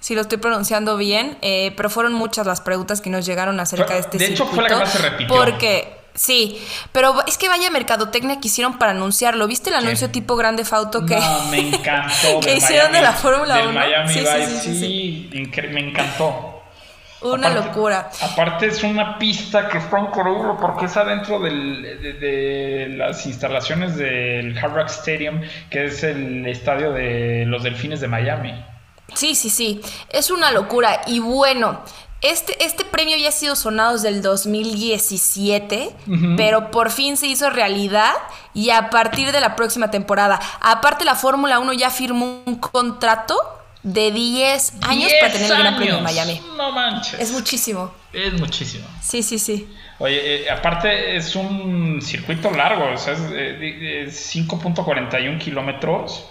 si 0.00 0.14
lo 0.14 0.20
estoy 0.20 0.38
pronunciando 0.38 0.96
bien, 0.96 1.36
eh, 1.42 1.74
pero 1.76 1.90
fueron 1.90 2.14
muchas 2.14 2.46
las 2.46 2.60
preguntas 2.60 3.00
que 3.00 3.10
nos 3.10 3.26
llegaron 3.26 3.58
acerca 3.58 3.94
de 3.94 4.00
este 4.00 4.18
circuito. 4.18 4.44
De 4.44 4.50
hecho, 4.50 4.54
fue 4.54 4.62
la 4.62 4.68
que 4.68 4.76
más 4.76 4.92
se 4.92 4.98
repitió. 4.98 5.34
Porque 5.34 6.05
Sí, 6.16 6.60
pero 6.92 7.24
es 7.26 7.38
que 7.38 7.48
vaya 7.48 7.70
mercadotecnia 7.70 8.40
que 8.40 8.48
hicieron 8.48 8.78
para 8.78 8.92
anunciarlo. 8.92 9.46
¿Viste 9.46 9.70
el 9.70 9.76
anuncio 9.76 10.10
tipo 10.10 10.34
grande 10.34 10.64
Fauto 10.64 11.04
que, 11.04 11.16
no, 11.16 11.44
me 11.50 11.58
encantó, 11.68 12.40
que 12.42 12.56
hicieron 12.56 12.90
de 12.90 13.02
la 13.02 13.12
Fórmula 13.12 13.62
1? 13.62 13.72
Miami 13.72 14.12
sí, 14.12 14.24
sí, 14.60 14.78
sí, 14.78 15.30
me 15.72 15.80
encantó. 15.80 16.56
Una 17.22 17.48
locura. 17.48 18.10
Aparte 18.20 18.66
es 18.66 18.82
una 18.82 19.18
pista 19.18 19.68
que 19.68 19.78
está 19.78 19.98
increíble 19.98 20.52
porque 20.60 20.84
es 20.84 20.96
adentro 20.96 21.40
del, 21.40 21.82
de, 22.20 22.88
las 22.90 23.24
instalaciones 23.26 23.96
del 23.96 24.56
Hard 24.58 24.74
Rock 24.74 24.88
Stadium, 24.88 25.40
que 25.70 25.86
es 25.86 26.02
el 26.02 26.46
estadio 26.46 26.92
de 26.92 27.44
los 27.46 27.62
Delfines 27.62 28.00
de 28.00 28.08
Miami. 28.08 28.52
Sí, 29.14 29.34
sí, 29.34 29.50
sí. 29.50 29.80
Es 30.10 30.30
una 30.30 30.52
locura. 30.52 31.00
Y 31.06 31.20
bueno, 31.20 31.80
este, 32.22 32.64
este 32.64 32.84
premio 32.84 33.16
ya 33.16 33.28
ha 33.28 33.32
sido 33.32 33.54
sonado 33.56 33.92
desde 33.94 34.08
el 34.08 34.22
2017, 34.22 35.90
pero 36.36 36.70
por 36.70 36.90
fin 36.90 37.16
se 37.16 37.26
hizo 37.26 37.50
realidad 37.50 38.14
y 38.54 38.70
a 38.70 38.90
partir 38.90 39.32
de 39.32 39.40
la 39.40 39.54
próxima 39.54 39.90
temporada. 39.90 40.40
Aparte, 40.60 41.04
la 41.04 41.14
Fórmula 41.14 41.58
1 41.58 41.74
ya 41.74 41.90
firmó 41.90 42.42
un 42.46 42.56
contrato 42.56 43.36
de 43.82 44.10
10 44.10 44.72
años 44.82 45.12
para 45.20 45.32
tener 45.32 45.50
el 45.50 45.58
Gran 45.58 45.76
Premio 45.76 45.98
en 45.98 46.04
Miami. 46.04 46.40
No 46.56 46.72
manches. 46.72 47.20
Es 47.20 47.32
muchísimo. 47.32 47.92
Es 48.12 48.32
muchísimo. 48.32 48.86
Sí, 49.02 49.22
sí, 49.22 49.38
sí. 49.38 49.68
Oye, 49.98 50.44
eh, 50.44 50.50
aparte 50.50 51.16
es 51.16 51.36
un 51.36 52.00
circuito 52.02 52.50
largo, 52.50 52.92
o 52.92 52.98
sea, 52.98 53.12
es, 53.12 54.34
5.41 54.34 55.14
eh, 55.14 55.38
kilómetros, 55.38 56.24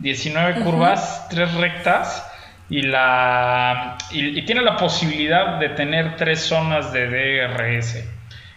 19 0.00 0.62
curvas, 0.62 1.28
3 1.30 1.54
rectas 1.54 2.24
y, 2.72 2.80
la, 2.80 3.98
y, 4.10 4.40
tiene 4.46 4.62
la 4.62 4.78
posibilidad 4.78 5.58
de 5.58 5.68
tener 5.68 6.16
tres 6.16 6.40
zonas 6.40 6.90
de 6.90 7.06
DRS. 7.06 8.02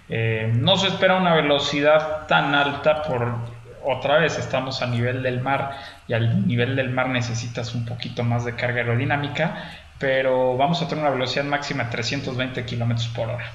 Eh, 0.08 0.54
no 0.56 0.78
se 0.78 0.88
espera 0.88 1.18
una 1.18 1.36
velocidad 1.36 2.26
tan 2.26 2.56
alta 2.56 3.02
por 3.02 3.36
otra 3.84 4.20
vez 4.20 4.38
estamos 4.40 4.82
a 4.82 4.88
nivel 4.88 5.22
del 5.22 5.42
mar 5.42 5.78
y 6.08 6.14
al 6.14 6.48
nivel 6.48 6.78
del 6.78 6.92
mar 6.92 7.10
necesitas 7.10 7.76
un 7.76 7.84
poquito 7.86 8.24
más 8.24 8.46
de 8.46 8.56
carga 8.56 8.78
aerodinámica, 8.78 9.70
pero 10.00 10.56
vamos 10.56 10.82
a 10.82 10.88
tener 10.88 11.04
una 11.04 11.14
velocidad 11.14 11.44
máxima 11.44 11.84
de 11.84 11.92
320 11.92 12.66
kilómetros 12.66 13.10
por 13.10 13.28
hora. 13.28 13.52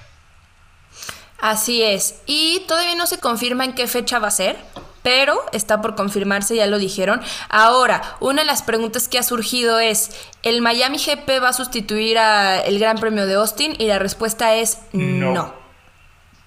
Así 1.40 1.82
es, 1.82 2.22
y 2.26 2.64
todavía 2.68 2.96
no 2.96 3.06
se 3.06 3.18
confirma 3.18 3.64
en 3.64 3.74
qué 3.74 3.86
fecha 3.86 4.18
va 4.18 4.28
a 4.28 4.32
ser, 4.32 4.56
pero 5.02 5.40
está 5.52 5.80
por 5.80 5.94
confirmarse, 5.94 6.56
ya 6.56 6.66
lo 6.66 6.78
dijeron. 6.78 7.20
Ahora, 7.48 8.16
una 8.20 8.42
de 8.42 8.46
las 8.46 8.62
preguntas 8.62 9.08
que 9.08 9.18
ha 9.18 9.22
surgido 9.22 9.80
es, 9.80 10.10
¿el 10.42 10.62
Miami 10.62 10.98
GP 10.98 11.42
va 11.42 11.48
a 11.48 11.52
sustituir 11.52 12.18
al 12.18 12.78
Gran 12.78 12.98
Premio 12.98 13.26
de 13.26 13.34
Austin? 13.34 13.74
Y 13.78 13.86
la 13.86 13.98
respuesta 13.98 14.54
es 14.54 14.78
no. 14.92 15.54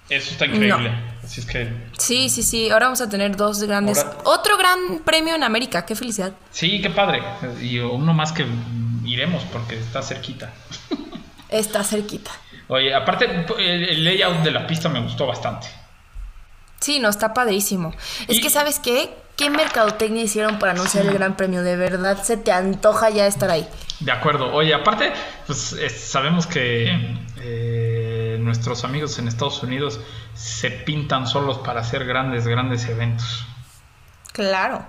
Eso 0.08 0.32
está 0.32 0.46
increíble. 0.46 0.92
Así 1.22 1.40
es 1.40 1.46
que... 1.46 1.72
Sí, 1.98 2.28
sí, 2.28 2.42
sí. 2.42 2.68
Ahora 2.70 2.86
vamos 2.86 3.00
a 3.00 3.08
tener 3.08 3.36
dos 3.36 3.62
grandes... 3.62 4.04
Otro 4.24 4.58
gran 4.58 4.98
premio 4.98 5.34
en 5.34 5.42
América. 5.42 5.86
Qué 5.86 5.96
felicidad. 5.96 6.34
Sí, 6.50 6.82
qué 6.82 6.90
padre. 6.90 7.22
Y 7.62 7.78
uno 7.78 8.12
más 8.12 8.32
que 8.32 8.44
iremos 9.06 9.42
porque 9.44 9.78
está 9.78 10.02
cerquita. 10.02 10.52
Está 11.48 11.82
cerquita. 11.82 12.30
Oye, 12.68 12.94
aparte 12.94 13.46
el 13.58 14.04
layout 14.04 14.42
de 14.42 14.50
la 14.50 14.66
pista 14.66 14.90
me 14.90 15.00
gustó 15.00 15.26
bastante. 15.26 15.68
Sí, 16.84 17.00
no, 17.00 17.08
está 17.08 17.32
padrísimo. 17.32 17.94
Es 18.28 18.40
que, 18.40 18.50
¿sabes 18.50 18.78
qué? 18.78 19.16
¿Qué 19.38 19.48
mercadotecnia 19.48 20.22
hicieron 20.22 20.58
para 20.58 20.72
anunciar 20.72 21.06
el 21.06 21.14
Gran 21.14 21.34
Premio? 21.34 21.62
De 21.62 21.76
verdad, 21.76 22.22
se 22.22 22.36
te 22.36 22.52
antoja 22.52 23.08
ya 23.08 23.26
estar 23.26 23.50
ahí. 23.50 23.66
De 24.00 24.12
acuerdo. 24.12 24.52
Oye, 24.52 24.74
aparte, 24.74 25.10
pues 25.46 25.74
sabemos 25.96 26.46
que 26.46 26.94
eh, 27.40 28.36
nuestros 28.38 28.84
amigos 28.84 29.18
en 29.18 29.28
Estados 29.28 29.62
Unidos 29.62 29.98
se 30.34 30.70
pintan 30.70 31.26
solos 31.26 31.56
para 31.60 31.80
hacer 31.80 32.04
grandes, 32.04 32.46
grandes 32.46 32.86
eventos. 32.86 33.46
Claro. 34.32 34.84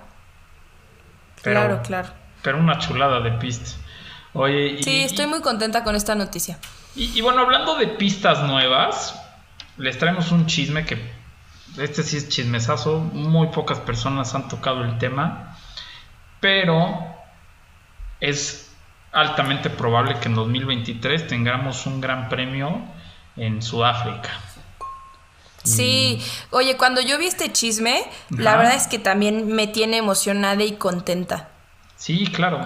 claro, 1.40 1.80
claro. 1.82 2.10
Pero 2.42 2.58
una 2.58 2.78
chulada 2.78 3.20
de 3.20 3.30
pista. 3.38 3.70
Oye, 4.34 4.82
sí, 4.82 5.00
estoy 5.00 5.28
muy 5.28 5.40
contenta 5.40 5.82
con 5.82 5.96
esta 5.96 6.14
noticia. 6.14 6.58
y 6.94 7.18
bueno, 7.22 7.40
hablando 7.40 7.74
de 7.76 7.86
pistas 7.86 8.42
nuevas, 8.42 9.18
les 9.78 9.96
traemos 9.96 10.30
un 10.30 10.44
chisme 10.44 10.84
que 10.84 11.15
este 11.78 12.02
sí 12.02 12.16
es 12.16 12.28
chismesazo, 12.28 12.98
muy 12.98 13.48
pocas 13.48 13.78
personas 13.80 14.34
han 14.34 14.48
tocado 14.48 14.84
el 14.84 14.98
tema, 14.98 15.58
pero 16.40 16.98
es 18.20 18.70
altamente 19.12 19.70
probable 19.70 20.18
que 20.20 20.28
en 20.28 20.34
2023 20.34 21.26
tengamos 21.26 21.86
un 21.86 22.00
gran 22.00 22.28
premio 22.28 22.82
en 23.36 23.62
Sudáfrica. 23.62 24.30
Sí, 25.64 26.22
oye, 26.50 26.76
cuando 26.76 27.00
yo 27.00 27.18
vi 27.18 27.26
este 27.26 27.50
chisme, 27.50 28.04
la 28.30 28.56
verdad 28.56 28.76
es 28.76 28.86
que 28.86 29.00
también 29.00 29.48
me 29.48 29.66
tiene 29.66 29.96
emocionada 29.96 30.62
y 30.62 30.76
contenta. 30.76 31.48
Sí, 31.96 32.26
claro. 32.26 32.64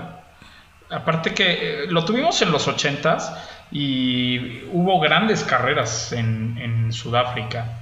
Aparte 0.90 1.32
que 1.32 1.84
eh, 1.84 1.86
lo 1.86 2.04
tuvimos 2.04 2.42
en 2.42 2.52
los 2.52 2.68
ochentas, 2.68 3.32
y 3.70 4.64
hubo 4.72 5.00
grandes 5.00 5.44
carreras 5.44 6.12
en, 6.12 6.58
en 6.58 6.92
Sudáfrica. 6.92 7.79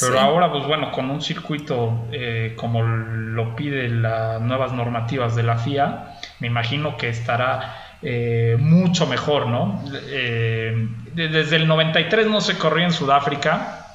Pero 0.00 0.12
Sí. 0.12 0.18
ahora, 0.18 0.50
pues 0.52 0.64
bueno, 0.66 0.90
con 0.92 1.10
un 1.10 1.20
circuito 1.22 2.06
eh, 2.12 2.52
como 2.56 2.82
lo 2.82 3.56
pide 3.56 3.88
las 3.88 4.40
nuevas 4.40 4.72
normativas 4.72 5.34
de 5.34 5.42
la 5.42 5.56
FIA, 5.58 6.18
me 6.40 6.46
imagino 6.46 6.96
que 6.96 7.08
estará 7.08 7.74
eh, 8.00 8.56
mucho 8.60 9.06
mejor, 9.08 9.46
¿no? 9.48 9.82
Eh, 10.08 10.86
de- 11.14 11.28
desde 11.28 11.56
el 11.56 11.66
93 11.66 12.28
no 12.28 12.40
se 12.40 12.56
corría 12.56 12.84
en 12.84 12.92
Sudáfrica 12.92 13.86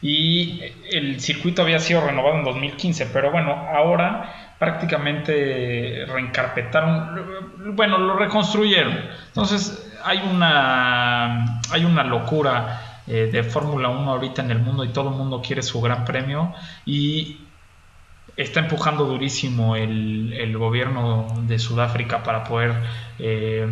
y 0.00 0.62
el 0.92 1.20
circuito 1.20 1.62
había 1.62 1.80
sido 1.80 2.06
renovado 2.06 2.36
en 2.36 2.44
2015, 2.44 3.06
pero 3.12 3.32
bueno, 3.32 3.50
ahora 3.74 4.54
prácticamente 4.60 6.04
reencarpetaron, 6.06 7.74
bueno, 7.74 7.98
lo 7.98 8.14
reconstruyeron. 8.16 8.96
Entonces 9.28 9.90
hay 10.04 10.18
una, 10.32 11.60
hay 11.72 11.84
una 11.84 12.04
locura 12.04 12.87
eh, 13.08 13.28
de 13.32 13.42
Fórmula 13.42 13.88
1 13.88 14.10
ahorita 14.10 14.42
en 14.42 14.50
el 14.50 14.58
mundo 14.58 14.84
y 14.84 14.88
todo 14.90 15.08
el 15.10 15.16
mundo 15.16 15.40
quiere 15.42 15.62
su 15.62 15.80
gran 15.80 16.04
premio 16.04 16.54
y 16.86 17.40
está 18.36 18.60
empujando 18.60 19.04
durísimo 19.04 19.74
el, 19.76 20.32
el 20.34 20.56
gobierno 20.58 21.26
de 21.46 21.58
Sudáfrica 21.58 22.22
para 22.22 22.44
poder 22.44 22.74
eh, 23.18 23.66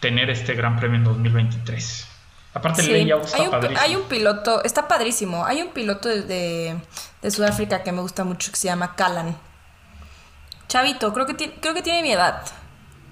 tener 0.00 0.30
este 0.30 0.54
gran 0.54 0.76
premio 0.78 0.98
en 0.98 1.04
2023. 1.04 2.06
Aparte 2.54 2.80
el 2.82 2.86
Sí, 2.86 2.92
layout 2.92 3.24
está 3.24 3.36
hay 3.38 3.44
un, 3.44 3.50
padrísimo. 3.50 3.80
hay 3.80 3.96
un 3.96 4.02
piloto, 4.02 4.64
está 4.64 4.88
padrísimo. 4.88 5.44
Hay 5.46 5.62
un 5.62 5.68
piloto 5.68 6.08
de, 6.08 6.76
de, 7.22 7.30
Sudáfrica 7.30 7.82
que 7.82 7.92
me 7.92 8.00
gusta 8.00 8.24
mucho 8.24 8.50
que 8.52 8.56
se 8.58 8.66
llama 8.68 8.94
Callan. 8.96 9.36
Chavito, 10.68 11.12
creo 11.12 11.26
que, 11.26 11.34
ti- 11.34 11.52
creo 11.60 11.74
que 11.74 11.82
tiene 11.82 12.02
mi 12.02 12.12
edad. 12.12 12.42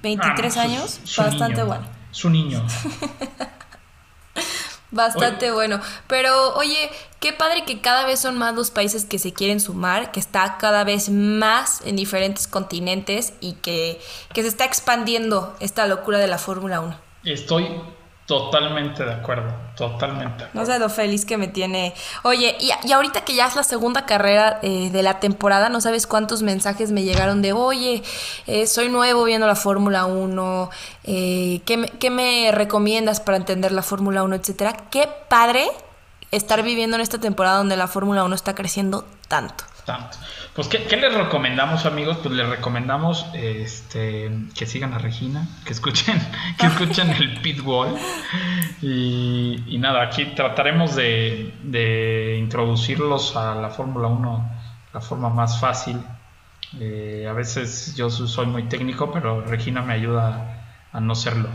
23 0.03 0.57
Ah, 0.57 0.63
años, 0.63 0.91
su- 1.03 1.07
su 1.07 1.23
bastante 1.23 1.55
niño, 1.57 1.67
bueno. 1.67 1.85
Su 2.11 2.31
niño. 2.31 2.65
Bastante 4.91 5.51
bueno. 5.51 5.81
Pero 6.07 6.55
oye, 6.55 6.91
qué 7.21 7.33
padre 7.33 7.65
que 7.65 7.81
cada 7.81 8.07
vez 8.07 8.21
son 8.21 8.39
más 8.39 8.55
los 8.55 8.71
países 8.71 9.05
que 9.05 9.19
se 9.19 9.33
quieren 9.33 9.61
sumar, 9.61 10.13
que 10.13 10.21
está 10.21 10.57
cada 10.59 10.85
vez 10.85 11.11
más 11.11 11.83
en 11.85 11.97
diferentes 11.97 12.47
continentes 12.47 13.35
y 13.41 13.55
que, 13.55 14.01
que 14.33 14.43
se 14.43 14.49
está 14.49 14.65
expandiendo 14.65 15.55
esta 15.61 15.87
locura 15.87 16.19
de 16.19 16.27
la 16.27 16.39
Fórmula 16.39 16.81
1. 16.81 16.99
Estoy 17.25 17.69
totalmente 18.29 19.05
de 19.07 19.13
acuerdo. 19.15 19.51
Totalmente. 19.75 20.45
de 20.45 20.51
No 20.53 20.61
acuerdo. 20.61 20.73
sé 20.73 20.79
lo 20.79 20.91
feliz 20.91 21.25
que 21.25 21.39
me 21.39 21.49
tiene. 21.49 21.95
Oye, 22.25 22.57
y, 22.61 22.71
y 22.87 22.93
ahorita 22.93 23.23
que 23.23 23.35
ya 23.35 23.47
es 23.47 23.57
la 23.57 23.63
segunda 23.63 24.05
carrera 24.05 24.59
eh, 24.63 24.91
de 24.93 25.03
la 25.03 25.19
temporada, 25.19 25.71
no 25.71 25.81
sabes 25.81 26.07
cuántos 26.07 26.43
mensajes 26.43 26.93
me 26.93 27.03
llegaron 27.05 27.41
de, 27.41 27.55
oye, 27.55 28.03
eh, 28.47 28.67
soy 28.67 28.91
nuevo 28.91 29.25
viendo 29.25 29.47
la 29.47 29.55
Fórmula 29.57 30.05
1, 30.05 30.71
eh, 31.05 31.63
¿qué, 31.65 31.79
me, 31.79 31.89
qué 31.89 32.11
me 32.11 32.51
recomiendas 32.53 33.21
para 33.21 33.39
entender 33.39 33.73
la 33.73 33.83
Fórmula 33.83 34.23
1, 34.23 34.37
etcétera? 34.37 34.75
Qué 34.91 35.09
padre 35.29 35.67
estar 36.31 36.63
viviendo 36.63 36.97
en 36.97 37.01
esta 37.01 37.19
temporada 37.19 37.57
donde 37.57 37.79
la 37.79 37.87
Fórmula 37.89 38.25
1 38.25 38.35
está 38.35 38.55
creciendo 38.55 39.07
tanto. 39.29 39.65
Tanto. 39.89 40.19
Pues, 40.53 40.69
¿qué, 40.69 40.85
qué 40.85 40.99
les 40.99 41.15
recomendamos, 41.15 41.87
amigos? 41.87 42.19
Pues 42.23 42.35
les 42.35 42.47
recomendamos 42.47 43.25
este, 43.33 44.31
que 44.55 44.67
sigan 44.67 44.93
a 44.93 44.99
Regina, 44.99 45.49
que 45.65 45.73
escuchen, 45.73 46.21
que 46.59 46.67
escuchen 46.67 47.09
el 47.11 47.41
Pitbull. 47.41 47.97
Y, 48.83 49.65
y 49.67 49.79
nada, 49.79 50.03
aquí 50.03 50.27
trataremos 50.37 50.95
de, 50.95 51.55
de 51.63 52.37
introducirlos 52.39 53.35
a 53.35 53.55
la 53.55 53.71
Fórmula 53.71 54.09
1 54.09 54.51
la 54.93 55.01
forma 55.01 55.31
más 55.31 55.59
fácil. 55.59 55.99
Eh, 56.79 57.27
a 57.27 57.33
veces 57.33 57.95
yo 57.97 58.11
so- 58.11 58.29
soy 58.29 58.45
muy 58.45 58.65
técnico, 58.65 59.11
pero 59.11 59.41
Regina 59.41 59.81
me 59.81 59.95
ayuda 59.95 60.67
a 60.93 61.01
no 61.01 61.15
serlo. 61.15 61.49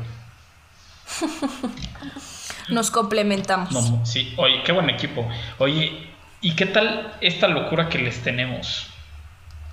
Nos 2.69 2.89
complementamos. 2.89 3.71
No, 3.91 4.05
sí, 4.05 4.34
oye, 4.38 4.63
qué 4.63 4.71
buen 4.71 4.89
equipo. 4.89 5.27
Oye, 5.59 6.12
¿y 6.43 6.55
qué 6.55 6.67
tal 6.67 7.11
esta 7.21 7.47
locura 7.47 7.89
que 7.89 7.97
les 7.97 8.21
tenemos? 8.21 8.87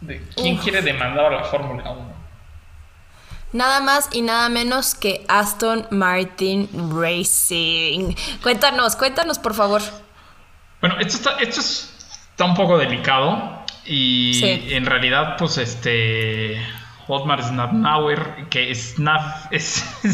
De 0.01 0.23
¿Quién 0.37 0.57
Uf. 0.57 0.63
quiere 0.63 0.81
demandar 0.81 1.27
a 1.27 1.31
la 1.31 1.45
Fórmula 1.45 1.91
1? 1.91 2.21
Nada 3.53 3.81
más 3.81 4.09
y 4.13 4.23
nada 4.23 4.49
menos 4.49 4.95
que 4.95 5.25
Aston 5.29 5.87
Martin 5.91 6.69
Racing. 6.99 8.15
Cuéntanos, 8.43 8.97
cuéntanos 8.97 9.39
por 9.39 9.53
favor. 9.55 9.83
Bueno, 10.81 10.97
esto 11.01 11.17
está, 11.17 11.31
esto 11.43 11.61
es- 11.61 11.93
está 12.31 12.45
un 12.45 12.55
poco 12.55 12.79
delicado 12.79 13.65
y 13.85 14.35
Sí. 14.35 14.75
en 14.75 14.87
realidad, 14.87 15.37
pues 15.37 15.59
este 15.59 16.65
Otmar 17.09 17.43
Snapnauer, 17.43 18.47
que 18.51 18.71
es 18.71 18.95
Snap, 18.95 19.53
es 19.53 19.85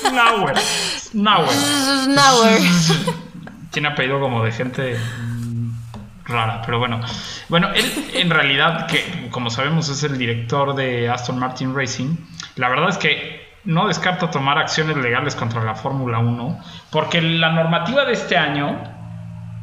Snauer, 0.00 0.58
Snauer. 0.58 1.48
Snauer. 2.04 2.60
Tiene 3.70 3.88
apellido 3.88 4.18
como 4.20 4.42
de 4.42 4.50
gente 4.52 4.98
rara, 6.26 6.62
pero 6.64 6.78
bueno. 6.78 7.00
Bueno, 7.48 7.68
él 7.74 8.10
en 8.14 8.30
realidad, 8.30 8.86
que 8.86 9.28
como 9.30 9.50
sabemos 9.50 9.88
es 9.88 10.02
el 10.02 10.18
director 10.18 10.74
de 10.74 11.08
Aston 11.08 11.38
Martin 11.38 11.74
Racing, 11.74 12.16
la 12.56 12.68
verdad 12.68 12.90
es 12.90 12.98
que 12.98 13.46
no 13.64 13.88
descarta 13.88 14.30
tomar 14.30 14.58
acciones 14.58 14.96
legales 14.96 15.34
contra 15.34 15.62
la 15.64 15.74
Fórmula 15.74 16.18
1, 16.18 16.60
porque 16.90 17.20
la 17.20 17.50
normativa 17.50 18.04
de 18.04 18.12
este 18.12 18.36
año 18.36 18.80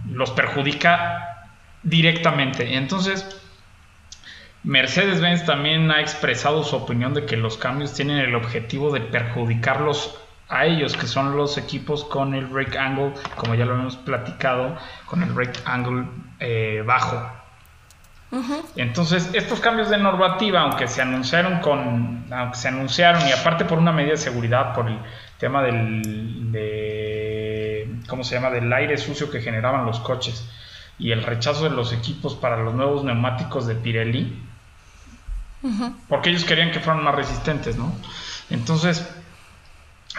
los 0.09 0.31
perjudica 0.31 1.47
directamente. 1.83 2.75
Entonces, 2.75 3.39
Mercedes-Benz 4.63 5.45
también 5.45 5.91
ha 5.91 6.01
expresado 6.01 6.63
su 6.63 6.75
opinión 6.75 7.13
de 7.13 7.25
que 7.25 7.37
los 7.37 7.57
cambios 7.57 7.93
tienen 7.93 8.17
el 8.17 8.35
objetivo 8.35 8.91
de 8.91 9.01
perjudicarlos 9.01 10.19
a 10.53 10.65
ellos, 10.65 10.95
que 10.95 11.07
son 11.07 11.35
los 11.35 11.57
equipos 11.57 12.03
con 12.03 12.35
el 12.35 12.45
brake 12.45 12.77
angle, 12.77 13.13
como 13.35 13.55
ya 13.55 13.65
lo 13.65 13.73
hemos 13.73 13.95
platicado, 13.95 14.77
con 15.05 15.23
el 15.23 15.31
brake 15.31 15.59
angle 15.65 16.05
eh, 16.39 16.83
bajo. 16.85 17.21
Entonces, 18.75 19.29
estos 19.33 19.59
cambios 19.59 19.89
de 19.89 19.97
normativa, 19.97 20.61
aunque 20.61 20.87
se 20.87 21.01
anunciaron 21.01 21.59
con, 21.59 22.25
aunque 22.31 22.57
se 22.57 22.67
anunciaron 22.67 23.27
y 23.27 23.31
aparte 23.31 23.63
por 23.65 23.77
una 23.77 23.91
medida 23.91 24.13
de 24.13 24.17
seguridad, 24.17 24.73
por 24.73 24.87
el 24.87 24.97
tema 25.37 25.61
del, 25.61 26.51
de, 26.51 27.95
¿cómo 28.07 28.23
se 28.23 28.35
llama? 28.35 28.49
Del 28.49 28.71
aire 28.73 28.97
sucio 28.97 29.29
que 29.29 29.39
generaban 29.39 29.85
los 29.85 29.99
coches 29.99 30.49
y 30.97 31.11
el 31.11 31.23
rechazo 31.23 31.65
de 31.65 31.71
los 31.71 31.93
equipos 31.93 32.33
para 32.35 32.57
los 32.57 32.73
nuevos 32.73 33.03
neumáticos 33.03 33.67
de 33.67 33.75
Pirelli, 33.75 34.41
porque 36.09 36.31
ellos 36.31 36.43
querían 36.43 36.71
que 36.71 36.79
fueran 36.79 37.03
más 37.03 37.15
resistentes, 37.15 37.77
¿no? 37.77 37.93
Entonces, 38.49 39.07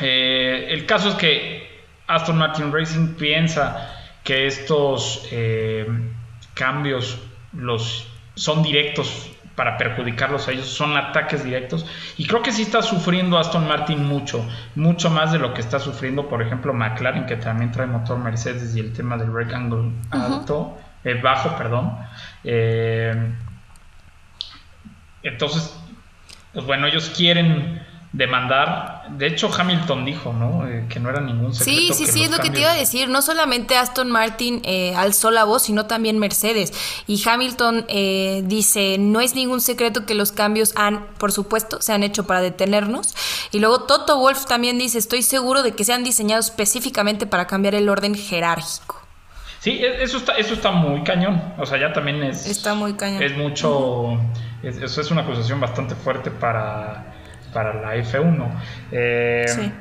eh, 0.01 0.67
el 0.71 0.87
caso 0.87 1.11
es 1.11 1.15
que 1.15 1.85
Aston 2.07 2.39
Martin 2.39 2.73
Racing 2.73 3.15
piensa 3.15 3.91
que 4.23 4.47
estos 4.47 5.29
eh, 5.31 5.87
cambios 6.55 7.19
los 7.53 8.09
son 8.35 8.63
directos 8.63 9.31
para 9.55 9.77
perjudicarlos 9.77 10.49
a 10.49 10.53
ellos, 10.53 10.67
son 10.67 10.97
ataques 10.97 11.45
directos 11.45 11.87
y 12.17 12.27
creo 12.27 12.43
que 12.43 12.51
sí 12.51 12.63
está 12.63 12.83
sufriendo 12.83 13.39
Aston 13.39 13.69
Martin 13.69 14.05
mucho, 14.05 14.45
mucho 14.75 15.11
más 15.11 15.31
de 15.31 15.39
lo 15.39 15.55
que 15.55 15.61
está 15.61 15.79
sufriendo 15.79 16.29
por 16.29 16.43
ejemplo 16.43 16.73
McLaren 16.73 17.27
que 17.27 17.37
también 17.37 17.71
trae 17.71 17.87
motor 17.87 18.19
Mercedes 18.19 18.75
y 18.75 18.81
el 18.81 18.93
tema 18.93 19.17
del 19.17 19.31
brake 19.31 19.55
angle 19.55 19.93
alto, 20.11 20.77
eh, 21.05 21.21
bajo, 21.23 21.57
perdón. 21.57 21.97
Eh, 22.43 23.33
entonces, 25.23 25.79
pues 26.53 26.67
bueno, 26.67 26.87
ellos 26.87 27.13
quieren 27.17 27.81
demandar. 28.17 29.03
De 29.11 29.27
hecho, 29.27 29.51
Hamilton 29.53 30.05
dijo, 30.05 30.33
¿no? 30.33 30.67
Eh, 30.69 30.87
que 30.89 31.01
no 31.01 31.11
era 31.11 31.21
ningún 31.21 31.53
secreto. 31.53 31.79
Sí, 31.81 31.93
sí, 31.93 32.07
que 32.07 32.13
sí, 32.13 32.23
es 32.23 32.31
lo 32.31 32.39
que 32.39 32.51
te 32.51 32.61
iba 32.61 32.71
a 32.71 32.75
decir. 32.75 33.09
No 33.09 33.21
solamente 33.23 33.77
Aston 33.77 34.11
Martin 34.11 34.63
eh, 34.65 34.95
alzó 34.97 35.31
la 35.33 35.45
voz, 35.45 35.65
sino 35.65 35.87
también 35.87 36.19
Mercedes. 36.19 36.73
Y 37.07 37.21
Hamilton 37.29 37.85
eh, 37.89 38.43
dice, 38.47 38.97
no 38.99 39.21
es 39.21 39.35
ningún 39.35 39.61
secreto 39.61 40.07
que 40.07 40.15
los 40.15 40.31
cambios 40.33 40.73
han, 40.77 41.07
por 41.19 41.33
supuesto, 41.33 41.83
se 41.83 41.93
han 41.93 42.03
hecho 42.05 42.25
para 42.27 42.41
detenernos. 42.41 43.15
Y 43.51 43.59
luego 43.59 43.81
Toto 43.83 44.19
Wolf 44.19 44.47
también 44.47 44.79
dice, 44.79 44.99
estoy 44.99 45.23
seguro 45.23 45.63
de 45.63 45.73
que 45.73 45.85
se 45.85 45.93
han 45.93 46.05
diseñado 46.05 46.41
específicamente 46.41 47.27
para 47.27 47.47
cambiar 47.47 47.75
el 47.75 47.89
orden 47.89 48.15
jerárquico. 48.15 49.03
Sí, 49.59 49.71
e- 49.83 50.03
eso 50.03 50.19
está, 50.19 50.35
eso 50.35 50.55
está 50.55 50.71
muy 50.71 51.03
cañón. 51.03 51.43
O 51.59 51.67
sea, 51.67 51.81
ya 51.81 51.93
también 51.93 52.23
es. 52.23 52.47
Está 52.47 52.75
muy 52.75 52.95
cañón. 52.95 53.23
Es 53.23 53.37
mucho. 53.37 54.21
es- 54.63 54.77
eso 54.77 55.01
es 55.01 55.11
una 55.11 55.23
acusación 55.23 55.59
bastante 55.59 55.95
fuerte 55.95 56.31
para, 56.31 57.14
para 57.55 57.73
la 57.73 57.95
F1. 57.97 58.51
Eh, 58.93 59.45
Sí. 59.49 59.73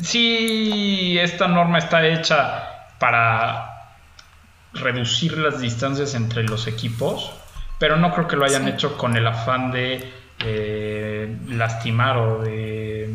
sí, 0.00 1.18
esta 1.18 1.48
norma 1.48 1.78
está 1.78 2.06
hecha 2.06 2.64
para 2.98 3.66
reducir 4.74 5.36
las 5.38 5.60
distancias 5.60 6.14
entre 6.14 6.44
los 6.44 6.66
equipos, 6.66 7.32
pero 7.78 7.96
no 7.96 8.12
creo 8.12 8.28
que 8.28 8.36
lo 8.36 8.44
hayan 8.44 8.64
Sí. 8.64 8.70
hecho 8.70 8.96
con 8.96 9.16
el 9.16 9.26
afán 9.26 9.72
de 9.72 10.12
eh, 10.42 11.36
lastimar 11.48 12.16
o 12.16 12.42
de 12.42 13.10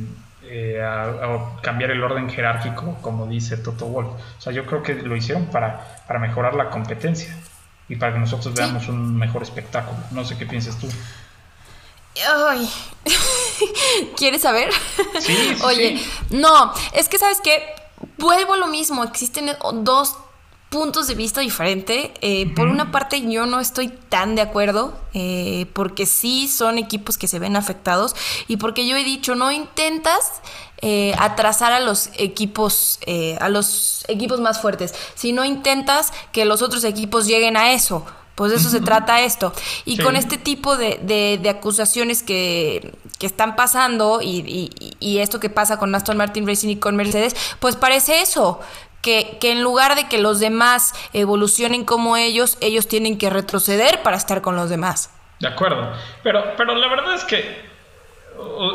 eh, 0.47 0.79
a- 0.79 1.05
a 1.05 1.61
cambiar 1.63 1.89
el 1.89 2.03
orden 2.03 2.29
jerárquico, 2.29 2.99
como 3.01 3.25
dice 3.25 3.57
Toto 3.57 3.87
Wolf. 3.87 4.09
O 4.09 4.41
sea, 4.41 4.53
yo 4.53 4.63
creo 4.67 4.83
que 4.83 4.93
lo 4.93 5.15
hicieron 5.15 5.47
para, 5.47 5.81
para 6.07 6.19
mejorar 6.19 6.53
la 6.53 6.69
competencia 6.69 7.35
y 7.89 7.95
para 7.95 8.13
que 8.13 8.19
nosotros 8.19 8.53
Sí. 8.53 8.61
veamos 8.61 8.87
un 8.87 9.17
mejor 9.17 9.41
espectáculo. 9.41 9.97
No 10.11 10.23
sé 10.23 10.37
qué 10.37 10.45
piensas 10.45 10.77
tú. 10.77 10.87
Ay. 12.47 12.69
¿Quieres 14.17 14.41
saber? 14.41 14.69
Sí, 15.19 15.35
sí, 15.35 15.55
Oye, 15.63 15.97
sí. 15.97 16.09
no, 16.31 16.73
es 16.93 17.09
que 17.09 17.17
sabes 17.17 17.41
que 17.41 17.63
vuelvo 18.17 18.53
a 18.53 18.57
lo 18.57 18.67
mismo, 18.67 19.03
existen 19.03 19.49
dos 19.81 20.15
puntos 20.69 21.07
de 21.07 21.15
vista 21.15 21.41
diferentes. 21.41 22.11
Eh, 22.21 22.51
Por 22.55 22.67
una 22.67 22.91
parte 22.91 23.21
yo 23.29 23.45
no 23.45 23.59
estoy 23.59 23.87
tan 23.89 24.35
de 24.35 24.41
acuerdo, 24.41 24.97
eh, 25.13 25.67
porque 25.73 26.05
sí 26.05 26.47
son 26.47 26.77
equipos 26.77 27.17
que 27.17 27.27
se 27.27 27.39
ven 27.39 27.55
afectados 27.55 28.15
y 28.47 28.57
porque 28.57 28.87
yo 28.87 28.97
he 28.97 29.03
dicho, 29.03 29.35
no 29.35 29.51
intentas 29.51 30.41
eh, 30.81 31.13
atrasar 31.17 31.71
a 31.71 31.79
los 31.79 32.09
equipos, 32.17 32.99
eh, 33.05 33.37
a 33.39 33.49
los 33.49 34.03
equipos 34.07 34.39
más 34.41 34.59
fuertes, 34.61 34.93
sino 35.15 35.45
intentas 35.45 36.11
que 36.31 36.45
los 36.45 36.61
otros 36.61 36.83
equipos 36.83 37.25
lleguen 37.25 37.55
a 37.57 37.71
eso. 37.71 38.05
Pues 38.35 38.51
de 38.51 38.57
eso 38.57 38.69
se 38.69 38.81
trata 38.81 39.21
esto. 39.21 39.53
Y 39.85 39.95
Sí. 39.97 40.03
con 40.03 40.15
este 40.17 40.37
tipo 40.37 40.75
de, 40.77 40.99
de- 41.01 41.39
de 41.41 41.49
acusaciones 41.49 42.21
que, 42.21 42.93
que 43.17 43.25
están 43.25 43.55
pasando 43.55 44.21
y, 44.21 44.39
y- 44.45 44.97
y 44.99 45.19
esto 45.19 45.39
que 45.39 45.49
pasa 45.49 45.79
con 45.79 45.95
Aston 45.95 46.17
Martin 46.17 46.45
Racing 46.45 46.69
y 46.69 46.75
con 46.75 46.95
Mercedes, 46.97 47.35
pues 47.59 47.75
parece 47.75 48.21
eso. 48.21 48.59
Que, 49.01 49.37
que 49.39 49.51
en 49.51 49.61
lugar 49.61 49.95
de 49.95 50.07
que 50.09 50.17
los 50.17 50.39
demás 50.39 50.93
evolucionen 51.13 51.85
como 51.85 52.17
ellos, 52.17 52.57
ellos 52.59 52.87
tienen 52.87 53.17
que 53.19 53.29
retroceder 53.29 54.01
para 54.01 54.17
estar 54.17 54.41
con 54.41 54.55
los 54.55 54.69
demás. 54.69 55.11
De 55.39 55.47
acuerdo. 55.47 55.91
Pero, 56.23 56.43
pero 56.57 56.73
la 56.73 56.87
verdad 56.87 57.13
es 57.13 57.23
que 57.23 57.65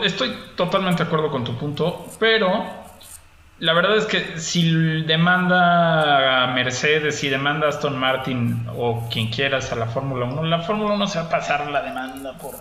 estoy 0.05 0.35
totalmente 0.57 1.03
de 1.03 1.07
acuerdo 1.09 1.31
con 1.31 1.43
tu 1.45 1.57
punto, 1.59 2.07
pero 2.19 2.65
la 3.61 3.73
verdad 3.73 3.97
es 3.97 4.07
que 4.07 4.39
si 4.41 5.03
demanda 5.03 6.45
a 6.45 6.47
Mercedes, 6.49 7.19
si 7.19 7.29
demanda 7.29 7.67
a 7.67 7.71
Aston 7.71 7.97
Martin 7.99 8.67
o 8.77 9.09
quien 9.11 9.29
quieras 9.31 9.71
a 9.73 9.77
la 9.77 9.87
Fórmula 9.87 10.27
1, 10.27 10.43
la 10.45 10.61
Fórmula 10.61 10.95
1 10.95 11.07
se 11.07 11.19
va 11.19 11.27
a 11.27 11.31
pasar 11.31 11.71
la 11.71 11.83
demanda 11.83 12.33
por 12.39 12.55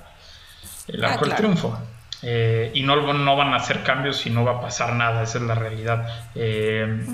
el 0.87 1.03
Ah, 1.03 1.09
arco 1.13 1.25
del 1.25 1.29
claro. 1.35 1.37
triunfo. 1.37 1.79
Eh, 2.21 2.71
y 2.73 2.83
no, 2.83 3.13
no 3.13 3.35
van 3.37 3.53
a 3.53 3.55
hacer 3.55 3.81
cambios 3.81 4.25
y 4.25 4.29
no 4.29 4.43
va 4.43 4.57
a 4.57 4.61
pasar 4.61 4.91
nada, 4.93 5.23
esa 5.23 5.37
es 5.37 5.43
la 5.45 5.55
realidad. 5.55 6.05
Eh, 6.35 7.05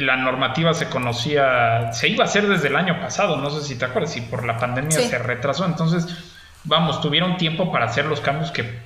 La 0.00 0.16
normativa 0.16 0.74
se 0.74 0.88
conocía, 0.88 1.92
se 1.92 2.08
iba 2.08 2.24
a 2.24 2.26
hacer 2.26 2.48
desde 2.48 2.66
el 2.66 2.74
año 2.76 3.00
pasado, 3.00 3.36
no 3.36 3.48
sé 3.50 3.62
si 3.62 3.78
te 3.78 3.84
acuerdas, 3.84 4.16
y 4.16 4.22
por 4.22 4.44
la 4.44 4.56
pandemia 4.56 4.90
Sí. 4.98 5.08
se 5.08 5.18
retrasó. 5.18 5.64
Entonces, 5.66 6.34
vamos, 6.64 7.00
tuvieron 7.00 7.36
tiempo 7.36 7.70
para 7.70 7.84
hacer 7.86 8.06
los 8.06 8.20
cambios 8.20 8.50
que, 8.50 8.76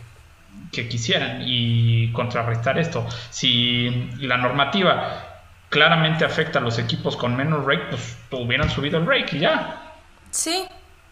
que 0.75 0.89
quisieran 0.89 1.43
y 1.45 2.11
contrarrestar 2.13 2.79
esto. 2.79 3.07
Si 3.31 4.11
la 4.19 4.37
normativa 4.37 5.43
claramente 5.69 6.25
afecta 6.25 6.59
a 6.59 6.63
los 6.63 6.79
equipos 6.79 7.17
con 7.17 7.37
menos 7.37 7.65
rake, 7.65 7.87
pues 7.91 8.17
hubieran 8.31 8.71
subido 8.71 8.99
el 8.99 9.07
rake 9.07 9.37
y 9.37 9.41
ya. 9.41 9.93
Sí. 10.31 10.65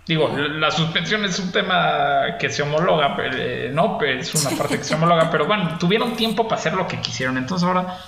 Digo, 0.07 0.35
la 0.37 0.71
suspensión 0.71 1.25
es 1.25 1.39
un 1.39 1.53
tema 1.53 2.37
que 2.39 2.51
se 2.51 2.63
homologa, 2.63 3.17
eh, 3.21 3.71
no, 3.73 4.01
es 4.03 4.35
una 4.35 4.57
parte 4.57 4.79
que 4.79 4.85
se 4.85 4.97
homologa, 4.97 5.31
pero 5.31 5.47
bueno, 5.47 5.79
tuvieron 5.79 6.17
tiempo 6.17 6.49
para 6.49 6.61
hacer 6.61 6.75
lo 6.75 6.89
que 6.89 7.01
quisieron. 7.01 7.39
Entonces 7.39 7.67
ahora, 7.67 7.99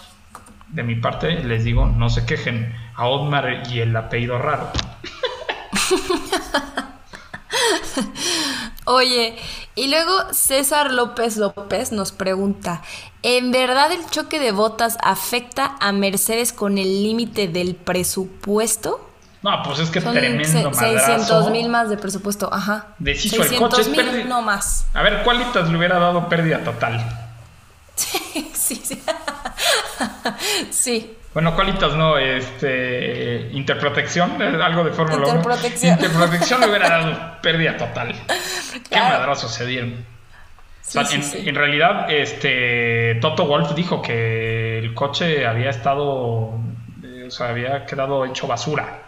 de 0.69 0.83
mi 0.83 0.97
parte, 0.97 1.45
les 1.45 1.63
digo, 1.63 1.87
no 1.87 2.11
se 2.11 2.27
quejen 2.27 2.75
a 2.97 3.07
Otmar 3.07 3.63
y 3.71 3.81
el 3.81 3.97
apellido 3.97 4.39
raro. 4.39 4.73
Oye, 8.87 9.37
y 9.75 9.89
luego 9.89 10.13
César 10.33 10.93
López 10.93 11.37
López 11.39 11.91
nos 11.93 12.13
pregunta, 12.13 12.83
¿en 13.23 13.51
verdad 13.51 13.91
el 13.93 14.05
choque 14.11 14.39
de 14.39 14.53
botas 14.53 14.99
afecta 15.03 15.77
a 15.81 15.93
Mercedes 15.93 16.53
con 16.53 16.77
el 16.77 17.03
límite 17.03 17.49
del 17.49 17.77
presupuesto? 17.77 19.11
No, 19.43 19.63
pues 19.63 19.79
es 19.79 19.91
que 19.91 20.01
Son 20.01 20.15
tremendo 20.15 20.45
se- 20.45 20.63
madrazo. 20.65 21.07
600 21.07 21.51
mil 21.51 21.69
más 21.69 21.89
de 21.91 21.97
presupuesto, 21.97 22.53
ajá. 22.53 22.89
Deshizo 22.99 23.37
el 23.37 23.43
600 23.49 23.79
coche, 23.79 23.83
es 23.83 24.13
mil, 24.15 24.29
no 24.29 24.43
más. 24.43 24.87
A 24.95 25.03
ver, 25.03 25.23
¿cuálitas 25.23 25.69
le 25.69 25.77
hubiera 25.79 25.99
dado 25.99 26.29
pérdida 26.29 26.63
total? 26.65 27.03
sí, 27.97 28.53
sí. 28.55 29.03
sí. 30.71 31.17
Bueno, 31.35 31.53
cualitas 31.57 31.97
no, 31.97 32.17
este. 32.17 33.51
Interprotección, 33.53 34.41
eh, 34.41 34.63
algo 34.63 34.85
de 34.85 34.93
Fórmula 34.93 35.27
1. 35.27 35.27
Interprotección. 35.27 35.93
Interprotección 35.95 36.61
le 36.61 36.69
hubiera 36.69 36.89
dado 36.89 37.41
pérdida 37.43 37.77
total. 37.77 38.15
Qué 38.89 38.97
madrazos 38.97 39.53
se 39.53 39.67
dieron. 39.67 40.07
Sí, 40.81 40.99
O 40.99 41.05
sea, 41.05 41.05
sí, 41.05 41.17
en, 41.17 41.23
sí. 41.25 41.49
en 41.49 41.55
realidad, 41.57 42.09
este 42.09 43.17
Toto 43.21 43.47
Wolf 43.47 43.75
dijo 43.75 44.01
que 44.01 44.79
el 44.79 44.95
coche 44.95 45.45
había 45.45 45.71
estado, 45.71 46.61
eh, 47.03 47.25
o 47.27 47.31
sea, 47.33 47.49
había 47.49 47.85
quedado 47.85 48.25
hecho 48.25 48.47
basura. 48.47 49.01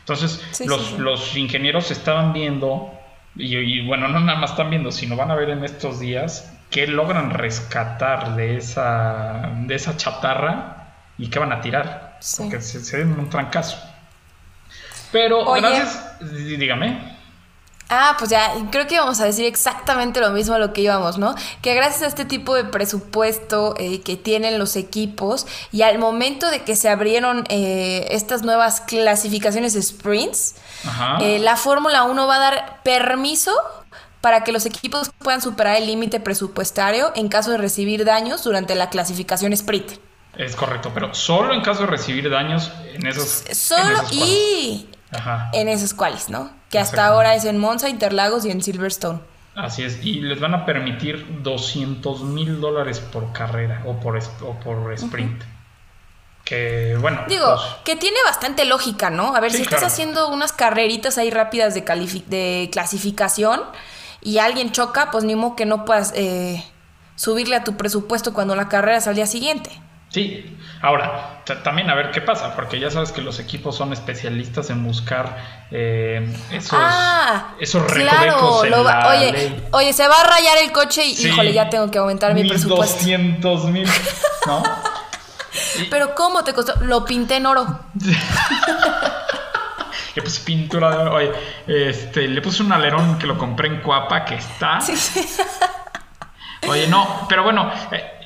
Entonces, 0.00 0.42
los, 0.66 0.98
los 0.98 1.36
ingenieros 1.36 1.92
estaban 1.92 2.32
viendo, 2.32 2.92
y, 3.36 3.56
y 3.56 3.86
bueno, 3.86 4.08
no 4.08 4.18
nada 4.18 4.40
más 4.40 4.52
están 4.52 4.70
viendo, 4.70 4.90
sino 4.90 5.14
van 5.14 5.30
a 5.30 5.36
ver 5.36 5.50
en 5.50 5.62
estos 5.62 6.00
días 6.00 6.52
qué 6.70 6.88
logran 6.88 7.30
rescatar 7.30 8.34
de 8.34 8.56
esa, 8.56 9.50
de 9.66 9.74
esa 9.74 9.96
chatarra 9.96 10.79
y 11.22 11.28
qué 11.30 11.38
van 11.38 11.52
a 11.52 11.60
tirar. 11.60 12.16
Sí. 12.20 12.42
Porque 12.42 12.60
se, 12.60 12.84
se 12.84 12.98
den 12.98 13.18
un 13.18 13.28
trancazo. 13.30 13.76
Pero, 15.12 15.40
Oye. 15.40 15.60
gracias, 15.62 16.20
dí- 16.20 16.56
dígame. 16.56 17.18
Ah, 17.92 18.14
pues 18.16 18.30
ya, 18.30 18.52
creo 18.70 18.86
que 18.86 18.94
íbamos 18.94 19.18
a 19.20 19.24
decir 19.24 19.44
exactamente 19.46 20.20
lo 20.20 20.30
mismo 20.30 20.54
a 20.54 20.60
lo 20.60 20.72
que 20.72 20.80
íbamos, 20.82 21.18
¿no? 21.18 21.34
Que 21.60 21.74
gracias 21.74 22.02
a 22.02 22.06
este 22.06 22.24
tipo 22.24 22.54
de 22.54 22.62
presupuesto 22.62 23.74
eh, 23.78 24.00
que 24.02 24.16
tienen 24.16 24.60
los 24.60 24.76
equipos 24.76 25.44
y 25.72 25.82
al 25.82 25.98
momento 25.98 26.48
de 26.52 26.62
que 26.62 26.76
se 26.76 26.88
abrieron 26.88 27.44
eh, 27.48 28.06
estas 28.12 28.42
nuevas 28.42 28.80
clasificaciones 28.82 29.74
de 29.74 29.82
sprints, 29.82 30.54
Ajá. 30.86 31.18
eh, 31.20 31.40
la 31.40 31.56
Fórmula 31.56 32.04
1 32.04 32.26
va 32.28 32.36
a 32.36 32.38
dar 32.38 32.80
permiso 32.84 33.52
para 34.20 34.44
que 34.44 34.52
los 34.52 34.66
equipos 34.66 35.10
puedan 35.18 35.42
superar 35.42 35.74
el 35.76 35.86
límite 35.88 36.20
presupuestario 36.20 37.10
en 37.16 37.28
caso 37.28 37.50
de 37.50 37.56
recibir 37.58 38.04
daños 38.04 38.44
durante 38.44 38.76
la 38.76 38.88
clasificación 38.90 39.52
sprint. 39.52 39.94
Es 40.36 40.56
correcto, 40.56 40.90
pero 40.94 41.12
solo 41.14 41.52
en 41.54 41.60
caso 41.62 41.82
de 41.82 41.86
recibir 41.88 42.30
daños 42.30 42.70
en 42.94 43.06
esos. 43.06 43.44
en 43.46 43.54
Solo 43.54 43.82
esos 43.82 43.98
cuadros. 44.10 44.12
y 44.14 44.88
Ajá. 45.12 45.50
en 45.52 45.68
esos 45.68 45.92
cuales, 45.94 46.28
¿no? 46.28 46.50
Que 46.70 46.78
hasta 46.78 47.06
ahora 47.06 47.34
es 47.34 47.44
en 47.44 47.58
Monza, 47.58 47.88
Interlagos 47.88 48.44
y 48.44 48.50
en 48.50 48.62
Silverstone. 48.62 49.20
Así 49.56 49.82
es. 49.82 50.04
Y 50.04 50.20
les 50.20 50.38
van 50.40 50.54
a 50.54 50.64
permitir 50.64 51.42
200 51.42 52.22
mil 52.22 52.60
dólares 52.60 53.00
por 53.00 53.32
carrera 53.32 53.82
o 53.86 53.98
por, 53.98 54.16
o 54.18 54.60
por 54.60 54.92
sprint. 54.94 55.42
Que 56.44 56.96
bueno. 57.00 57.22
Digo, 57.28 57.44
pues, 57.46 57.60
que 57.84 57.96
tiene 57.96 58.16
bastante 58.24 58.64
lógica, 58.64 59.10
¿no? 59.10 59.34
A 59.36 59.40
ver, 59.40 59.50
Sí, 59.50 59.58
si 59.58 59.62
estás 59.64 59.80
claro. 59.80 59.92
haciendo 59.92 60.28
unas 60.30 60.52
carreritas 60.52 61.18
ahí 61.18 61.30
rápidas 61.30 61.74
de, 61.74 61.80
de 62.28 62.70
clasificación 62.72 63.60
y 64.22 64.38
alguien 64.38 64.72
choca, 64.72 65.10
pues 65.10 65.24
ni 65.24 65.34
modo 65.34 65.56
que 65.56 65.66
no 65.66 65.84
puedas 65.84 66.12
eh, 66.14 66.64
subirle 67.16 67.56
a 67.56 67.64
tu 67.64 67.76
presupuesto 67.76 68.32
cuando 68.32 68.54
la 68.56 68.68
carrera 68.68 68.98
es 68.98 69.06
al 69.06 69.14
día 69.16 69.26
siguiente. 69.26 69.70
Sí. 70.10 70.56
Ahora, 70.82 71.42
ta- 71.44 71.62
también 71.62 71.90
a 71.90 71.94
ver 71.94 72.10
qué 72.10 72.22
pasa, 72.22 72.54
porque 72.56 72.80
ya 72.80 72.90
sabes 72.90 73.12
que 73.12 73.20
los 73.20 73.38
equipos 73.38 73.76
son 73.76 73.92
especialistas 73.92 74.70
en 74.70 74.82
buscar 74.82 75.36
eh, 75.70 76.26
esos, 76.50 76.72
ah, 76.80 77.54
esos 77.60 77.82
claro. 77.92 78.18
recovecos 78.24 78.64
en 78.64 78.70
lo 78.70 78.84
va- 78.84 78.98
la 79.00 79.08
oye, 79.10 79.32
ley. 79.32 79.66
oye, 79.72 79.92
se 79.92 80.08
va 80.08 80.20
a 80.20 80.24
rayar 80.24 80.56
el 80.58 80.72
coche 80.72 81.04
y, 81.04 81.14
Sí. 81.14 81.28
híjole, 81.28 81.52
ya 81.52 81.68
tengo 81.68 81.90
que 81.90 81.98
aumentar 81.98 82.32
mi 82.32 82.48
presupuesto. 82.48 82.96
1200 83.04 83.64
mil, 83.66 83.86
¿no? 84.46 84.62
Pero 85.90 86.14
¿cómo 86.14 86.44
te 86.44 86.54
costó? 86.54 86.74
Lo 86.82 87.04
pinté 87.04 87.36
en 87.36 87.44
oro. 87.46 87.66
Le 90.14 90.22
puse 90.22 90.40
pintura 90.42 90.90
de 90.90 90.96
oro. 90.96 91.14
Oye, 91.14 91.32
este, 91.66 92.26
le 92.26 92.42
puse 92.42 92.62
un 92.62 92.72
alerón 92.72 93.18
que 93.18 93.26
lo 93.26 93.38
compré 93.38 93.68
en 93.68 93.80
Cuapa, 93.80 94.24
que 94.24 94.34
está. 94.36 94.80
Sí, 94.80 94.96
sí. 94.96 95.26
Oye, 96.68 96.88
no, 96.88 97.26
pero 97.28 97.42
bueno, 97.44 97.70
eh, 97.92 98.19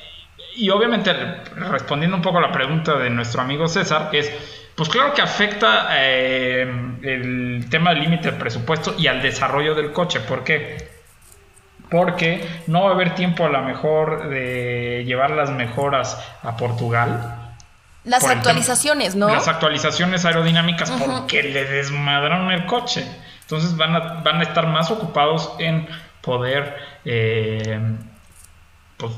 y 0.55 0.69
obviamente 0.69 1.13
respondiendo 1.55 2.15
un 2.15 2.21
poco 2.21 2.37
a 2.37 2.41
la 2.41 2.51
pregunta 2.51 2.97
de 2.97 3.09
nuestro 3.09 3.41
amigo 3.41 3.67
César, 3.67 4.09
es, 4.13 4.31
pues 4.75 4.89
claro 4.89 5.13
que 5.13 5.21
afecta 5.21 5.87
eh, 5.91 6.61
el 7.03 7.67
tema 7.69 7.91
del 7.91 8.01
límite 8.01 8.31
del 8.31 8.39
presupuesto 8.39 8.95
y 8.97 9.07
al 9.07 9.21
desarrollo 9.21 9.75
del 9.75 9.91
coche. 9.91 10.19
¿Por 10.21 10.43
qué? 10.43 10.89
Porque 11.89 12.47
no 12.67 12.83
va 12.83 12.91
a 12.91 12.93
haber 12.93 13.15
tiempo 13.15 13.45
a 13.45 13.49
lo 13.49 13.61
mejor 13.61 14.29
de 14.29 15.03
llevar 15.05 15.31
las 15.31 15.51
mejoras 15.51 16.17
a 16.43 16.57
Portugal. 16.57 17.53
Las 18.03 18.21
Por 18.21 18.31
actualizaciones, 18.31 19.15
¿no? 19.15 19.27
Las 19.27 19.47
actualizaciones 19.47 20.25
aerodinámicas 20.25 20.91
porque 20.91 21.43
le 21.43 21.65
desmadraron 21.65 22.51
el 22.51 22.65
coche. 22.65 23.05
Entonces 23.41 23.75
van 23.77 23.95
a, 23.95 23.99
van 24.21 24.39
a 24.39 24.43
estar 24.43 24.67
más 24.67 24.91
ocupados 24.91 25.53
en 25.59 25.87
poder 26.21 26.75
eh, 27.05 27.79
pues, 28.97 29.11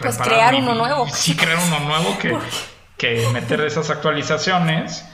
Pues 0.00 0.18
crear 0.18 0.54
y- 0.54 0.58
uno 0.58 0.74
nuevo. 0.74 1.06
Sí, 1.08 1.34
crear 1.36 1.58
uno 1.68 1.80
nuevo 1.80 2.18
que, 2.18 2.36
que 2.96 3.28
meter 3.32 3.60
esas 3.62 3.90
actualizaciones. 3.90 5.06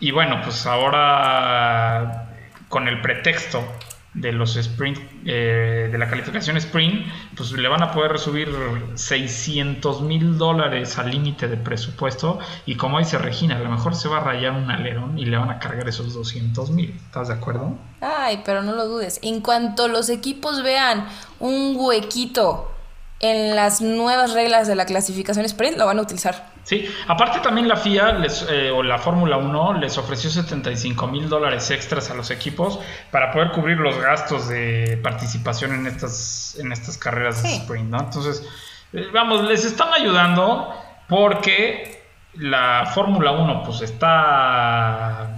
Y 0.00 0.10
bueno, 0.10 0.40
pues 0.42 0.66
ahora 0.66 2.28
con 2.68 2.88
el 2.88 3.00
pretexto 3.00 3.64
de 4.12 4.32
los 4.32 4.56
sprint, 4.56 4.98
eh, 5.26 5.88
de 5.92 5.98
la 5.98 6.08
calificación 6.08 6.56
sprint, 6.56 7.06
pues 7.36 7.52
le 7.52 7.68
van 7.68 7.82
a 7.82 7.92
poder 7.92 8.18
subir 8.18 8.48
600 8.94 10.00
mil 10.02 10.38
dólares 10.38 10.98
al 10.98 11.10
límite 11.10 11.48
de 11.48 11.56
presupuesto 11.58 12.38
y 12.64 12.76
como 12.76 12.98
dice 12.98 13.18
Regina, 13.18 13.56
a 13.56 13.58
lo 13.60 13.70
mejor 13.70 13.94
se 13.94 14.08
va 14.08 14.18
a 14.18 14.20
rayar 14.20 14.52
un 14.52 14.70
alerón 14.70 15.18
y 15.18 15.26
le 15.26 15.36
van 15.36 15.50
a 15.50 15.58
cargar 15.58 15.86
esos 15.88 16.14
200 16.14 16.70
mil. 16.70 16.90
¿Estás 17.06 17.28
de 17.28 17.34
acuerdo? 17.34 17.74
Ay, 18.00 18.42
pero 18.44 18.62
no 18.62 18.72
lo 18.72 18.86
dudes. 18.86 19.18
En 19.22 19.40
cuanto 19.40 19.86
los 19.88 20.08
equipos 20.08 20.62
vean 20.62 21.06
un 21.38 21.74
huequito 21.76 22.72
en 23.20 23.56
las 23.56 23.80
nuevas 23.80 24.34
reglas 24.34 24.66
de 24.68 24.74
la 24.74 24.84
clasificación 24.84 25.46
sprint, 25.46 25.78
lo 25.78 25.86
van 25.86 25.98
a 25.98 26.02
utilizar. 26.02 26.50
Sí, 26.64 26.88
aparte 27.06 27.38
también 27.40 27.68
la 27.68 27.76
FIA 27.76 28.12
les, 28.12 28.44
eh, 28.50 28.70
o 28.70 28.82
la 28.82 28.98
Fórmula 28.98 29.36
1 29.36 29.74
les 29.74 29.96
ofreció 29.98 30.30
75 30.30 31.06
mil 31.06 31.28
dólares 31.28 31.70
extras 31.70 32.10
a 32.10 32.14
los 32.14 32.30
equipos 32.30 32.80
para 33.10 33.32
poder 33.32 33.52
cubrir 33.52 33.78
los 33.78 33.96
gastos 33.98 34.48
de 34.48 34.98
participación 35.02 35.72
en 35.74 35.86
estas, 35.86 36.56
en 36.58 36.72
estas 36.72 36.98
carreras 36.98 37.42
de 37.42 37.54
sprint, 37.54 37.88
¿no? 37.88 38.00
Entonces, 38.00 38.44
eh, 38.92 39.06
vamos, 39.12 39.44
les 39.44 39.64
están 39.64 39.94
ayudando 39.94 40.74
porque 41.08 42.04
la 42.34 42.90
Fórmula 42.92 43.30
1 43.30 43.62
pues 43.64 43.80
está 43.82 45.35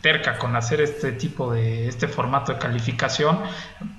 terca 0.00 0.38
con 0.38 0.56
hacer 0.56 0.80
este 0.80 1.12
tipo 1.12 1.52
de 1.52 1.88
este 1.88 2.08
formato 2.08 2.52
de 2.52 2.58
calificación. 2.58 3.40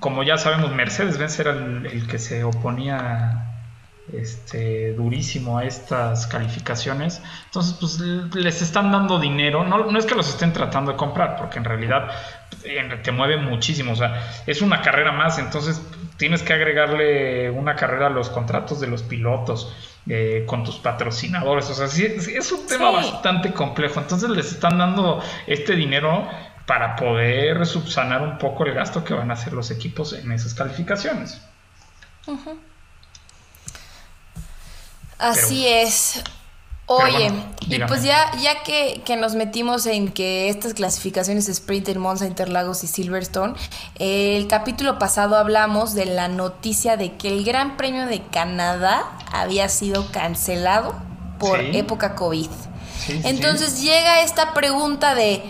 Como 0.00 0.22
ya 0.22 0.38
sabemos, 0.38 0.72
Mercedes-Benz 0.72 1.38
era 1.38 1.52
el, 1.52 1.86
el 1.86 2.06
que 2.06 2.18
se 2.18 2.44
oponía 2.44 3.52
este, 4.12 4.92
durísimo 4.94 5.58
a 5.58 5.64
estas 5.64 6.26
calificaciones. 6.26 7.22
Entonces, 7.46 7.76
pues 7.78 8.00
les 8.34 8.62
están 8.62 8.90
dando 8.90 9.18
dinero. 9.18 9.64
No, 9.64 9.90
no 9.90 9.98
es 9.98 10.06
que 10.06 10.14
los 10.14 10.28
estén 10.28 10.52
tratando 10.52 10.92
de 10.92 10.96
comprar, 10.96 11.36
porque 11.36 11.58
en 11.58 11.64
realidad 11.64 12.10
te 13.02 13.12
mueve 13.12 13.36
muchísimo. 13.36 13.92
O 13.92 13.96
sea, 13.96 14.28
es 14.46 14.62
una 14.62 14.82
carrera 14.82 15.12
más, 15.12 15.38
entonces 15.38 15.80
tienes 16.22 16.44
que 16.44 16.52
agregarle 16.52 17.50
una 17.50 17.74
carrera 17.74 18.06
a 18.06 18.10
los 18.10 18.30
contratos 18.30 18.78
de 18.78 18.86
los 18.86 19.02
pilotos. 19.02 19.74
Eh, 20.08 20.44
con 20.48 20.64
tus 20.64 20.78
patrocinadores, 20.78 21.70
o 21.70 21.74
sea, 21.74 21.86
sí, 21.86 22.04
es 22.04 22.50
un 22.50 22.66
tema 22.66 22.90
bastante 22.90 23.52
complejo. 23.52 24.00
Entonces 24.00 24.30
les 24.30 24.50
están 24.50 24.78
dando 24.78 25.22
este 25.46 25.76
dinero 25.76 26.28
para 26.66 26.96
poder 26.96 27.64
subsanar 27.66 28.20
un 28.22 28.36
poco 28.36 28.64
el 28.66 28.74
gasto 28.74 29.04
que 29.04 29.14
van 29.14 29.30
a 29.30 29.34
hacer 29.34 29.52
los 29.52 29.70
equipos 29.70 30.12
en 30.12 30.32
esas 30.32 30.54
calificaciones. 30.54 31.40
Así 35.18 35.68
es. 35.68 36.22
Oye, 36.96 37.32
y 37.68 37.78
pues 37.80 38.02
ya, 38.02 38.30
ya 38.40 38.62
que, 38.62 39.16
nos 39.16 39.34
metimos 39.34 39.86
en 39.86 40.10
que 40.10 40.48
estas 40.48 40.74
clasificaciones 40.74 41.48
sprint 41.48 41.88
en 41.88 41.98
Monza, 41.98 42.26
Interlagos 42.26 42.84
y 42.84 42.86
Silverstone, 42.86 43.54
el 43.98 44.46
capítulo 44.48 44.98
pasado 44.98 45.36
hablamos 45.36 45.94
de 45.94 46.06
la 46.06 46.28
noticia 46.28 46.96
de 46.96 47.16
que 47.16 47.28
el 47.28 47.44
Gran 47.44 47.76
Premio 47.76 48.06
de 48.06 48.22
Canadá 48.22 49.04
había 49.32 49.68
sido 49.68 50.10
cancelado 50.12 50.94
por 51.38 51.60
época 51.60 52.14
COVID. 52.14 52.50
Entonces 53.24 53.82
llega 53.82 54.22
esta 54.22 54.54
pregunta 54.54 55.14
de 55.14 55.42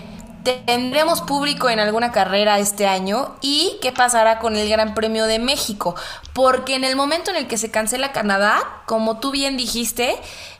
¿Tendremos 0.42 1.20
público 1.20 1.70
en 1.70 1.78
alguna 1.78 2.10
carrera 2.10 2.58
este 2.58 2.88
año? 2.88 3.36
¿Y 3.40 3.78
qué 3.80 3.92
pasará 3.92 4.40
con 4.40 4.56
el 4.56 4.68
Gran 4.68 4.92
Premio 4.92 5.26
de 5.26 5.38
México? 5.38 5.94
Porque 6.32 6.74
en 6.74 6.82
el 6.82 6.96
momento 6.96 7.30
en 7.30 7.36
el 7.36 7.46
que 7.46 7.58
se 7.58 7.70
cancela 7.70 8.10
Canadá, 8.10 8.58
como 8.86 9.20
tú 9.20 9.30
bien 9.30 9.56
dijiste, 9.56 10.16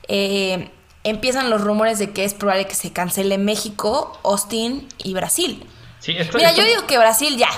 eh, 0.09 0.70
empiezan 1.05 1.50
los 1.50 1.61
rumores 1.61 1.98
de 1.98 2.11
que 2.11 2.24
es 2.24 2.34
probable 2.34 2.66
que 2.66 2.74
se 2.74 2.92
cancele 2.92 3.38
México, 3.38 4.18
Austin 4.24 4.88
y 4.98 5.14
Brasil. 5.14 5.66
Mira, 6.07 6.53
yo 6.53 6.64
digo 6.64 6.86
que 6.86 6.98
Brasil 6.98 7.36
ya. 7.36 7.50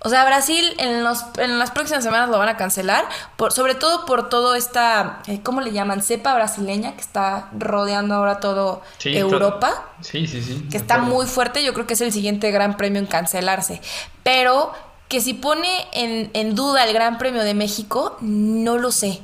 O 0.00 0.08
sea, 0.08 0.24
Brasil 0.24 0.64
en, 0.78 1.02
los, 1.02 1.24
en 1.38 1.58
las 1.58 1.72
próximas 1.72 2.04
semanas 2.04 2.28
lo 2.28 2.38
van 2.38 2.48
a 2.48 2.56
cancelar, 2.56 3.06
por, 3.36 3.52
sobre 3.52 3.74
todo 3.74 4.04
por 4.06 4.28
todo 4.28 4.54
esta, 4.54 5.20
eh, 5.26 5.40
¿cómo 5.42 5.60
le 5.60 5.72
llaman? 5.72 6.00
Cepa 6.02 6.34
brasileña 6.34 6.94
que 6.94 7.00
está 7.00 7.48
rodeando 7.58 8.14
ahora 8.14 8.38
todo 8.38 8.82
Europa. 9.02 9.88
sí, 10.02 10.26
sí, 10.28 10.42
sí. 10.42 10.68
Que 10.70 10.76
está 10.76 10.98
muy 10.98 11.26
fuerte, 11.26 11.64
yo 11.64 11.74
creo 11.74 11.86
que 11.86 11.94
es 11.94 12.00
el 12.02 12.12
siguiente 12.12 12.52
gran 12.52 12.76
premio 12.76 13.00
en 13.00 13.06
cancelarse. 13.06 13.80
Pero 14.22 14.72
que 15.08 15.20
si 15.20 15.34
pone 15.34 15.68
en, 15.92 16.54
duda 16.54 16.84
el 16.84 16.92
Gran 16.92 17.18
Premio 17.18 17.42
de 17.42 17.54
México, 17.54 18.16
no 18.20 18.78
lo 18.78 18.90
sé. 18.90 19.20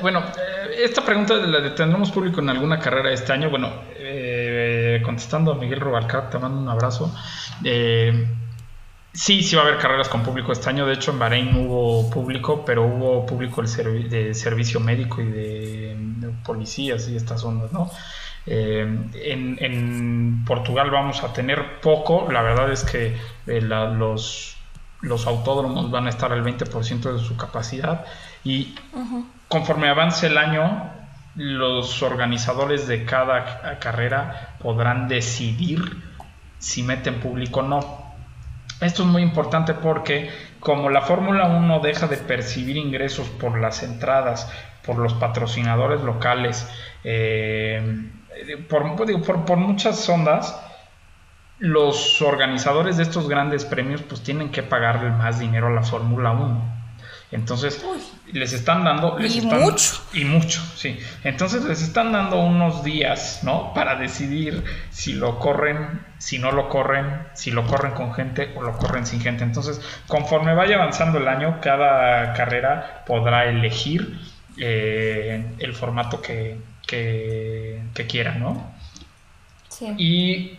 Bueno, 0.00 0.20
eh, 0.20 0.84
esta 0.84 1.04
pregunta 1.04 1.38
de 1.38 1.46
la 1.46 1.60
de 1.60 1.70
tendremos 1.70 2.10
público 2.10 2.40
en 2.40 2.50
alguna 2.50 2.78
carrera 2.78 3.12
este 3.12 3.32
año, 3.32 3.50
bueno, 3.50 3.70
eh, 3.96 5.00
contestando 5.04 5.52
a 5.52 5.54
Miguel 5.56 5.80
Rubalcaba, 5.80 6.30
te 6.30 6.38
mando 6.38 6.58
un 6.58 6.68
abrazo. 6.68 7.14
Eh, 7.64 8.26
Sí, 9.14 9.42
sí 9.42 9.56
va 9.56 9.62
a 9.62 9.66
haber 9.66 9.78
carreras 9.78 10.08
con 10.08 10.22
público 10.22 10.52
este 10.52 10.70
año. 10.70 10.86
De 10.86 10.94
hecho, 10.94 11.10
en 11.10 11.18
Bahrein 11.18 11.54
hubo 11.54 12.08
público, 12.08 12.64
pero 12.64 12.84
hubo 12.84 13.26
público 13.26 13.62
de 13.62 14.32
servicio 14.34 14.80
médico 14.80 15.20
y 15.20 15.26
de, 15.26 15.96
policías 16.44 17.08
y 17.08 17.16
estas 17.16 17.44
ondas, 17.44 17.72
¿no? 17.72 17.90
Eh, 18.46 18.86
en, 19.14 20.44
Portugal 20.46 20.90
vamos 20.90 21.22
a 21.22 21.32
tener 21.32 21.80
poco. 21.80 22.32
La 22.32 22.40
verdad 22.40 22.72
es 22.72 22.84
que 22.84 23.14
los 23.46 24.56
autódromos 25.26 25.90
van 25.90 26.06
a 26.06 26.08
estar 26.08 26.32
al 26.32 26.42
20% 26.42 27.12
de 27.12 27.18
su 27.22 27.36
capacidad 27.36 28.06
y 28.44 28.74
conforme 29.52 29.88
avance 29.88 30.26
el 30.26 30.38
año, 30.38 30.90
los 31.36 32.02
organizadores 32.02 32.88
de 32.88 33.04
cada 33.04 33.78
carrera 33.78 34.56
podrán 34.58 35.08
decidir 35.08 36.02
si 36.58 36.82
meten 36.82 37.20
público 37.20 37.60
o 37.60 37.62
no 37.62 38.02
esto 38.82 39.02
es 39.04 39.08
muy 39.08 39.22
importante 39.22 39.74
porque 39.74 40.30
como 40.58 40.90
la 40.90 41.02
Fórmula 41.02 41.46
1 41.46 41.80
deja 41.80 42.08
de 42.08 42.16
percibir 42.16 42.76
ingresos 42.76 43.28
por 43.28 43.58
las 43.60 43.84
entradas, 43.84 44.50
por 44.84 44.98
los 44.98 45.14
patrocinadores 45.14 46.00
locales, 46.02 46.68
eh, 47.04 48.10
por, 48.68 48.96
por, 48.96 49.56
muchas 49.56 50.08
ondas, 50.08 50.60
los 51.60 52.20
organizadores 52.22 52.96
de 52.96 53.04
estos 53.04 53.28
grandes 53.28 53.64
premios 53.64 54.02
pues 54.02 54.20
tienen 54.22 54.50
que 54.50 54.64
pagarle 54.64 55.10
más 55.10 55.38
dinero 55.38 55.68
a 55.68 55.70
la 55.70 55.82
Fórmula 55.82 56.32
1. 56.32 56.81
Entonces, 57.32 57.82
les 58.30 58.52
están 58.52 58.84
dando... 58.84 59.18
y 59.18 59.40
mucho. 59.40 60.02
Y 60.12 60.24
mucho, 60.26 60.60
sí. 60.76 60.98
Entonces, 61.24 61.64
les 61.64 61.80
están 61.82 62.12
dando 62.12 62.38
unos 62.38 62.84
días, 62.84 63.40
¿no? 63.42 63.72
Para 63.72 63.96
decidir 63.96 64.62
si 64.90 65.14
lo 65.14 65.38
corren, 65.38 66.02
si 66.18 66.38
no 66.38 66.52
lo 66.52 66.68
corren, 66.68 67.26
si 67.32 67.50
lo 67.50 67.66
corren 67.66 67.92
con 67.92 68.12
gente 68.12 68.52
o 68.54 68.62
lo 68.62 68.76
corren 68.76 69.06
sin 69.06 69.22
gente. 69.22 69.44
Entonces, 69.44 69.80
conforme 70.06 70.54
vaya 70.54 70.76
avanzando 70.76 71.18
el 71.18 71.26
año, 71.26 71.58
cada 71.62 72.34
carrera 72.34 73.02
podrá 73.06 73.46
elegir 73.46 74.20
eh, 74.58 75.54
el 75.58 75.74
formato 75.74 76.20
que, 76.20 76.58
que, 76.86 77.80
que 77.94 78.06
quiera, 78.06 78.34
¿no? 78.34 78.70
Sí. 79.70 79.94
Y 79.96 80.58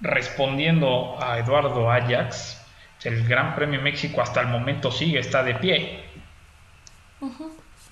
respondiendo 0.00 1.16
a 1.20 1.38
Eduardo 1.40 1.90
Ajax, 1.90 2.55
el 3.06 3.26
Gran 3.26 3.54
Premio 3.54 3.80
México 3.80 4.20
hasta 4.20 4.40
el 4.40 4.48
momento 4.48 4.90
sigue, 4.90 5.18
está 5.18 5.42
de 5.42 5.54
pie. 5.54 6.04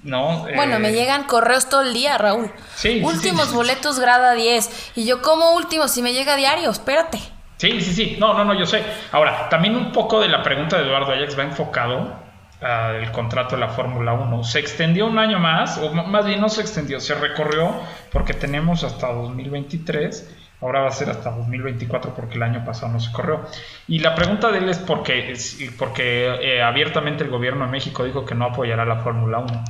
¿No? 0.02 0.46
Bueno, 0.54 0.78
me 0.78 0.90
eh, 0.90 0.92
llegan 0.92 1.24
correos 1.24 1.68
todo 1.68 1.82
el 1.82 1.94
día, 1.94 2.18
Raúl. 2.18 2.50
Sí, 2.74 3.00
Últimos 3.02 3.52
boletos 3.52 3.98
grada 3.98 4.34
10. 4.34 4.92
Y 4.96 5.06
yo, 5.06 5.22
como 5.22 5.52
último? 5.54 5.88
Si 5.88 6.02
me 6.02 6.12
llega 6.12 6.36
diario, 6.36 6.70
espérate. 6.70 7.18
Sí, 7.56 7.80
sí, 7.80 7.94
sí. 7.94 8.16
No, 8.18 8.34
no, 8.34 8.44
no, 8.44 8.52
yo 8.52 8.66
sé. 8.66 8.82
Ahora, 9.12 9.48
también 9.48 9.76
un 9.76 9.92
poco 9.92 10.20
de 10.20 10.28
la 10.28 10.42
pregunta 10.42 10.76
de 10.76 10.84
Eduardo 10.84 11.12
Ajax 11.12 11.38
va 11.38 11.44
enfocado 11.44 12.22
al 12.60 13.10
contrato 13.12 13.56
de 13.56 13.60
la 13.60 13.68
Fórmula 13.68 14.12
1. 14.12 14.44
Se 14.44 14.58
extendió 14.58 15.06
un 15.06 15.18
año 15.18 15.38
más, 15.38 15.78
o 15.78 15.92
más 15.92 16.26
bien 16.26 16.40
no 16.40 16.48
se 16.48 16.60
extendió, 16.60 17.00
se 17.00 17.14
recorrió 17.14 17.74
porque 18.10 18.34
tenemos 18.34 18.84
hasta 18.84 19.12
2023 19.12 20.43
ahora 20.64 20.80
va 20.80 20.88
a 20.88 20.92
ser 20.92 21.10
hasta 21.10 21.30
2024 21.30 22.14
porque 22.14 22.36
el 22.36 22.42
año 22.42 22.64
pasado 22.64 22.90
no 22.90 22.98
se 22.98 23.12
corrió. 23.12 23.42
Y 23.86 23.98
la 23.98 24.14
pregunta 24.14 24.50
de 24.50 24.58
él 24.58 24.68
es 24.70 24.78
porque, 24.78 25.36
porque 25.78 26.26
eh, 26.40 26.62
abiertamente 26.62 27.22
el 27.22 27.30
gobierno 27.30 27.66
de 27.66 27.70
México 27.70 28.02
dijo 28.02 28.24
que 28.24 28.34
no 28.34 28.46
apoyará 28.46 28.86
la 28.86 28.96
Fórmula 28.96 29.40
1. 29.40 29.64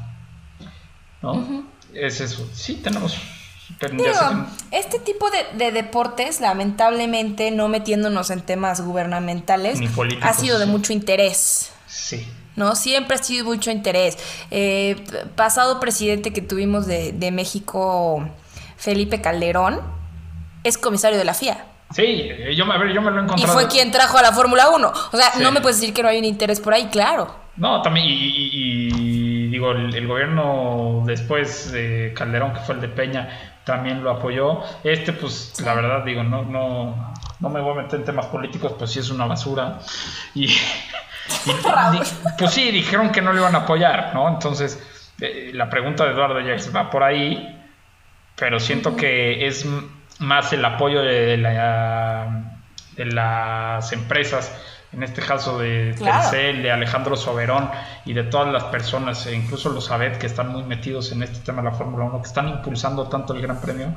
¿No? 1.22 1.64
Es 1.92 2.20
eso. 2.20 2.49
Sí, 2.53 2.76
tenemos... 2.76 3.18
este 4.70 4.99
tipo 5.01 5.26
de, 5.30 5.72
deportes, 5.72 6.40
lamentablemente, 6.40 7.51
no 7.51 7.66
metiéndonos 7.66 8.30
en 8.30 8.42
temas 8.42 8.80
gubernamentales, 8.80 9.80
ha 10.22 10.32
sido 10.32 10.61
de 10.61 10.66
mucho 10.66 10.92
interés. 10.92 11.72
Sí. 11.88 12.24
¿no? 12.55 12.76
Siempre 12.76 13.16
ha 13.16 13.22
sido 13.22 13.47
mucho 13.47 13.72
interés. 13.72 14.16
Eh, 14.53 15.03
pasado 15.34 15.80
presidente 15.80 16.32
que 16.32 16.40
tuvimos 16.40 16.86
de, 16.86 17.11
de 17.11 17.32
México, 17.32 18.28
Felipe 18.76 19.20
Calderón, 19.20 19.80
es 20.65 20.79
comisario 20.79 21.19
de 21.19 21.25
la 21.25 21.35
FIA. 21.35 21.67
Sí, 21.95 22.29
yo, 22.57 22.65
a 22.71 22.79
ver, 22.79 22.93
yo 22.93 23.01
me 23.03 23.11
lo 23.11 23.21
he 23.21 23.25
encontrado. 23.25 23.53
Y 23.53 23.55
fue 23.55 23.69
quien 23.69 23.93
trajo 23.93 24.19
a 24.19 24.23
la 24.23 24.33
Fórmula 24.33 24.71
1. 24.71 24.93
O 25.12 25.17
sea, 25.17 25.33
no 25.41 25.53
me 25.53 25.61
puedes 25.61 25.81
decir 25.81 25.95
que 25.95 26.03
no 26.03 26.09
hay 26.09 26.19
un 26.19 26.25
interés 26.25 26.59
por 26.59 26.75
ahí, 26.75 26.87
claro. 26.87 27.45
No, 27.57 27.83
también, 27.83 28.07
y, 28.09 29.47
digo, 29.49 29.71
el, 29.71 30.07
gobierno 30.09 31.03
después 31.07 31.71
de 31.71 32.12
Calderón, 32.17 32.53
que 32.53 32.61
fue 32.61 32.75
el 32.75 32.81
de 32.81 32.89
Peña, 32.89 33.61
también 33.65 34.03
lo 34.03 34.11
apoyó. 34.11 34.62
Este, 34.83 35.12
pues, 35.12 35.61
la 35.65 35.75
verdad, 35.75 36.05
digo, 36.05 36.25
no, 36.25 36.43
no, 36.43 37.15
no 37.39 37.49
me 37.49 37.61
voy 37.61 37.79
a 37.79 37.83
meter 37.83 38.01
en 38.01 38.07
temas 38.07 38.27
políticos, 38.27 38.75
pues 38.77 38.91
sí 38.91 38.99
es 38.99 39.11
una 39.11 39.27
basura. 39.27 39.79
Y, 40.35 40.49
pues 42.39 42.51
sí, 42.51 42.73
dijeron 42.73 43.12
que 43.12 43.23
no 43.23 43.33
le 43.33 43.39
iban 43.39 43.55
a 43.55 43.59
apoyar, 43.59 44.11
¿no? 44.15 44.29
Entonces, 44.29 44.83
eh, 45.21 45.53
la 45.55 45.71
pregunta 45.71 46.05
de 46.05 46.11
Eduardo 46.11 46.41
Jax 46.45 46.75
va 46.75 46.91
por 46.91 47.05
ahí, 47.05 47.57
pero 48.35 48.59
siento 48.59 48.97
que 48.97 49.47
es 49.47 49.65
más 50.25 50.53
el 50.53 50.64
apoyo 50.64 51.03
de, 51.03 51.37
la- 51.37 52.57
de 52.97 53.05
las 53.07 53.93
empresas, 53.93 54.53
en 54.93 55.03
este 55.03 55.20
caso 55.22 55.59
de 55.59 55.95
Claro. 55.99 56.31
Telcel, 56.31 56.62
de 56.62 56.70
Alejandro 56.72 57.16
Soberón 57.16 57.68
y 58.05 58.12
de 58.12 58.22
todas 58.25 58.53
las 58.53 58.64
personas, 58.64 59.27
e 59.27 59.35
incluso 59.35 59.68
los 59.70 59.91
ABET 59.91 60.18
que 60.18 60.27
están 60.27 60.49
muy 60.53 60.62
metidos 60.62 61.11
en 61.12 61.22
este 61.22 61.41
tema 61.41 61.62
de 61.62 61.70
la 61.70 61.75
Fórmula 61.75 62.05
1, 62.05 62.22
que 62.22 62.29
están 62.29 62.49
impulsando 62.49 63.09
tanto 63.09 63.35
el 63.35 63.43
Gran 63.43 63.61
Premio, 63.61 63.95